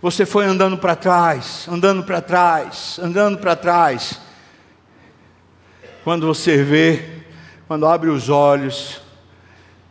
você 0.00 0.24
foi 0.24 0.44
andando 0.44 0.78
para 0.78 0.96
trás, 0.96 1.66
andando 1.68 2.02
para 2.02 2.20
trás, 2.20 2.98
andando 3.00 3.38
para 3.38 3.54
trás. 3.54 4.20
Quando 6.04 6.26
você 6.26 6.62
vê, 6.62 7.22
quando 7.68 7.86
abre 7.86 8.10
os 8.10 8.28
olhos, 8.28 9.00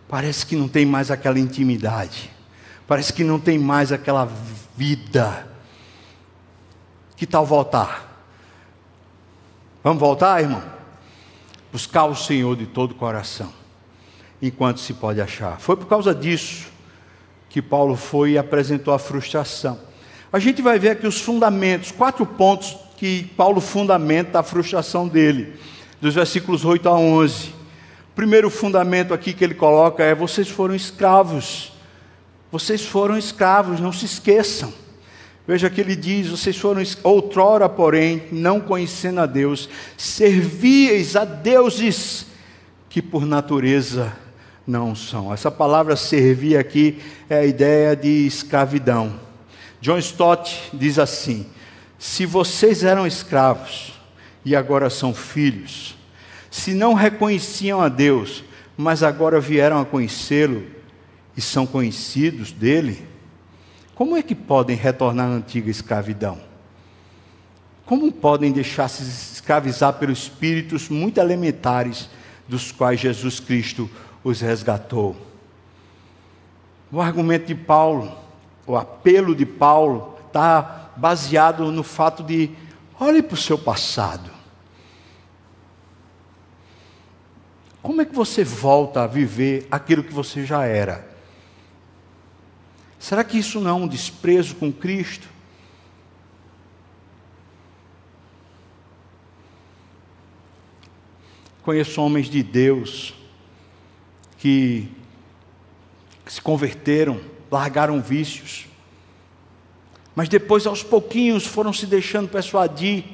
parece 0.07 0.45
que 0.45 0.55
não 0.55 0.67
tem 0.67 0.85
mais 0.85 1.09
aquela 1.09 1.39
intimidade, 1.39 2.29
parece 2.87 3.13
que 3.13 3.23
não 3.23 3.39
tem 3.39 3.57
mais 3.57 3.91
aquela 3.91 4.27
vida. 4.75 5.47
Que 7.15 7.25
tal 7.25 7.45
voltar? 7.45 8.09
Vamos 9.83 9.99
voltar, 9.99 10.41
irmão? 10.41 10.63
Buscar 11.71 12.05
o 12.05 12.15
Senhor 12.15 12.55
de 12.57 12.65
todo 12.65 12.91
o 12.91 12.95
coração, 12.95 13.51
enquanto 14.41 14.79
se 14.79 14.93
pode 14.93 15.21
achar. 15.21 15.59
Foi 15.59 15.77
por 15.77 15.87
causa 15.87 16.13
disso 16.13 16.70
que 17.51 17.61
Paulo 17.61 17.97
foi 17.97 18.31
e 18.31 18.37
apresentou 18.37 18.93
a 18.93 18.99
frustração. 18.99 19.77
A 20.31 20.39
gente 20.39 20.61
vai 20.61 20.79
ver 20.79 20.91
aqui 20.91 21.05
os 21.05 21.19
fundamentos, 21.19 21.91
quatro 21.91 22.25
pontos 22.25 22.77
que 22.95 23.23
Paulo 23.35 23.59
fundamenta 23.59 24.39
a 24.39 24.43
frustração 24.43 25.05
dele, 25.05 25.55
dos 25.99 26.15
versículos 26.15 26.63
8 26.63 26.87
a 26.87 26.93
11. 26.93 27.49
O 27.49 28.15
primeiro 28.15 28.49
fundamento 28.49 29.13
aqui 29.13 29.33
que 29.33 29.43
ele 29.43 29.53
coloca 29.53 30.01
é: 30.01 30.15
vocês 30.15 30.47
foram 30.47 30.73
escravos. 30.73 31.73
Vocês 32.49 32.85
foram 32.85 33.17
escravos, 33.17 33.81
não 33.81 33.91
se 33.91 34.05
esqueçam. 34.05 34.73
Veja 35.45 35.69
que 35.69 35.81
ele 35.81 35.95
diz: 35.95 36.29
vocês 36.29 36.57
foram 36.57 36.81
outrora, 37.03 37.67
porém, 37.67 38.23
não 38.31 38.61
conhecendo 38.61 39.19
a 39.19 39.25
Deus, 39.25 39.67
servíeis 39.97 41.17
a 41.17 41.25
deuses 41.25 42.27
que 42.89 43.01
por 43.01 43.25
natureza 43.25 44.13
não 44.65 44.95
são. 44.95 45.33
Essa 45.33 45.49
palavra 45.49 45.95
servir 45.95 46.57
aqui 46.57 47.01
é 47.29 47.39
a 47.39 47.45
ideia 47.45 47.95
de 47.95 48.25
escravidão. 48.27 49.13
John 49.81 49.97
Stott 49.97 50.69
diz 50.73 50.99
assim: 50.99 51.45
se 51.97 52.25
vocês 52.25 52.83
eram 52.83 53.05
escravos 53.05 53.93
e 54.45 54.55
agora 54.55 54.89
são 54.89 55.13
filhos, 55.13 55.95
se 56.49 56.73
não 56.73 56.93
reconheciam 56.93 57.81
a 57.81 57.89
Deus, 57.89 58.43
mas 58.77 59.03
agora 59.03 59.39
vieram 59.39 59.79
a 59.79 59.85
conhecê-lo 59.85 60.63
e 61.35 61.41
são 61.41 61.65
conhecidos 61.65 62.51
dele, 62.51 63.07
como 63.95 64.17
é 64.17 64.23
que 64.23 64.35
podem 64.35 64.75
retornar 64.75 65.27
à 65.27 65.29
antiga 65.29 65.69
escravidão? 65.69 66.39
Como 67.85 68.11
podem 68.11 68.51
deixar-se 68.51 69.03
escravizar 69.03 69.93
pelos 69.93 70.23
espíritos 70.23 70.89
muito 70.89 71.19
elementares 71.19 72.09
dos 72.47 72.71
quais 72.71 72.99
Jesus 72.99 73.39
Cristo 73.39 73.89
os 74.23 74.41
resgatou? 74.41 75.15
O 76.91 77.01
argumento 77.01 77.45
de 77.45 77.55
Paulo, 77.55 78.17
o 78.67 78.75
apelo 78.75 79.35
de 79.35 79.45
Paulo, 79.45 80.17
está 80.27 80.91
baseado 80.95 81.71
no 81.71 81.83
fato 81.83 82.23
de 82.23 82.51
olhe 82.99 83.23
para 83.23 83.35
o 83.35 83.37
seu 83.37 83.57
passado. 83.57 84.29
Como 87.81 88.01
é 88.01 88.05
que 88.05 88.13
você 88.13 88.43
volta 88.43 89.03
a 89.03 89.07
viver 89.07 89.67
aquilo 89.71 90.03
que 90.03 90.13
você 90.13 90.45
já 90.45 90.65
era? 90.65 91.09
Será 92.99 93.23
que 93.23 93.39
isso 93.39 93.59
não 93.59 93.71
é 93.71 93.73
um 93.73 93.87
desprezo 93.87 94.55
com 94.55 94.71
Cristo? 94.71 95.27
Conheço 101.63 102.01
homens 102.01 102.27
de 102.27 102.43
Deus 102.43 103.15
que, 104.41 104.89
se 106.25 106.41
converteram, 106.41 107.21
largaram 107.51 108.01
vícios, 108.01 108.65
mas 110.15 110.27
depois, 110.27 110.65
aos 110.65 110.81
pouquinhos, 110.81 111.45
foram 111.45 111.71
se 111.71 111.85
deixando 111.85 112.27
persuadir 112.27 113.05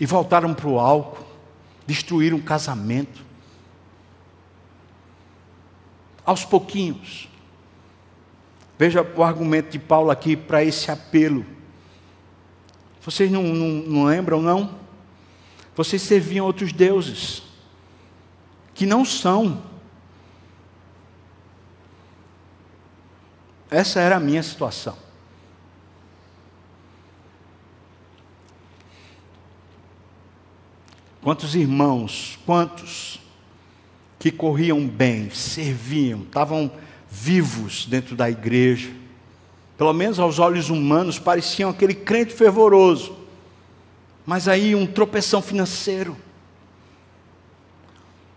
e 0.00 0.06
voltaram 0.06 0.54
para 0.54 0.66
o 0.66 0.78
álcool, 0.78 1.22
destruíram 1.86 2.38
um 2.38 2.42
casamento. 2.42 3.22
Aos 6.24 6.46
pouquinhos. 6.46 7.28
Veja 8.78 9.02
o 9.02 9.22
argumento 9.22 9.70
de 9.70 9.78
Paulo 9.78 10.10
aqui 10.10 10.34
para 10.34 10.64
esse 10.64 10.90
apelo. 10.90 11.44
Vocês 13.02 13.30
não, 13.30 13.42
não, 13.42 13.68
não 13.68 14.04
lembram, 14.04 14.40
não? 14.40 14.78
Vocês 15.76 16.00
serviam 16.00 16.46
outros 16.46 16.72
deuses, 16.72 17.42
que 18.74 18.86
não 18.86 19.04
são. 19.04 19.62
Essa 23.70 24.00
era 24.00 24.16
a 24.16 24.20
minha 24.20 24.42
situação. 24.42 24.96
Quantos 31.20 31.54
irmãos, 31.54 32.38
quantos 32.46 33.20
que 34.18 34.30
corriam 34.30 34.86
bem, 34.86 35.30
serviam, 35.30 36.22
estavam 36.22 36.70
vivos 37.10 37.86
dentro 37.86 38.16
da 38.16 38.30
igreja. 38.30 38.90
Pelo 39.76 39.92
menos 39.92 40.18
aos 40.18 40.38
olhos 40.38 40.70
humanos 40.70 41.18
pareciam 41.18 41.70
aquele 41.70 41.94
crente 41.94 42.32
fervoroso. 42.32 43.16
Mas 44.26 44.48
aí 44.48 44.74
um 44.74 44.86
tropeção 44.86 45.40
financeiro. 45.40 46.16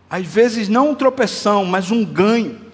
Às 0.10 0.26
vezes 0.26 0.68
não 0.68 0.92
um 0.92 0.96
tropeção, 0.96 1.66
mas 1.66 1.90
um 1.90 2.06
ganho. 2.06 2.71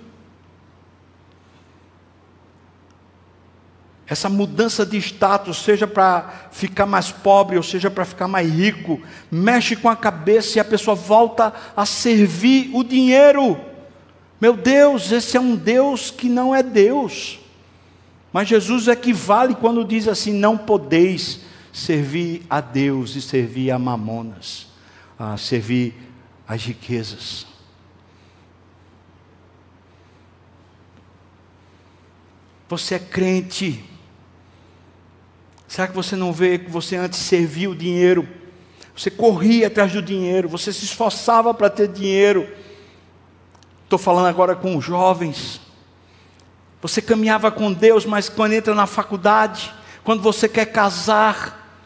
Essa 4.10 4.30
mudança 4.30 4.86
de 4.86 4.97
status, 4.97 5.62
seja 5.64 5.86
para 5.86 6.47
ficar 6.51 6.86
mais 6.86 7.12
pobre 7.12 7.58
ou 7.58 7.64
seja 7.64 7.91
para 7.91 8.05
ficar 8.05 8.28
mais 8.28 8.49
rico, 8.49 9.01
mexe 9.30 9.76
com 9.76 9.89
a 9.89 9.97
cabeça 9.97 10.58
e 10.58 10.62
a 10.62 10.66
pessoa 10.66 10.95
volta 10.95 11.53
a 11.76 11.86
servir 11.86 12.72
o 12.74 12.86
dinheiro. 12.86 13.60
Meu 14.39 14.55
Deus, 14.55 15.12
esse 15.12 15.36
é 15.36 15.39
um 15.39 15.58
Deus 15.58 16.10
que 16.10 16.30
não 16.30 16.55
é 16.55 16.64
Deus. 16.64 17.39
Mas 18.32 18.47
Jesus 18.47 18.88
equivale 18.88 19.55
quando 19.55 19.84
diz 19.84 20.08
assim: 20.08 20.32
não 20.32 20.58
podeis 20.58 21.41
servir 21.74 22.45
a 22.49 22.62
Deus 22.62 23.16
e 23.16 23.22
servir 23.22 23.72
a 23.72 23.80
mamonas, 23.80 24.68
a 25.20 25.36
servir 25.36 25.93
as 26.47 26.64
riquezas. 26.64 27.45
Você 32.70 32.95
é 32.95 32.99
crente. 32.99 33.84
Será 35.78 35.88
que 35.88 35.94
você 35.94 36.16
não 36.16 36.34
vê 36.34 36.58
que 36.58 36.72
você 36.72 36.96
antes 36.96 37.20
servia 37.20 37.70
o 37.70 37.76
dinheiro? 37.76 38.28
Você 38.96 39.12
corria 39.12 39.68
atrás 39.68 39.94
do 39.94 40.02
dinheiro, 40.02 40.50
você 40.50 40.74
se 40.74 40.84
esforçava 40.84 41.54
para 41.54 41.70
ter 41.70 41.88
dinheiro 41.88 42.50
Estou 43.84 44.00
falando 44.00 44.26
agora 44.26 44.56
com 44.56 44.82
jovens. 44.82 45.62
Você 46.82 47.00
caminhava 47.00 47.52
com 47.52 47.72
Deus, 47.72 48.08
mas 48.08 48.28
quando 48.28 48.54
entra 48.54 48.74
na 48.74 48.88
faculdade, 48.88 49.72
quando 50.04 50.24
você 50.24 50.50
quer 50.50 50.66
casar, 50.66 51.80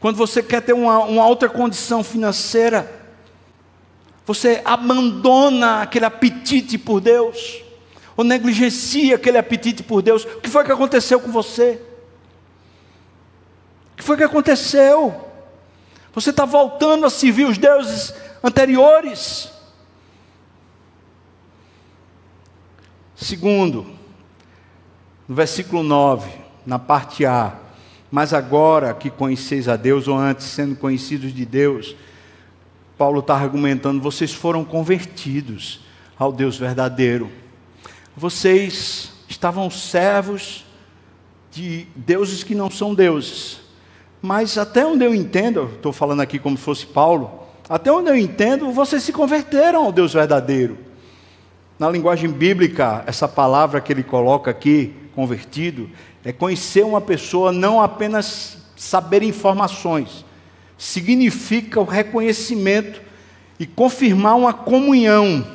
quando 0.00 0.16
você 0.16 0.42
quer 0.42 0.60
ter 0.60 0.74
uma, 0.74 0.98
uma 0.98 1.26
outra 1.26 1.48
condição 1.48 2.04
financeira, 2.04 2.92
você 4.26 4.60
abandona 4.66 5.80
aquele 5.80 6.04
apetite 6.04 6.76
por 6.76 7.00
Deus, 7.00 7.62
ou 8.18 8.22
negligencia 8.22 9.14
aquele 9.14 9.38
apetite 9.38 9.82
por 9.82 10.02
Deus. 10.02 10.24
O 10.24 10.42
que 10.42 10.50
foi 10.50 10.62
que 10.62 10.72
aconteceu 10.72 11.18
com 11.18 11.32
você? 11.32 11.80
Que 14.04 14.08
foi 14.08 14.16
que 14.18 14.22
aconteceu? 14.22 15.30
Você 16.12 16.28
está 16.28 16.44
voltando 16.44 17.06
a 17.06 17.10
servir 17.10 17.46
os 17.46 17.56
deuses 17.56 18.12
anteriores. 18.42 19.50
Segundo, 23.16 23.86
no 25.26 25.34
versículo 25.34 25.82
9, 25.82 26.30
na 26.66 26.78
parte 26.78 27.24
A, 27.24 27.56
mas 28.10 28.34
agora 28.34 28.92
que 28.92 29.08
conheceis 29.08 29.68
a 29.68 29.74
Deus, 29.74 30.06
ou 30.06 30.18
antes 30.18 30.48
sendo 30.48 30.76
conhecidos 30.76 31.32
de 31.32 31.46
Deus, 31.46 31.96
Paulo 32.98 33.20
está 33.20 33.34
argumentando, 33.34 34.02
vocês 34.02 34.34
foram 34.34 34.66
convertidos 34.66 35.80
ao 36.18 36.30
Deus 36.30 36.58
verdadeiro. 36.58 37.32
Vocês 38.14 39.14
estavam 39.30 39.70
servos 39.70 40.62
de 41.50 41.86
deuses 41.96 42.44
que 42.44 42.54
não 42.54 42.70
são 42.70 42.94
deuses. 42.94 43.63
Mas 44.24 44.56
até 44.56 44.86
onde 44.86 45.04
eu 45.04 45.14
entendo, 45.14 45.70
estou 45.74 45.92
falando 45.92 46.22
aqui 46.22 46.38
como 46.38 46.56
se 46.56 46.64
fosse 46.64 46.86
Paulo, 46.86 47.42
até 47.68 47.92
onde 47.92 48.08
eu 48.08 48.16
entendo, 48.16 48.72
vocês 48.72 49.02
se 49.02 49.12
converteram 49.12 49.84
ao 49.84 49.92
Deus 49.92 50.14
verdadeiro. 50.14 50.78
Na 51.78 51.90
linguagem 51.90 52.30
bíblica, 52.30 53.04
essa 53.06 53.28
palavra 53.28 53.82
que 53.82 53.92
ele 53.92 54.02
coloca 54.02 54.50
aqui, 54.50 54.94
convertido, 55.14 55.90
é 56.24 56.32
conhecer 56.32 56.86
uma 56.86 57.02
pessoa 57.02 57.52
não 57.52 57.82
apenas 57.82 58.56
saber 58.74 59.22
informações, 59.22 60.24
significa 60.78 61.78
o 61.78 61.84
reconhecimento 61.84 63.02
e 63.60 63.66
confirmar 63.66 64.36
uma 64.36 64.54
comunhão. 64.54 65.46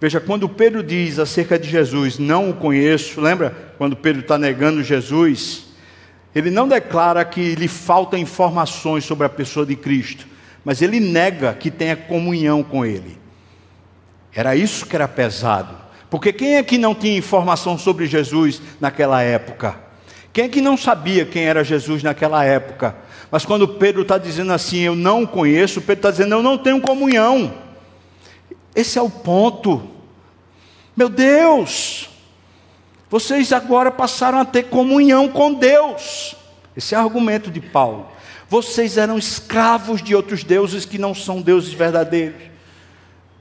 Veja, 0.00 0.18
quando 0.18 0.48
Pedro 0.48 0.82
diz 0.82 1.20
acerca 1.20 1.56
de 1.56 1.70
Jesus, 1.70 2.18
não 2.18 2.50
o 2.50 2.54
conheço, 2.54 3.20
lembra 3.20 3.72
quando 3.78 3.94
Pedro 3.94 4.22
está 4.22 4.36
negando 4.36 4.82
Jesus? 4.82 5.70
Ele 6.34 6.50
não 6.50 6.66
declara 6.66 7.24
que 7.24 7.54
lhe 7.54 7.68
faltam 7.68 8.18
informações 8.18 9.04
sobre 9.04 9.26
a 9.26 9.30
pessoa 9.30 9.66
de 9.66 9.76
Cristo, 9.76 10.26
mas 10.64 10.80
ele 10.80 10.98
nega 10.98 11.54
que 11.54 11.70
tenha 11.70 11.96
comunhão 11.96 12.62
com 12.62 12.84
Ele. 12.86 13.18
Era 14.34 14.56
isso 14.56 14.86
que 14.86 14.96
era 14.96 15.06
pesado. 15.06 15.76
Porque 16.08 16.32
quem 16.32 16.56
é 16.56 16.62
que 16.62 16.78
não 16.78 16.94
tinha 16.94 17.16
informação 17.16 17.76
sobre 17.76 18.06
Jesus 18.06 18.60
naquela 18.80 19.22
época? 19.22 19.76
Quem 20.32 20.44
é 20.44 20.48
que 20.48 20.60
não 20.60 20.76
sabia 20.76 21.26
quem 21.26 21.44
era 21.44 21.62
Jesus 21.62 22.02
naquela 22.02 22.44
época? 22.44 22.96
Mas 23.30 23.44
quando 23.44 23.66
Pedro 23.66 24.02
está 24.02 24.18
dizendo 24.18 24.52
assim, 24.52 24.80
eu 24.80 24.94
não 24.94 25.26
conheço, 25.26 25.80
Pedro 25.80 25.94
está 25.94 26.10
dizendo, 26.10 26.34
eu 26.34 26.42
não 26.42 26.56
tenho 26.56 26.80
comunhão. 26.80 27.54
Esse 28.74 28.98
é 28.98 29.02
o 29.02 29.10
ponto. 29.10 29.88
Meu 30.96 31.08
Deus, 31.08 32.10
vocês 33.12 33.52
agora 33.52 33.90
passaram 33.90 34.38
a 34.38 34.44
ter 34.46 34.70
comunhão 34.70 35.28
com 35.28 35.52
Deus. 35.52 36.34
Esse 36.74 36.94
é 36.94 36.98
o 36.98 37.02
argumento 37.02 37.50
de 37.50 37.60
Paulo. 37.60 38.08
Vocês 38.48 38.96
eram 38.96 39.18
escravos 39.18 40.02
de 40.02 40.14
outros 40.16 40.42
deuses 40.42 40.86
que 40.86 40.96
não 40.96 41.14
são 41.14 41.42
deuses 41.42 41.74
verdadeiros. 41.74 42.40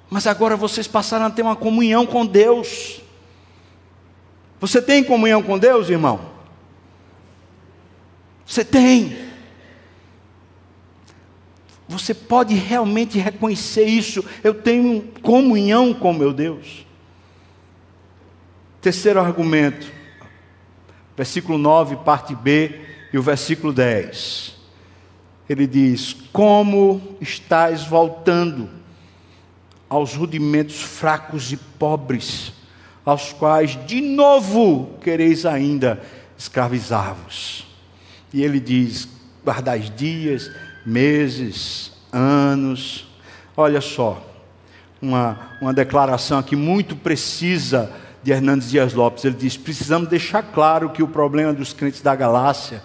Mas 0.10 0.28
agora 0.28 0.58
vocês 0.58 0.90
passaram 0.90 1.26
a 1.26 1.30
ter 1.30 1.42
uma 1.42 1.56
comunhão 1.56 2.06
com 2.06 2.26
Deus. 2.26 3.00
Você 4.60 4.82
tem 4.82 5.06
comunhão 5.06 5.42
com 5.42 5.58
Deus, 5.58 5.90
irmão? 5.90 6.20
Você 8.46 8.66
tem. 8.66 9.18
Você 11.88 12.14
pode 12.14 12.56
realmente 12.56 13.18
reconhecer 13.18 13.86
isso. 13.86 14.22
Eu 14.44 14.54
tenho 14.54 15.02
comunhão 15.22 15.94
com 15.94 16.12
meu 16.12 16.34
Deus. 16.34 16.86
Terceiro 18.82 19.20
argumento, 19.20 19.92
versículo 21.16 21.58
9, 21.60 21.98
parte 21.98 22.34
B, 22.34 22.82
e 23.14 23.18
o 23.18 23.22
versículo 23.22 23.72
10. 23.72 24.56
Ele 25.48 25.68
diz: 25.68 26.16
Como 26.34 27.16
estás 27.22 27.84
voltando 27.84 28.70
aos 29.88 30.16
rudimentos 30.16 30.82
fracos 30.82 31.52
e 31.52 31.58
pobres, 31.58 32.54
aos 33.06 33.34
quais 33.34 33.78
de 33.86 34.02
novo 34.02 34.98
quereis 35.02 35.46
ainda 35.46 36.02
escravizar-vos. 36.38 37.68
E 38.34 38.42
ele 38.42 38.60
diz: 38.60 39.08
guardais 39.44 39.92
dias, 39.96 40.50
meses, 40.86 41.92
anos. 42.12 43.08
Olha 43.56 43.82
só, 43.82 44.26
uma, 45.00 45.58
uma 45.62 45.74
declaração 45.74 46.40
aqui 46.40 46.56
muito 46.56 46.96
precisa 46.96 47.92
de 48.24 48.32
Hernandes 48.32 48.70
Dias 48.70 48.94
Lopes. 48.94 49.26
Ele 49.26 49.36
diz: 49.36 49.58
precisamos 49.58 50.10
deixar 50.10 50.44
claro 50.44 50.90
que 50.90 51.04
o 51.04 51.08
problema 51.08 51.54
dos 51.54 51.74
crentes 51.74 52.02
da 52.02 52.16
Galácia 52.16 52.82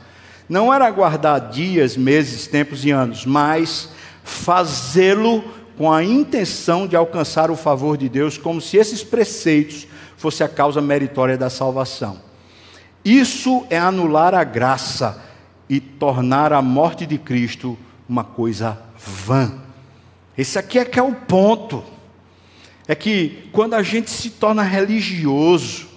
não 0.48 0.72
era 0.72 0.90
guardar 0.90 1.50
dias, 1.50 1.96
meses, 1.96 2.46
tempos 2.46 2.84
e 2.84 2.90
anos, 2.90 3.26
mas 3.26 3.88
fazê-lo 4.22 5.44
com 5.76 5.92
a 5.92 6.02
intenção 6.02 6.86
de 6.86 6.96
alcançar 6.96 7.50
o 7.50 7.56
favor 7.56 7.96
de 7.96 8.08
Deus, 8.08 8.38
como 8.38 8.60
se 8.60 8.76
esses 8.76 9.04
preceitos 9.04 9.86
fosse 10.16 10.42
a 10.42 10.48
causa 10.48 10.80
meritória 10.80 11.36
da 11.36 11.50
salvação. 11.50 12.18
Isso 13.04 13.66
é 13.68 13.78
anular 13.78 14.34
a 14.34 14.42
graça 14.42 15.22
e 15.68 15.80
tornar 15.80 16.52
a 16.52 16.62
morte 16.62 17.06
de 17.06 17.18
Cristo 17.18 17.76
uma 18.08 18.24
coisa 18.24 18.78
vã. 18.96 19.52
Esse 20.36 20.58
aqui 20.58 20.78
é 20.78 20.84
que 20.84 20.98
é 20.98 21.02
o 21.02 21.14
ponto. 21.14 21.82
É 22.88 22.94
que 22.94 23.48
quando 23.52 23.74
a 23.74 23.82
gente 23.82 24.10
se 24.10 24.30
torna 24.30 24.62
religioso, 24.62 25.88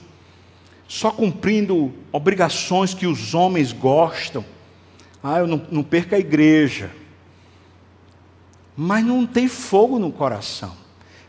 só 0.87 1.11
cumprindo 1.11 1.93
obrigações 2.11 2.93
que 2.93 3.05
os 3.05 3.35
homens 3.35 3.71
gostam, 3.71 4.43
ah, 5.23 5.37
eu 5.37 5.47
não, 5.47 5.61
não 5.69 5.83
perco 5.83 6.15
a 6.15 6.19
igreja, 6.19 6.91
mas 8.75 9.05
não 9.05 9.25
tem 9.27 9.47
fogo 9.47 9.99
no 9.99 10.11
coração, 10.11 10.73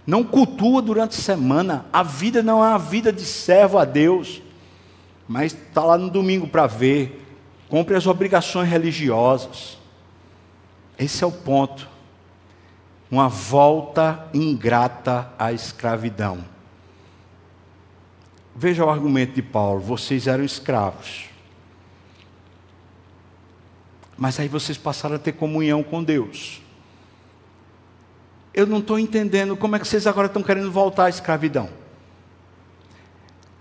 não 0.07 0.25
cultua 0.25 0.81
durante 0.81 1.19
a 1.19 1.21
semana, 1.21 1.85
a 1.93 2.03
vida 2.03 2.43
não 2.43 2.65
é 2.65 2.69
uma 2.69 2.79
vida 2.79 3.13
de 3.13 3.25
servo 3.25 3.77
a 3.77 3.85
Deus, 3.85 4.41
mas 5.29 5.53
está 5.53 5.85
lá 5.85 5.99
no 5.99 6.09
domingo 6.09 6.47
para 6.47 6.67
ver, 6.67 7.23
cumpre 7.69 7.97
as 7.97 8.07
obrigações 8.07 8.69
religiosas, 8.69 9.77
esse 10.99 11.23
é 11.23 11.27
o 11.27 11.33
ponto 11.33 11.89
uma 13.11 13.29
volta 13.29 14.29
ingrata 14.33 15.33
à 15.39 15.53
escravidão. 15.53 16.45
Veja 18.55 18.85
o 18.85 18.91
argumento 18.91 19.35
de 19.35 19.43
Paulo: 19.43 19.81
vocês 19.81 20.27
eram 20.27 20.45
escravos. 20.45 21.29
Mas 24.17 24.39
aí 24.39 24.49
vocês 24.49 24.77
passaram 24.77 25.17
a 25.17 25.19
ter 25.19 25.33
comunhão 25.33 25.83
com 25.83 26.05
Deus. 26.05 26.61
Eu 28.53 28.67
não 28.67 28.79
estou 28.79 28.99
entendendo 28.99 29.57
como 29.57 29.77
é 29.77 29.79
que 29.79 29.89
vocês 29.89 30.07
agora 30.07 30.27
estão 30.27 30.43
querendo 30.43 30.71
voltar 30.71 31.07
à 31.07 31.09
escravidão. 31.09 31.71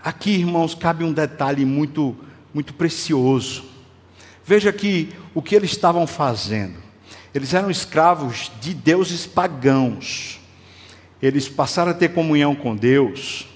Aqui, 0.04 0.32
irmãos, 0.32 0.76
cabe 0.76 1.04
um 1.04 1.14
detalhe 1.14 1.66
muito, 1.66 2.16
muito 2.54 2.74
precioso. 2.74 3.64
Veja 4.44 4.74
que 4.74 5.14
o 5.34 5.42
que 5.42 5.56
eles 5.56 5.72
estavam 5.72 6.06
fazendo. 6.06 6.89
Eles 7.40 7.54
eram 7.54 7.72
escravos 7.72 8.52
de 8.60 8.74
deuses 8.74 9.26
pagãos. 9.26 10.42
Eles 11.22 11.48
passaram 11.48 11.92
a 11.92 11.94
ter 11.94 12.10
comunhão 12.10 12.54
com 12.54 12.76
Deus. 12.76 13.48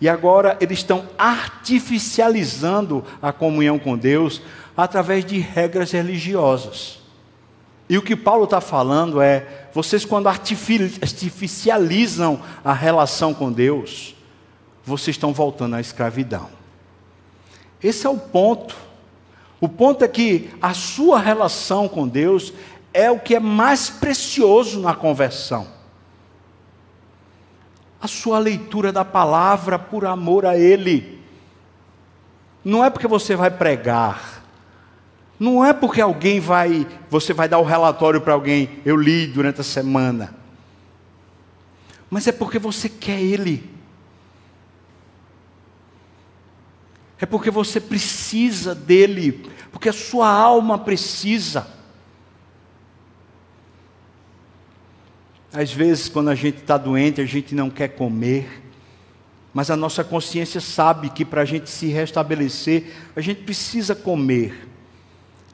E 0.00 0.08
agora 0.08 0.56
eles 0.60 0.78
estão 0.78 1.08
artificializando 1.18 3.04
a 3.20 3.32
comunhão 3.32 3.80
com 3.80 3.98
Deus 3.98 4.40
através 4.76 5.24
de 5.24 5.40
regras 5.40 5.90
religiosas. 5.90 7.00
E 7.88 7.98
o 7.98 8.02
que 8.02 8.14
Paulo 8.14 8.44
está 8.44 8.60
falando 8.60 9.20
é: 9.20 9.66
vocês, 9.74 10.04
quando 10.04 10.28
artificializam 10.28 12.40
a 12.64 12.72
relação 12.72 13.34
com 13.34 13.50
Deus, 13.50 14.14
vocês 14.84 15.16
estão 15.16 15.32
voltando 15.32 15.74
à 15.74 15.80
escravidão. 15.80 16.48
Esse 17.82 18.06
é 18.06 18.08
o 18.08 18.18
ponto. 18.18 18.76
O 19.60 19.68
ponto 19.68 20.04
é 20.04 20.08
que 20.08 20.50
a 20.60 20.74
sua 20.74 21.20
relação 21.20 21.86
com 21.86 22.08
Deus 22.08 22.52
é 22.92 23.10
o 23.10 23.18
que 23.18 23.34
é 23.34 23.40
mais 23.40 23.88
precioso 23.90 24.80
na 24.80 24.94
conversão. 24.94 25.66
A 28.00 28.08
sua 28.08 28.38
leitura 28.38 28.92
da 28.92 29.04
palavra 29.04 29.78
por 29.78 30.04
amor 30.04 30.44
a 30.44 30.56
Ele. 30.56 31.20
Não 32.64 32.84
é 32.84 32.90
porque 32.90 33.06
você 33.06 33.34
vai 33.34 33.50
pregar. 33.50 34.42
Não 35.38 35.64
é 35.64 35.72
porque 35.72 36.00
alguém 36.00 36.38
vai, 36.38 36.86
você 37.10 37.32
vai 37.32 37.48
dar 37.48 37.58
o 37.58 37.64
relatório 37.64 38.20
para 38.20 38.34
alguém, 38.34 38.80
eu 38.84 38.96
li 38.96 39.26
durante 39.26 39.60
a 39.60 39.64
semana. 39.64 40.34
Mas 42.08 42.26
é 42.26 42.32
porque 42.32 42.58
você 42.58 42.88
quer 42.88 43.20
Ele. 43.20 43.70
É 47.18 47.26
porque 47.26 47.50
você 47.50 47.80
precisa 47.80 48.74
dele, 48.74 49.48
porque 49.70 49.88
a 49.88 49.92
sua 49.92 50.28
alma 50.28 50.76
precisa. 50.76 51.66
Às 55.52 55.70
vezes, 55.70 56.08
quando 56.08 56.30
a 56.30 56.34
gente 56.34 56.58
está 56.58 56.78
doente, 56.78 57.20
a 57.20 57.26
gente 57.26 57.54
não 57.54 57.68
quer 57.68 57.88
comer, 57.88 58.62
mas 59.52 59.70
a 59.70 59.76
nossa 59.76 60.02
consciência 60.02 60.62
sabe 60.62 61.10
que 61.10 61.26
para 61.26 61.42
a 61.42 61.44
gente 61.44 61.68
se 61.68 61.88
restabelecer, 61.88 62.84
a 63.14 63.20
gente 63.20 63.42
precisa 63.42 63.94
comer. 63.94 64.66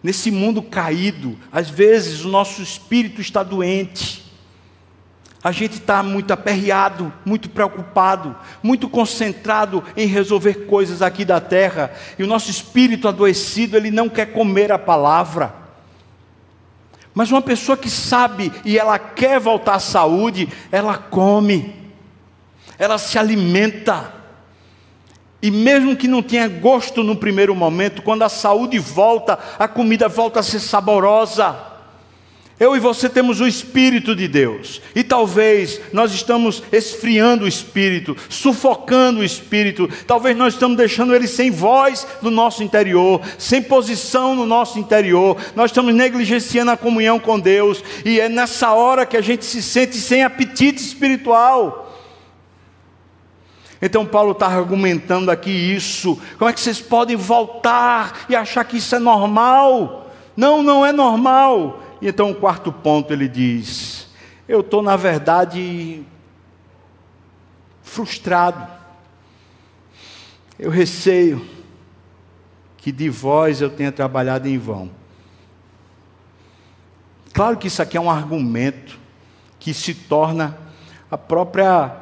Nesse 0.01 0.31
mundo 0.31 0.63
caído, 0.63 1.37
às 1.51 1.69
vezes 1.69 2.25
o 2.25 2.29
nosso 2.29 2.63
espírito 2.63 3.21
está 3.21 3.43
doente, 3.43 4.25
a 5.43 5.51
gente 5.51 5.75
está 5.75 6.01
muito 6.01 6.33
aperreado, 6.33 7.13
muito 7.25 7.51
preocupado, 7.51 8.37
muito 8.63 8.89
concentrado 8.89 9.83
em 9.97 10.07
resolver 10.07 10.67
coisas 10.67 11.03
aqui 11.03 11.25
da 11.25 11.41
terra, 11.41 11.93
e 12.17 12.23
o 12.23 12.27
nosso 12.29 12.53
espírito 12.53 13.09
adoecido, 13.09 13.77
ele 13.77 13.91
não 13.91 14.09
quer 14.09 14.27
comer 14.27 14.71
a 14.71 14.79
palavra. 14.79 15.68
Mas 17.19 17.33
uma 17.33 17.43
pessoa 17.43 17.77
que 17.77 17.91
sabe 17.91 18.53
e 18.65 18.79
ela 18.79 18.97
quer 18.97 19.41
voltar 19.41 19.75
à 19.75 19.81
saúde, 19.81 20.49
ela 20.71 20.97
come, 20.97 21.75
ela 22.79 22.97
se 22.97 23.19
alimenta. 23.19 24.15
E 25.43 25.51
mesmo 25.51 25.97
que 25.97 26.07
não 26.07 26.23
tenha 26.23 26.47
gosto 26.47 27.03
no 27.03 27.17
primeiro 27.17 27.57
momento, 27.57 28.03
quando 28.03 28.23
a 28.23 28.29
saúde 28.29 28.79
volta, 28.79 29.37
a 29.59 29.67
comida 29.67 30.09
volta 30.09 30.39
a 30.39 30.45
ser 30.45 30.61
saborosa. 30.61 31.57
Eu 32.61 32.75
e 32.75 32.81
você 32.81 33.09
temos 33.09 33.41
o 33.41 33.47
Espírito 33.47 34.17
de 34.17 34.27
Deus, 34.27 34.83
e 34.93 35.05
talvez 35.05 35.81
nós 35.93 36.13
estamos 36.13 36.63
esfriando 36.73 37.45
o 37.45 37.49
Espírito, 37.49 38.17
sufocando 38.29 39.21
o 39.21 39.25
Espírito, 39.25 39.89
talvez 40.09 40.37
nós 40.37 40.55
estamos 40.55 40.77
deixando 40.77 41.15
ele 41.15 41.29
sem 41.29 41.53
voz 41.53 42.05
no 42.21 42.33
nosso 42.33 42.65
interior, 42.65 43.21
sem 43.39 43.63
posição 43.63 44.35
no 44.35 44.45
nosso 44.45 44.77
interior, 44.77 45.37
nós 45.55 45.71
estamos 45.71 45.95
negligenciando 45.95 46.73
a 46.73 46.77
comunhão 46.77 47.21
com 47.21 47.39
Deus, 47.39 47.83
e 48.05 48.19
é 48.19 48.29
nessa 48.29 48.73
hora 48.73 49.07
que 49.07 49.17
a 49.17 49.23
gente 49.23 49.45
se 49.45 49.63
sente 49.63 49.97
sem 49.97 50.25
apetite 50.25 50.83
espiritual. 50.83 51.85
Então 53.81 54.05
Paulo 54.05 54.33
está 54.33 54.49
argumentando 54.49 55.31
aqui 55.31 55.51
isso. 55.51 56.21
Como 56.37 56.51
é 56.51 56.53
que 56.53 56.61
vocês 56.61 56.81
podem 56.81 57.17
voltar 57.17 58.27
e 58.29 58.35
achar 58.35 58.65
que 58.65 58.79
isso 58.79 58.95
é 58.97 58.99
normal? 58.99 60.11
Não, 60.37 60.63
não 60.63 60.85
é 60.85 60.91
normal. 60.93 61.81
Então, 62.01 62.31
o 62.31 62.35
quarto 62.35 62.73
ponto, 62.73 63.13
ele 63.13 63.29
diz: 63.29 64.09
Eu 64.49 64.61
estou, 64.61 64.83
na 64.83 64.97
verdade, 64.97 66.05
frustrado. 67.83 68.67
Eu 70.59 70.71
receio 70.71 71.45
que 72.77 72.93
de 72.93 73.09
vós 73.09 73.61
eu 73.61 73.71
tenha 73.71 73.93
trabalhado 73.93 74.49
em 74.49 74.59
vão. 74.59 74.91
Claro 77.33 77.57
que 77.57 77.69
isso 77.69 77.83
aqui 77.83 77.97
é 77.97 78.01
um 78.01 78.11
argumento 78.11 78.99
que 79.59 79.75
se 79.75 79.95
torna 79.95 80.59
a 81.11 81.19
própria, 81.19 81.97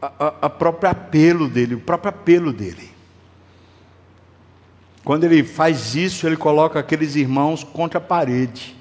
a, 0.00 0.34
a 0.42 0.50
própria 0.50 0.90
apelo 0.90 1.48
dele, 1.48 1.74
o 1.74 1.80
próprio 1.80 2.10
apelo 2.10 2.52
dele. 2.52 2.90
Quando 5.04 5.24
ele 5.24 5.44
faz 5.44 5.94
isso, 5.94 6.26
ele 6.26 6.36
coloca 6.36 6.78
aqueles 6.78 7.14
irmãos 7.14 7.62
contra 7.62 7.98
a 7.98 8.00
parede. 8.00 8.76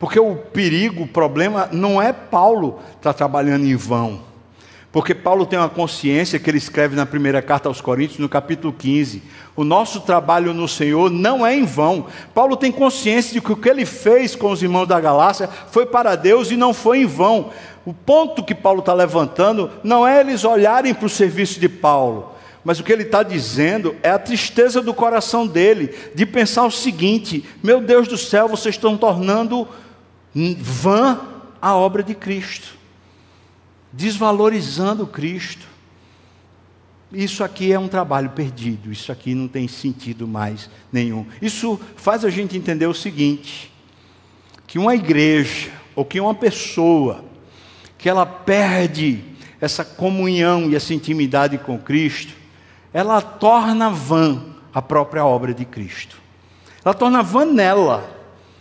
Porque 0.00 0.18
o 0.18 0.34
perigo, 0.34 1.02
o 1.02 1.06
problema, 1.06 1.68
não 1.70 2.00
é 2.00 2.10
Paulo 2.10 2.80
estar 2.96 3.12
tá 3.12 3.12
trabalhando 3.12 3.66
em 3.66 3.76
vão. 3.76 4.22
Porque 4.90 5.14
Paulo 5.14 5.44
tem 5.44 5.58
uma 5.58 5.68
consciência 5.68 6.38
que 6.38 6.50
ele 6.50 6.58
escreve 6.58 6.96
na 6.96 7.04
primeira 7.04 7.40
carta 7.42 7.68
aos 7.68 7.82
Coríntios, 7.82 8.18
no 8.18 8.28
capítulo 8.28 8.72
15. 8.72 9.22
O 9.54 9.62
nosso 9.62 10.00
trabalho 10.00 10.54
no 10.54 10.66
Senhor 10.66 11.10
não 11.10 11.46
é 11.46 11.54
em 11.54 11.66
vão. 11.66 12.06
Paulo 12.34 12.56
tem 12.56 12.72
consciência 12.72 13.34
de 13.34 13.42
que 13.42 13.52
o 13.52 13.56
que 13.56 13.68
ele 13.68 13.84
fez 13.84 14.34
com 14.34 14.50
os 14.50 14.62
irmãos 14.62 14.86
da 14.86 14.98
Galácia 14.98 15.48
foi 15.70 15.84
para 15.84 16.16
Deus 16.16 16.50
e 16.50 16.56
não 16.56 16.72
foi 16.72 17.02
em 17.02 17.06
vão. 17.06 17.50
O 17.84 17.92
ponto 17.92 18.42
que 18.42 18.54
Paulo 18.54 18.80
está 18.80 18.94
levantando 18.94 19.70
não 19.84 20.08
é 20.08 20.20
eles 20.20 20.44
olharem 20.44 20.94
para 20.94 21.06
o 21.06 21.10
serviço 21.10 21.60
de 21.60 21.68
Paulo. 21.68 22.32
Mas 22.64 22.80
o 22.80 22.84
que 22.84 22.92
ele 22.92 23.04
está 23.04 23.22
dizendo 23.22 23.94
é 24.02 24.10
a 24.10 24.18
tristeza 24.18 24.80
do 24.80 24.94
coração 24.94 25.46
dele, 25.46 25.94
de 26.14 26.24
pensar 26.24 26.64
o 26.64 26.70
seguinte: 26.70 27.44
meu 27.62 27.80
Deus 27.80 28.08
do 28.08 28.18
céu, 28.18 28.48
vocês 28.48 28.74
estão 28.74 28.96
tornando 28.96 29.68
vã 30.34 31.20
a 31.60 31.74
obra 31.74 32.02
de 32.02 32.14
Cristo, 32.14 32.76
desvalorizando 33.92 35.06
Cristo. 35.06 35.68
Isso 37.12 37.42
aqui 37.42 37.72
é 37.72 37.78
um 37.78 37.88
trabalho 37.88 38.30
perdido, 38.30 38.92
isso 38.92 39.10
aqui 39.10 39.34
não 39.34 39.48
tem 39.48 39.66
sentido 39.66 40.28
mais 40.28 40.70
nenhum. 40.92 41.26
Isso 41.42 41.78
faz 41.96 42.24
a 42.24 42.30
gente 42.30 42.56
entender 42.56 42.86
o 42.86 42.94
seguinte: 42.94 43.72
que 44.66 44.78
uma 44.78 44.94
igreja, 44.94 45.70
ou 45.96 46.04
que 46.04 46.20
uma 46.20 46.34
pessoa, 46.34 47.24
que 47.98 48.08
ela 48.08 48.24
perde 48.24 49.24
essa 49.60 49.84
comunhão 49.84 50.70
e 50.70 50.76
essa 50.76 50.94
intimidade 50.94 51.58
com 51.58 51.76
Cristo, 51.76 52.32
ela 52.92 53.20
torna 53.20 53.90
vã 53.90 54.42
a 54.72 54.80
própria 54.80 55.24
obra 55.24 55.52
de 55.52 55.64
Cristo. 55.64 56.20
Ela 56.84 56.94
torna 56.94 57.22
vã 57.22 57.44
nela. 57.44 58.19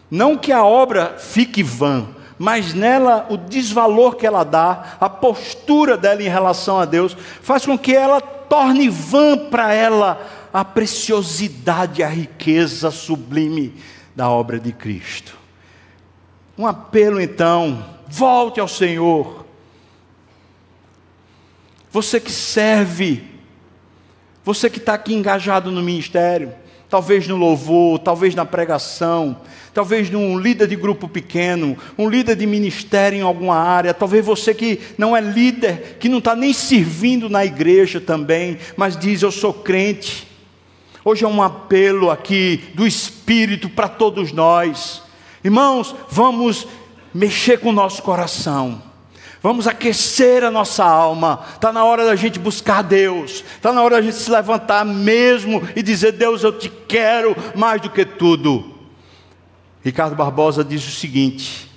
Não 0.10 0.38
que 0.38 0.52
a 0.52 0.64
obra 0.64 1.16
fique 1.18 1.62
vã, 1.62 2.08
mas 2.38 2.74
nela 2.74 3.28
o 3.30 3.38
desvalor 3.38 4.16
que 4.16 4.26
ela 4.26 4.44
dá, 4.44 4.98
a 5.00 5.10
postura 5.10 5.98
dela 5.98 6.24
em 6.24 6.30
relação 6.30 6.80
a 6.80 6.86
Deus, 6.86 7.16
faz 7.42 7.66
com 7.66 7.78
que 7.78 7.96
ela 7.96 8.22
torne 8.22 8.90
vã 8.90 9.38
para 9.38 9.74
ela 9.74 10.26
a 10.52 10.66
preciosidade, 10.66 12.02
a 12.02 12.08
riqueza 12.08 12.90
sublime 12.90 13.76
da 14.16 14.30
obra 14.30 14.60
de 14.60 14.72
Cristo. 14.72 15.38
Um 16.58 16.66
apelo 16.66 17.22
então, 17.22 17.86
volte 18.08 18.60
ao 18.60 18.68
Senhor. 18.68 19.46
Você 21.92 22.20
que 22.20 22.32
serve, 22.32 23.24
você 24.44 24.70
que 24.70 24.78
está 24.78 24.94
aqui 24.94 25.14
engajado 25.14 25.72
no 25.72 25.82
ministério, 25.82 26.54
talvez 26.90 27.28
no 27.28 27.38
louvor, 27.38 28.00
talvez 28.00 28.34
na 28.34 28.46
pregação, 28.46 29.38
talvez 29.74 30.10
num 30.10 30.40
líder 30.40 30.68
de 30.68 30.76
grupo 30.76 31.08
pequeno, 31.08 31.78
um 31.98 32.10
líder 32.10 32.36
de 32.36 32.48
ministério 32.48 33.20
em 33.20 33.22
alguma 33.22 33.56
área, 33.56 33.94
talvez 33.94 34.26
você 34.26 34.54
que 34.54 34.80
não 34.98 35.16
é 35.16 35.22
líder, 35.22 35.98
que 36.00 36.10
não 36.10 36.18
está 36.18 36.36
nem 36.36 36.52
servindo 36.52 37.30
na 37.30 37.46
igreja 37.46 38.02
também, 38.02 38.58
mas 38.76 38.98
diz: 38.98 39.22
Eu 39.22 39.32
sou 39.32 39.54
crente. 39.54 40.28
Hoje 41.06 41.24
é 41.24 41.28
um 41.28 41.42
apelo 41.42 42.12
aqui 42.12 42.72
do 42.74 42.86
Espírito 42.86 43.70
para 43.70 43.88
todos 43.88 44.32
nós. 44.32 45.02
Irmãos, 45.44 45.96
vamos 46.10 46.68
mexer 47.14 47.60
com 47.60 47.70
o 47.70 47.74
nosso 47.74 48.02
coração. 48.04 48.89
Vamos 49.42 49.68
aquecer 49.68 50.44
a 50.44 50.52
nossa 50.52 50.84
alma. 50.84 51.46
Está 51.54 51.72
na 51.72 51.84
hora 51.86 52.06
da 52.06 52.16
gente 52.16 52.38
buscar 52.38 52.82
Deus. 52.82 53.44
Está 53.56 53.72
na 53.72 53.82
hora 53.82 53.96
da 53.96 54.02
gente 54.02 54.18
se 54.18 54.30
levantar 54.30 54.86
mesmo 54.86 55.62
e 55.76 55.82
dizer: 55.82 56.12
Deus, 56.12 56.44
eu 56.44 56.58
te 56.58 56.70
quero 56.70 57.36
mais 57.56 57.82
do 57.82 57.90
que 57.90 58.06
tudo. 58.06 58.76
Ricardo 59.84 60.16
Barbosa 60.16 60.64
diz 60.64 60.86
o 60.86 60.92
seguinte: 60.92 61.72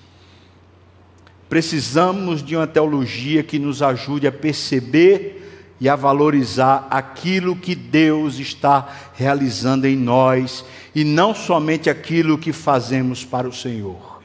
precisamos 1.48 2.42
de 2.42 2.56
uma 2.56 2.66
teologia 2.66 3.44
que 3.44 3.58
nos 3.60 3.80
ajude 3.80 4.26
a 4.26 4.32
perceber 4.32 5.38
e 5.80 5.88
a 5.88 5.94
valorizar 5.94 6.86
aquilo 6.90 7.56
que 7.56 7.74
Deus 7.74 8.38
está 8.38 8.88
realizando 9.14 9.86
em 9.86 9.96
nós 9.96 10.64
e 10.94 11.04
não 11.04 11.34
somente 11.34 11.88
aquilo 11.88 12.38
que 12.38 12.52
fazemos 12.52 13.24
para 13.24 13.48
o 13.48 13.52
Senhor. 13.52 14.20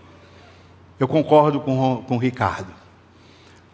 Eu 0.99 1.07
concordo 1.07 1.59
com, 1.59 2.03
com 2.07 2.17
Ricardo. 2.17 2.86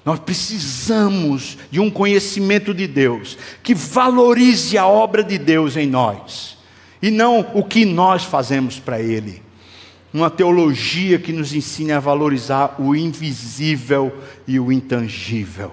Nós 0.05 0.19
precisamos 0.19 1.57
de 1.71 1.79
um 1.79 1.89
conhecimento 1.89 2.73
de 2.73 2.87
Deus 2.87 3.37
que 3.61 3.73
valorize 3.73 4.77
a 4.77 4.85
obra 4.85 5.23
de 5.23 5.37
Deus 5.37 5.77
em 5.77 5.87
nós 5.87 6.57
e 7.01 7.09
não 7.09 7.51
o 7.53 7.63
que 7.63 7.85
nós 7.85 8.23
fazemos 8.23 8.79
para 8.79 9.01
Ele. 9.01 9.41
Uma 10.13 10.29
teologia 10.29 11.17
que 11.17 11.33
nos 11.33 11.53
ensine 11.53 11.91
a 11.91 11.99
valorizar 11.99 12.75
o 12.79 12.95
invisível 12.95 14.15
e 14.47 14.59
o 14.59 14.71
intangível. 14.71 15.71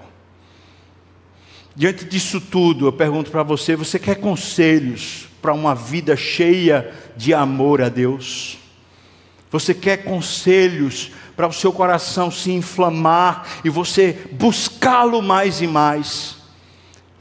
Diante 1.75 2.05
disso 2.05 2.41
tudo, 2.41 2.87
eu 2.87 2.91
pergunto 2.91 3.31
para 3.31 3.43
você: 3.43 3.75
você 3.75 3.99
quer 3.99 4.15
conselhos 4.15 5.27
para 5.41 5.53
uma 5.53 5.75
vida 5.75 6.15
cheia 6.15 6.91
de 7.15 7.33
amor 7.33 7.81
a 7.81 7.89
Deus? 7.89 8.57
Você 9.51 9.73
quer 9.73 10.03
conselhos 10.03 11.11
para 11.41 11.47
o 11.47 11.53
seu 11.53 11.73
coração 11.73 12.29
se 12.29 12.51
inflamar 12.51 13.47
e 13.65 13.69
você 13.69 14.15
buscá-lo 14.33 15.23
mais 15.23 15.59
e 15.59 15.65
mais. 15.65 16.35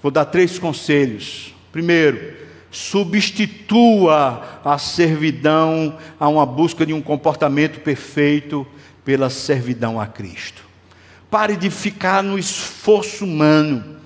Vou 0.02 0.12
dar 0.12 0.26
três 0.26 0.58
conselhos. 0.58 1.54
Primeiro, 1.72 2.36
substitua 2.70 4.60
a 4.62 4.76
servidão 4.76 5.96
a 6.18 6.28
uma 6.28 6.44
busca 6.44 6.84
de 6.84 6.92
um 6.92 7.00
comportamento 7.00 7.80
perfeito 7.80 8.66
pela 9.06 9.30
servidão 9.30 9.98
a 9.98 10.06
Cristo. 10.06 10.66
Pare 11.30 11.56
de 11.56 11.70
ficar 11.70 12.22
no 12.22 12.38
esforço 12.38 13.24
humano 13.24 13.96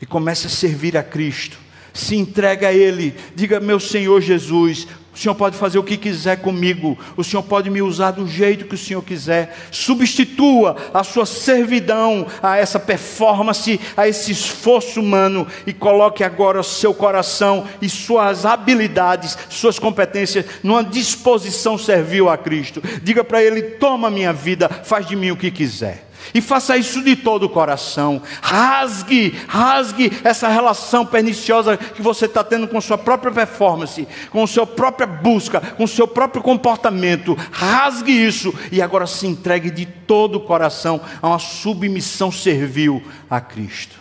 e 0.00 0.06
comece 0.06 0.46
a 0.46 0.50
servir 0.50 0.96
a 0.96 1.02
Cristo. 1.02 1.58
Se 1.92 2.14
entregue 2.14 2.64
a 2.64 2.72
Ele, 2.72 3.12
diga: 3.34 3.58
Meu 3.58 3.80
Senhor 3.80 4.20
Jesus, 4.20 4.86
o 5.18 5.20
Senhor 5.20 5.34
pode 5.34 5.56
fazer 5.56 5.80
o 5.80 5.82
que 5.82 5.96
quiser 5.96 6.36
comigo. 6.36 6.96
O 7.16 7.24
Senhor 7.24 7.42
pode 7.42 7.68
me 7.68 7.82
usar 7.82 8.12
do 8.12 8.24
jeito 8.24 8.66
que 8.66 8.76
o 8.76 8.78
Senhor 8.78 9.02
quiser. 9.02 9.52
Substitua 9.68 10.76
a 10.94 11.02
sua 11.02 11.26
servidão 11.26 12.24
a 12.40 12.56
essa 12.56 12.78
performance, 12.78 13.80
a 13.96 14.06
esse 14.06 14.30
esforço 14.30 15.00
humano 15.00 15.44
e 15.66 15.72
coloque 15.72 16.22
agora 16.22 16.60
o 16.60 16.64
seu 16.64 16.94
coração 16.94 17.66
e 17.82 17.88
suas 17.88 18.46
habilidades, 18.46 19.36
suas 19.48 19.76
competências 19.76 20.44
numa 20.62 20.84
disposição 20.84 21.76
servil 21.76 22.28
a 22.28 22.38
Cristo. 22.38 22.80
Diga 23.02 23.24
para 23.24 23.42
Ele: 23.42 23.60
toma 23.60 24.08
minha 24.08 24.32
vida, 24.32 24.68
faz 24.68 25.04
de 25.04 25.16
mim 25.16 25.32
o 25.32 25.36
que 25.36 25.50
quiser. 25.50 26.07
E 26.34 26.40
faça 26.40 26.76
isso 26.76 27.02
de 27.02 27.16
todo 27.16 27.44
o 27.44 27.48
coração. 27.48 28.20
Rasgue, 28.42 29.34
rasgue 29.46 30.12
essa 30.24 30.48
relação 30.48 31.04
perniciosa 31.06 31.76
que 31.76 32.02
você 32.02 32.26
está 32.26 32.44
tendo 32.44 32.68
com 32.68 32.80
sua 32.80 32.98
própria 32.98 33.32
performance, 33.32 34.06
com 34.30 34.46
sua 34.46 34.66
própria 34.66 35.06
busca, 35.06 35.60
com 35.60 35.86
seu 35.86 36.06
próprio 36.06 36.42
comportamento. 36.42 37.36
Rasgue 37.50 38.12
isso 38.12 38.54
e 38.70 38.82
agora 38.82 39.06
se 39.06 39.26
entregue 39.26 39.70
de 39.70 39.86
todo 39.86 40.36
o 40.36 40.40
coração 40.40 41.00
a 41.22 41.28
uma 41.28 41.38
submissão 41.38 42.30
servil 42.30 43.02
a 43.28 43.40
Cristo. 43.40 43.96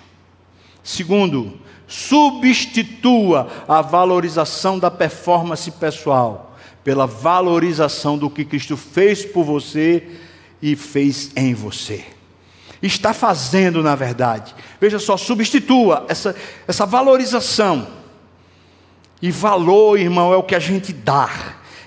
Segundo, 0.83 1.59
substitua 1.87 3.49
a 3.67 3.81
valorização 3.81 4.77
da 4.77 4.91
performance 4.91 5.69
pessoal 5.71 6.57
pela 6.83 7.05
valorização 7.05 8.17
do 8.17 8.29
que 8.29 8.45
Cristo 8.45 8.77
fez 8.77 9.25
por 9.25 9.43
você 9.43 10.07
e 10.61 10.75
fez 10.75 11.31
em 11.35 11.53
você 11.53 12.16
está 12.81 13.13
fazendo, 13.13 13.81
na 13.81 13.95
verdade. 13.95 14.53
Veja 14.79 14.99
só, 14.99 15.17
substitua 15.17 16.05
essa, 16.07 16.35
essa 16.67 16.85
valorização. 16.85 17.87
E 19.21 19.31
valor, 19.31 19.99
irmão, 19.99 20.31
é 20.31 20.37
o 20.37 20.43
que 20.43 20.53
a 20.53 20.59
gente 20.59 20.93
dá, 20.93 21.29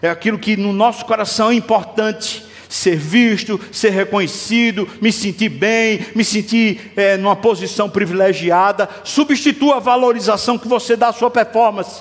é 0.02 0.10
aquilo 0.10 0.38
que 0.38 0.56
no 0.56 0.72
nosso 0.72 1.04
coração 1.04 1.50
é 1.50 1.54
importante. 1.54 2.48
Ser 2.68 2.96
visto, 2.96 3.60
ser 3.72 3.90
reconhecido, 3.90 4.88
me 5.02 5.10
sentir 5.10 5.48
bem, 5.48 6.06
me 6.14 6.24
sentir 6.24 6.92
é, 6.94 7.16
numa 7.16 7.34
posição 7.34 7.90
privilegiada. 7.90 8.88
Substitua 9.02 9.78
a 9.78 9.80
valorização 9.80 10.56
que 10.56 10.68
você 10.68 10.94
dá 10.94 11.08
à 11.08 11.12
sua 11.12 11.32
performance. 11.32 12.00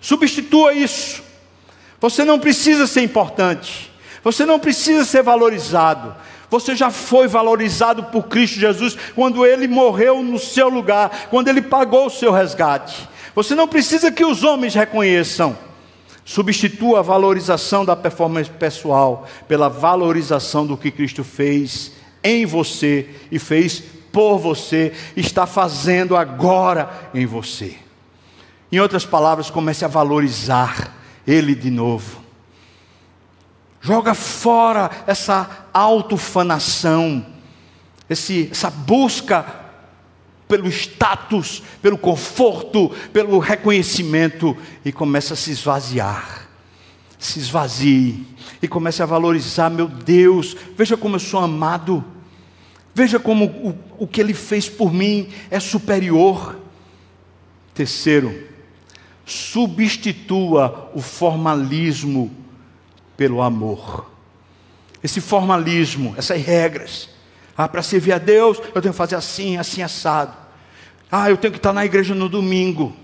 Substitua 0.00 0.74
isso. 0.74 1.24
Você 2.00 2.24
não 2.24 2.38
precisa 2.38 2.86
ser 2.86 3.02
importante. 3.02 3.90
Você 4.22 4.46
não 4.46 4.60
precisa 4.60 5.04
ser 5.04 5.22
valorizado. 5.22 6.14
Você 6.50 6.74
já 6.74 6.90
foi 6.90 7.28
valorizado 7.28 8.04
por 8.04 8.24
Cristo 8.24 8.58
Jesus 8.58 8.96
quando 9.14 9.44
ele 9.44 9.68
morreu 9.68 10.22
no 10.22 10.38
seu 10.38 10.68
lugar, 10.68 11.28
quando 11.30 11.48
ele 11.48 11.60
pagou 11.60 12.06
o 12.06 12.10
seu 12.10 12.32
resgate. 12.32 13.08
Você 13.34 13.54
não 13.54 13.68
precisa 13.68 14.10
que 14.10 14.24
os 14.24 14.42
homens 14.42 14.74
reconheçam. 14.74 15.56
Substitua 16.24 16.98
a 16.98 17.02
valorização 17.02 17.84
da 17.84 17.96
performance 17.96 18.50
pessoal 18.50 19.26
pela 19.46 19.68
valorização 19.68 20.66
do 20.66 20.76
que 20.76 20.90
Cristo 20.90 21.24
fez 21.24 21.92
em 22.22 22.44
você 22.44 23.08
e 23.30 23.38
fez 23.38 23.82
por 24.12 24.38
você, 24.38 24.92
está 25.16 25.46
fazendo 25.46 26.16
agora 26.16 27.10
em 27.14 27.24
você. 27.24 27.76
Em 28.70 28.80
outras 28.80 29.06
palavras, 29.06 29.50
comece 29.50 29.84
a 29.84 29.88
valorizar 29.88 30.94
Ele 31.26 31.54
de 31.54 31.70
novo. 31.70 32.27
Joga 33.80 34.14
fora 34.14 34.90
essa 35.06 35.68
autofanação, 35.72 37.24
esse, 38.10 38.48
essa 38.50 38.70
busca 38.70 39.66
pelo 40.48 40.66
status, 40.68 41.62
pelo 41.80 41.98
conforto, 41.98 42.90
pelo 43.12 43.38
reconhecimento 43.38 44.56
e 44.84 44.90
começa 44.90 45.34
a 45.34 45.36
se 45.36 45.50
esvaziar. 45.52 46.48
Se 47.18 47.38
esvazie 47.38 48.26
e 48.62 48.66
comece 48.66 49.02
a 49.02 49.06
valorizar, 49.06 49.68
meu 49.70 49.88
Deus, 49.88 50.56
veja 50.76 50.96
como 50.96 51.16
eu 51.16 51.20
sou 51.20 51.40
amado. 51.40 52.04
Veja 52.94 53.20
como 53.20 53.44
o, 53.44 53.78
o 53.98 54.06
que 54.06 54.20
ele 54.20 54.34
fez 54.34 54.68
por 54.68 54.92
mim 54.92 55.28
é 55.50 55.60
superior. 55.60 56.58
Terceiro, 57.74 58.48
substitua 59.24 60.90
o 60.94 61.00
formalismo 61.00 62.47
pelo 63.18 63.42
amor. 63.42 64.08
Esse 65.02 65.20
formalismo, 65.20 66.14
essas 66.16 66.40
regras. 66.40 67.08
Ah, 67.56 67.68
para 67.68 67.82
servir 67.82 68.12
a 68.12 68.18
Deus, 68.18 68.58
eu 68.72 68.80
tenho 68.80 68.94
que 68.94 68.98
fazer 68.98 69.16
assim, 69.16 69.56
assim, 69.58 69.82
assado. 69.82 70.34
Ah, 71.10 71.28
eu 71.28 71.36
tenho 71.36 71.52
que 71.52 71.58
estar 71.58 71.72
na 71.72 71.84
igreja 71.84 72.14
no 72.14 72.28
domingo. 72.28 72.94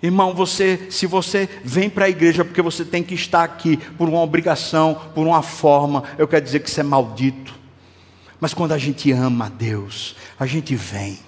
Irmão, 0.00 0.32
você, 0.32 0.86
se 0.90 1.06
você 1.06 1.48
vem 1.64 1.90
para 1.90 2.04
a 2.04 2.08
igreja 2.08 2.44
porque 2.44 2.62
você 2.62 2.84
tem 2.84 3.02
que 3.02 3.14
estar 3.14 3.42
aqui 3.42 3.76
por 3.98 4.08
uma 4.08 4.20
obrigação, 4.20 4.94
por 5.12 5.26
uma 5.26 5.42
forma, 5.42 6.04
eu 6.16 6.28
quero 6.28 6.44
dizer 6.44 6.60
que 6.60 6.68
isso 6.68 6.78
é 6.78 6.84
maldito. 6.84 7.52
Mas 8.38 8.54
quando 8.54 8.72
a 8.72 8.78
gente 8.78 9.10
ama 9.10 9.46
a 9.46 9.48
Deus, 9.48 10.14
a 10.38 10.46
gente 10.46 10.76
vem. 10.76 11.18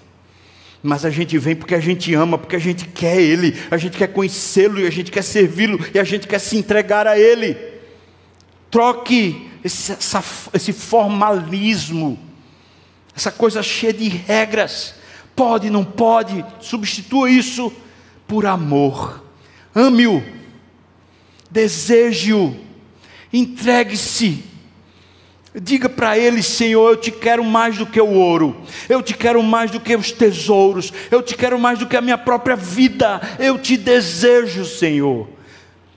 Mas 0.81 1.03
a 1.03 1.09
gente 1.09 1.37
vem 1.37 1.55
porque 1.55 1.75
a 1.75 1.79
gente 1.81 2.13
ama, 2.13 2.37
porque 2.37 2.55
a 2.55 2.59
gente 2.59 2.85
quer 2.85 3.19
Ele, 3.19 3.57
a 3.69 3.75
gente 3.75 3.97
quer 3.97 4.07
conhecê-lo 4.07 4.79
e 4.79 4.87
a 4.87 4.91
gente 4.91 5.11
quer 5.11 5.23
servi-lo 5.23 5.77
e 5.93 5.99
a 5.99 6.03
gente 6.05 6.27
quer 6.27 6.39
se 6.39 6.55
entregar 6.55 7.05
a 7.05 7.19
Ele. 7.19 7.68
Troque 8.69 9.49
esse, 9.63 9.91
essa, 9.91 10.23
esse 10.53 10.73
formalismo, 10.73 12.19
essa 13.15 13.31
coisa 13.31 13.61
cheia 13.63 13.93
de 13.93 14.07
regras. 14.07 14.95
Pode, 15.35 15.69
não 15.69 15.83
pode, 15.83 16.45
substitua 16.59 17.29
isso 17.29 17.71
por 18.27 18.45
amor. 18.45 19.23
Ame-o, 19.73 20.23
deseje-o, 21.49 22.55
entregue-se. 23.31 24.43
Diga 25.55 25.89
para 25.89 26.17
ele, 26.17 26.43
Senhor, 26.43 26.91
eu 26.91 26.97
te 26.97 27.11
quero 27.11 27.43
mais 27.43 27.77
do 27.77 27.85
que 27.85 27.99
o 27.99 28.13
ouro, 28.13 28.61
eu 28.87 29.01
te 29.01 29.15
quero 29.15 29.41
mais 29.41 29.71
do 29.71 29.79
que 29.79 29.95
os 29.95 30.11
tesouros, 30.11 30.93
eu 31.09 31.23
te 31.23 31.35
quero 31.35 31.57
mais 31.57 31.79
do 31.79 31.87
que 31.87 31.97
a 31.97 32.01
minha 32.01 32.19
própria 32.19 32.55
vida, 32.55 33.19
eu 33.39 33.57
te 33.57 33.75
desejo, 33.75 34.63
Senhor. 34.63 35.27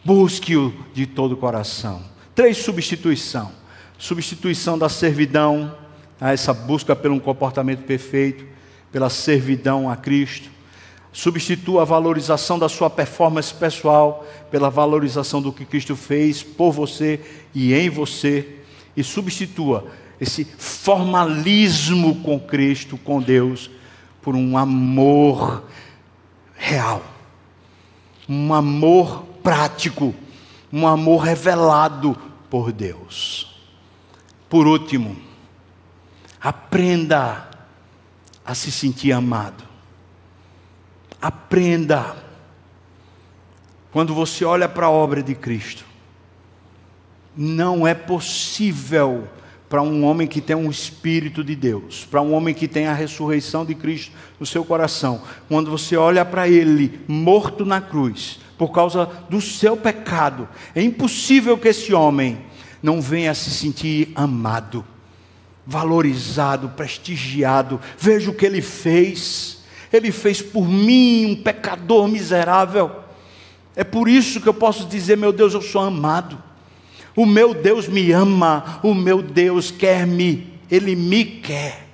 Busque-o 0.02 0.72
de 0.94 1.06
todo 1.06 1.32
o 1.32 1.36
coração. 1.36 2.11
Três 2.34 2.58
substituição: 2.58 3.52
substituição 3.98 4.78
da 4.78 4.88
servidão, 4.88 5.76
a 6.20 6.32
essa 6.32 6.54
busca 6.54 6.94
pelo 6.94 7.14
um 7.14 7.20
comportamento 7.20 7.84
perfeito, 7.84 8.44
pela 8.90 9.10
servidão 9.10 9.90
a 9.90 9.96
Cristo. 9.96 10.50
Substitua 11.12 11.82
a 11.82 11.84
valorização 11.84 12.58
da 12.58 12.70
sua 12.70 12.88
performance 12.88 13.52
pessoal 13.52 14.26
pela 14.50 14.70
valorização 14.70 15.42
do 15.42 15.52
que 15.52 15.66
Cristo 15.66 15.94
fez 15.94 16.42
por 16.42 16.72
você 16.72 17.20
e 17.54 17.74
em 17.74 17.90
você. 17.90 18.60
E 18.96 19.04
substitua 19.04 19.90
esse 20.18 20.44
formalismo 20.44 22.14
com 22.22 22.38
Cristo, 22.38 22.96
com 22.96 23.20
Deus, 23.20 23.70
por 24.22 24.36
um 24.36 24.56
amor 24.56 25.64
real, 26.56 27.02
um 28.28 28.54
amor 28.54 29.24
prático, 29.42 30.14
um 30.72 30.86
amor 30.86 31.22
revelado 31.24 32.16
por 32.48 32.72
Deus. 32.72 33.54
Por 34.48 34.66
último, 34.66 35.16
aprenda 36.40 37.48
a 38.44 38.54
se 38.54 38.72
sentir 38.72 39.12
amado. 39.12 39.64
Aprenda. 41.20 42.16
Quando 43.92 44.14
você 44.14 44.44
olha 44.44 44.68
para 44.68 44.86
a 44.86 44.90
obra 44.90 45.22
de 45.22 45.34
Cristo, 45.34 45.84
não 47.36 47.86
é 47.86 47.94
possível 47.94 49.28
para 49.68 49.80
um 49.80 50.04
homem 50.04 50.26
que 50.26 50.40
tem 50.40 50.54
um 50.54 50.70
Espírito 50.70 51.42
de 51.42 51.56
Deus, 51.56 52.04
para 52.04 52.20
um 52.20 52.34
homem 52.34 52.54
que 52.54 52.68
tem 52.68 52.86
a 52.86 52.92
ressurreição 52.92 53.64
de 53.64 53.74
Cristo 53.74 54.12
no 54.38 54.44
seu 54.44 54.64
coração, 54.64 55.22
quando 55.48 55.70
você 55.70 55.96
olha 55.96 56.26
para 56.26 56.46
ele 56.46 57.00
morto 57.08 57.64
na 57.64 57.80
cruz, 57.80 58.38
por 58.62 58.70
causa 58.70 59.06
do 59.28 59.40
seu 59.40 59.76
pecado, 59.76 60.48
é 60.72 60.80
impossível 60.80 61.58
que 61.58 61.66
esse 61.66 61.92
homem 61.92 62.38
não 62.80 63.00
venha 63.00 63.34
se 63.34 63.50
sentir 63.50 64.12
amado, 64.14 64.84
valorizado, 65.66 66.68
prestigiado. 66.68 67.80
Veja 67.98 68.30
o 68.30 68.34
que 68.34 68.46
ele 68.46 68.62
fez 68.62 69.64
ele 69.92 70.12
fez 70.12 70.40
por 70.40 70.64
mim, 70.64 71.26
um 71.26 71.42
pecador 71.42 72.06
miserável. 72.06 73.02
É 73.74 73.82
por 73.82 74.08
isso 74.08 74.40
que 74.40 74.48
eu 74.48 74.54
posso 74.54 74.86
dizer, 74.86 75.16
meu 75.16 75.32
Deus, 75.32 75.54
eu 75.54 75.60
sou 75.60 75.82
amado. 75.82 76.40
O 77.16 77.26
meu 77.26 77.52
Deus 77.52 77.88
me 77.88 78.12
ama, 78.12 78.78
o 78.84 78.94
meu 78.94 79.20
Deus 79.20 79.72
quer-me, 79.72 80.56
Ele 80.70 80.94
me 80.94 81.24
quer. 81.24 81.88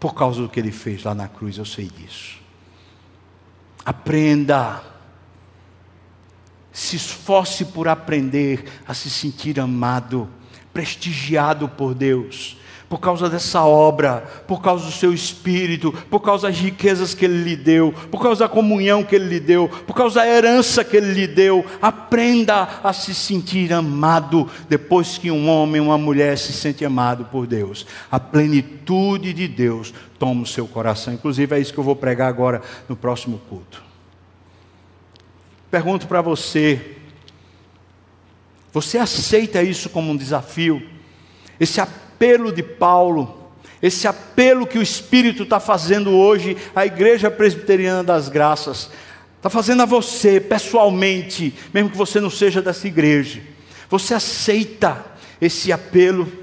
Por 0.00 0.14
causa 0.14 0.40
do 0.40 0.48
que 0.48 0.58
Ele 0.58 0.72
fez 0.72 1.04
lá 1.04 1.14
na 1.14 1.28
cruz, 1.28 1.58
eu 1.58 1.66
sei 1.66 1.90
disso. 1.94 2.41
Aprenda, 3.84 4.82
se 6.72 6.96
esforce 6.96 7.66
por 7.66 7.88
aprender 7.88 8.64
a 8.86 8.94
se 8.94 9.10
sentir 9.10 9.60
amado, 9.60 10.28
prestigiado 10.72 11.68
por 11.68 11.94
Deus 11.94 12.56
por 12.92 13.00
causa 13.00 13.26
dessa 13.26 13.64
obra, 13.64 14.22
por 14.46 14.60
causa 14.60 14.84
do 14.84 14.92
seu 14.92 15.14
espírito, 15.14 15.90
por 16.10 16.20
causa 16.20 16.48
das 16.48 16.58
riquezas 16.58 17.14
que 17.14 17.24
ele 17.24 17.42
lhe 17.42 17.56
deu, 17.56 17.90
por 18.10 18.20
causa 18.20 18.40
da 18.40 18.50
comunhão 18.50 19.02
que 19.02 19.16
ele 19.16 19.30
lhe 19.30 19.40
deu, 19.40 19.66
por 19.86 19.96
causa 19.96 20.20
da 20.20 20.28
herança 20.28 20.84
que 20.84 20.98
ele 20.98 21.10
lhe 21.14 21.26
deu. 21.26 21.64
Aprenda 21.80 22.68
a 22.84 22.92
se 22.92 23.14
sentir 23.14 23.72
amado 23.72 24.46
depois 24.68 25.16
que 25.16 25.30
um 25.30 25.48
homem, 25.48 25.80
uma 25.80 25.96
mulher 25.96 26.36
se 26.36 26.52
sente 26.52 26.84
amado 26.84 27.24
por 27.32 27.46
Deus. 27.46 27.86
A 28.10 28.20
plenitude 28.20 29.32
de 29.32 29.48
Deus 29.48 29.94
toma 30.22 30.42
o 30.42 30.46
seu 30.46 30.68
coração. 30.68 31.12
Inclusive 31.12 31.56
é 31.56 31.58
isso 31.58 31.72
que 31.72 31.80
eu 31.80 31.82
vou 31.82 31.96
pregar 31.96 32.28
agora 32.28 32.62
no 32.88 32.94
próximo 32.94 33.40
culto. 33.48 33.82
Pergunto 35.68 36.06
para 36.06 36.20
você: 36.20 36.94
você 38.72 38.98
aceita 38.98 39.60
isso 39.64 39.90
como 39.90 40.12
um 40.12 40.16
desafio? 40.16 40.80
Esse 41.58 41.80
apelo 41.80 42.52
de 42.52 42.62
Paulo, 42.62 43.50
esse 43.82 44.06
apelo 44.06 44.64
que 44.64 44.78
o 44.78 44.82
Espírito 44.82 45.42
está 45.42 45.58
fazendo 45.58 46.12
hoje 46.12 46.56
à 46.72 46.86
Igreja 46.86 47.28
Presbiteriana 47.28 48.04
das 48.04 48.28
Graças, 48.28 48.90
está 49.38 49.50
fazendo 49.50 49.82
a 49.82 49.86
você 49.86 50.38
pessoalmente, 50.38 51.52
mesmo 51.74 51.90
que 51.90 51.96
você 51.96 52.20
não 52.20 52.30
seja 52.30 52.62
dessa 52.62 52.86
igreja. 52.86 53.42
Você 53.90 54.14
aceita 54.14 55.04
esse 55.40 55.72
apelo? 55.72 56.41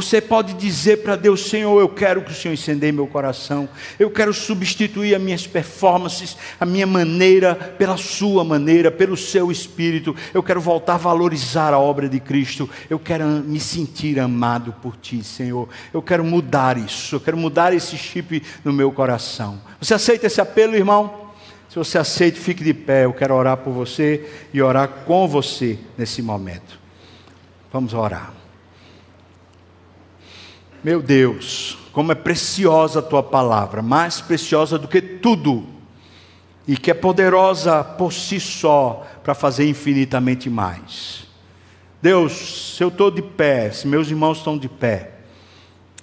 Você 0.00 0.20
pode 0.20 0.54
dizer 0.54 0.98
para 0.98 1.16
Deus: 1.16 1.48
Senhor, 1.50 1.80
eu 1.80 1.88
quero 1.88 2.22
que 2.22 2.30
o 2.30 2.34
Senhor 2.34 2.54
incendeie 2.54 2.92
meu 2.92 3.08
coração, 3.08 3.68
eu 3.98 4.08
quero 4.08 4.32
substituir 4.32 5.12
as 5.12 5.20
minhas 5.20 5.44
performances, 5.44 6.36
a 6.60 6.64
minha 6.64 6.86
maneira, 6.86 7.56
pela 7.56 7.96
Sua 7.96 8.44
maneira, 8.44 8.92
pelo 8.92 9.16
Seu 9.16 9.50
Espírito. 9.50 10.14
Eu 10.32 10.40
quero 10.40 10.60
voltar 10.60 10.94
a 10.94 10.98
valorizar 10.98 11.74
a 11.74 11.80
obra 11.80 12.08
de 12.08 12.20
Cristo, 12.20 12.70
eu 12.88 12.96
quero 12.96 13.24
me 13.26 13.58
sentir 13.58 14.20
amado 14.20 14.72
por 14.80 14.96
Ti, 14.96 15.24
Senhor. 15.24 15.68
Eu 15.92 16.00
quero 16.00 16.22
mudar 16.22 16.78
isso, 16.78 17.16
eu 17.16 17.20
quero 17.20 17.36
mudar 17.36 17.74
esse 17.74 17.98
chip 17.98 18.40
no 18.64 18.72
meu 18.72 18.92
coração. 18.92 19.60
Você 19.80 19.94
aceita 19.94 20.28
esse 20.28 20.40
apelo, 20.40 20.76
irmão? 20.76 21.32
Se 21.68 21.74
você 21.74 21.98
aceita, 21.98 22.38
fique 22.38 22.62
de 22.62 22.72
pé. 22.72 23.04
Eu 23.04 23.12
quero 23.12 23.34
orar 23.34 23.56
por 23.56 23.72
você 23.72 24.30
e 24.54 24.62
orar 24.62 24.88
com 25.04 25.26
você 25.26 25.76
nesse 25.98 26.22
momento. 26.22 26.78
Vamos 27.72 27.92
orar. 27.94 28.32
Meu 30.82 31.02
Deus, 31.02 31.76
como 31.92 32.12
é 32.12 32.14
preciosa 32.14 33.00
a 33.00 33.02
tua 33.02 33.22
palavra, 33.22 33.82
mais 33.82 34.20
preciosa 34.20 34.78
do 34.78 34.86
que 34.86 35.00
tudo, 35.00 35.66
e 36.68 36.76
que 36.76 36.90
é 36.90 36.94
poderosa 36.94 37.82
por 37.82 38.12
si 38.12 38.38
só 38.38 39.04
para 39.24 39.34
fazer 39.34 39.68
infinitamente 39.68 40.48
mais. 40.48 41.26
Deus, 42.00 42.76
se 42.76 42.84
eu 42.84 42.88
estou 42.88 43.10
de 43.10 43.22
pé, 43.22 43.70
se 43.72 43.88
meus 43.88 44.08
irmãos 44.08 44.38
estão 44.38 44.56
de 44.56 44.68
pé, 44.68 45.14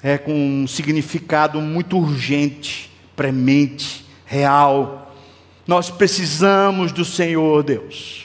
é 0.03 0.17
com 0.17 0.33
um 0.33 0.67
significado 0.67 1.61
muito 1.61 1.97
urgente, 1.97 2.91
premente, 3.15 4.05
real. 4.25 5.13
Nós 5.65 5.89
precisamos 5.89 6.91
do 6.91 7.05
Senhor, 7.05 7.63
Deus 7.63 8.24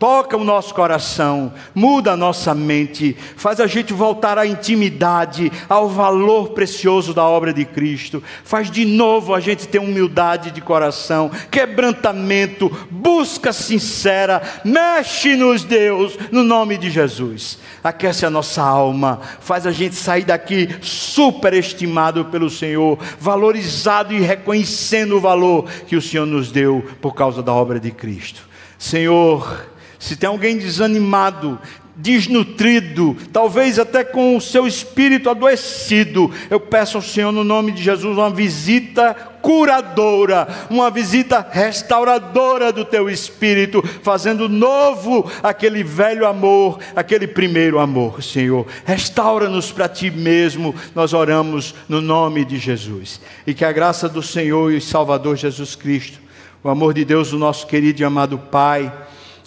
toca 0.00 0.34
o 0.34 0.42
nosso 0.42 0.74
coração, 0.74 1.52
muda 1.74 2.12
a 2.12 2.16
nossa 2.16 2.54
mente, 2.54 3.14
faz 3.36 3.60
a 3.60 3.66
gente 3.66 3.92
voltar 3.92 4.38
à 4.38 4.46
intimidade, 4.46 5.52
ao 5.68 5.90
valor 5.90 6.52
precioso 6.52 7.12
da 7.12 7.22
obra 7.22 7.52
de 7.52 7.66
Cristo, 7.66 8.22
faz 8.42 8.70
de 8.70 8.86
novo 8.86 9.34
a 9.34 9.40
gente 9.40 9.68
ter 9.68 9.78
humildade 9.78 10.52
de 10.52 10.62
coração, 10.62 11.30
quebrantamento, 11.50 12.70
busca 12.90 13.52
sincera, 13.52 14.40
mexe-nos, 14.64 15.64
Deus, 15.64 16.18
no 16.32 16.42
nome 16.42 16.78
de 16.78 16.90
Jesus. 16.90 17.58
Aquece 17.84 18.24
a 18.24 18.30
nossa 18.30 18.62
alma, 18.62 19.20
faz 19.40 19.66
a 19.66 19.70
gente 19.70 19.96
sair 19.96 20.24
daqui 20.24 20.76
superestimado 20.80 22.24
pelo 22.24 22.48
Senhor, 22.48 22.98
valorizado 23.18 24.14
e 24.14 24.20
reconhecendo 24.20 25.18
o 25.18 25.20
valor 25.20 25.68
que 25.86 25.94
o 25.94 26.00
Senhor 26.00 26.24
nos 26.24 26.50
deu 26.50 26.82
por 27.02 27.14
causa 27.14 27.42
da 27.42 27.52
obra 27.52 27.78
de 27.78 27.90
Cristo. 27.90 28.48
Senhor, 28.80 29.69
se 30.00 30.16
tem 30.16 30.28
alguém 30.28 30.56
desanimado, 30.56 31.60
desnutrido, 31.94 33.14
talvez 33.30 33.78
até 33.78 34.02
com 34.02 34.34
o 34.34 34.40
seu 34.40 34.66
espírito 34.66 35.28
adoecido, 35.28 36.30
eu 36.48 36.58
peço 36.58 36.96
ao 36.96 37.02
Senhor, 37.02 37.30
no 37.30 37.44
nome 37.44 37.70
de 37.70 37.82
Jesus, 37.82 38.16
uma 38.16 38.30
visita 38.30 39.14
curadora, 39.42 40.48
uma 40.70 40.90
visita 40.90 41.46
restauradora 41.50 42.72
do 42.72 42.84
teu 42.84 43.10
espírito, 43.10 43.82
fazendo 44.02 44.48
novo 44.48 45.30
aquele 45.42 45.84
velho 45.84 46.26
amor, 46.26 46.78
aquele 46.96 47.26
primeiro 47.26 47.78
amor, 47.78 48.22
Senhor. 48.22 48.66
Restaura-nos 48.86 49.70
para 49.70 49.86
ti 49.86 50.10
mesmo, 50.10 50.74
nós 50.94 51.12
oramos 51.12 51.74
no 51.86 52.00
nome 52.00 52.42
de 52.44 52.56
Jesus. 52.56 53.20
E 53.46 53.52
que 53.52 53.66
a 53.66 53.72
graça 53.72 54.08
do 54.08 54.22
Senhor 54.22 54.72
e 54.72 54.80
Salvador 54.80 55.36
Jesus 55.36 55.74
Cristo, 55.74 56.18
o 56.64 56.70
amor 56.70 56.94
de 56.94 57.04
Deus, 57.04 57.34
o 57.34 57.38
nosso 57.38 57.66
querido 57.66 58.00
e 58.00 58.04
amado 58.04 58.38
Pai, 58.38 58.90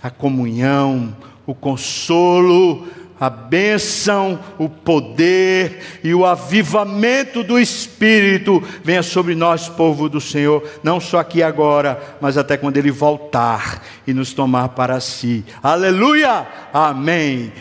a 0.04 0.10
comunhão, 0.10 1.16
o 1.48 1.56
consolo, 1.56 2.86
a 3.18 3.30
bênção, 3.30 4.38
o 4.58 4.68
poder 4.68 6.02
e 6.04 6.14
o 6.14 6.26
avivamento 6.26 7.42
do 7.42 7.58
Espírito 7.58 8.62
venha 8.84 9.02
sobre 9.02 9.34
nós, 9.34 9.70
povo 9.70 10.10
do 10.10 10.20
Senhor, 10.20 10.62
não 10.84 11.00
só 11.00 11.20
aqui 11.20 11.42
agora, 11.42 12.18
mas 12.20 12.38
até 12.38 12.58
quando 12.58 12.76
Ele 12.76 12.92
voltar 12.92 13.82
e 14.06 14.14
nos 14.14 14.34
tomar 14.34 14.70
para 14.70 15.00
si. 15.00 15.46
Aleluia! 15.64 16.46
Amém. 16.74 17.54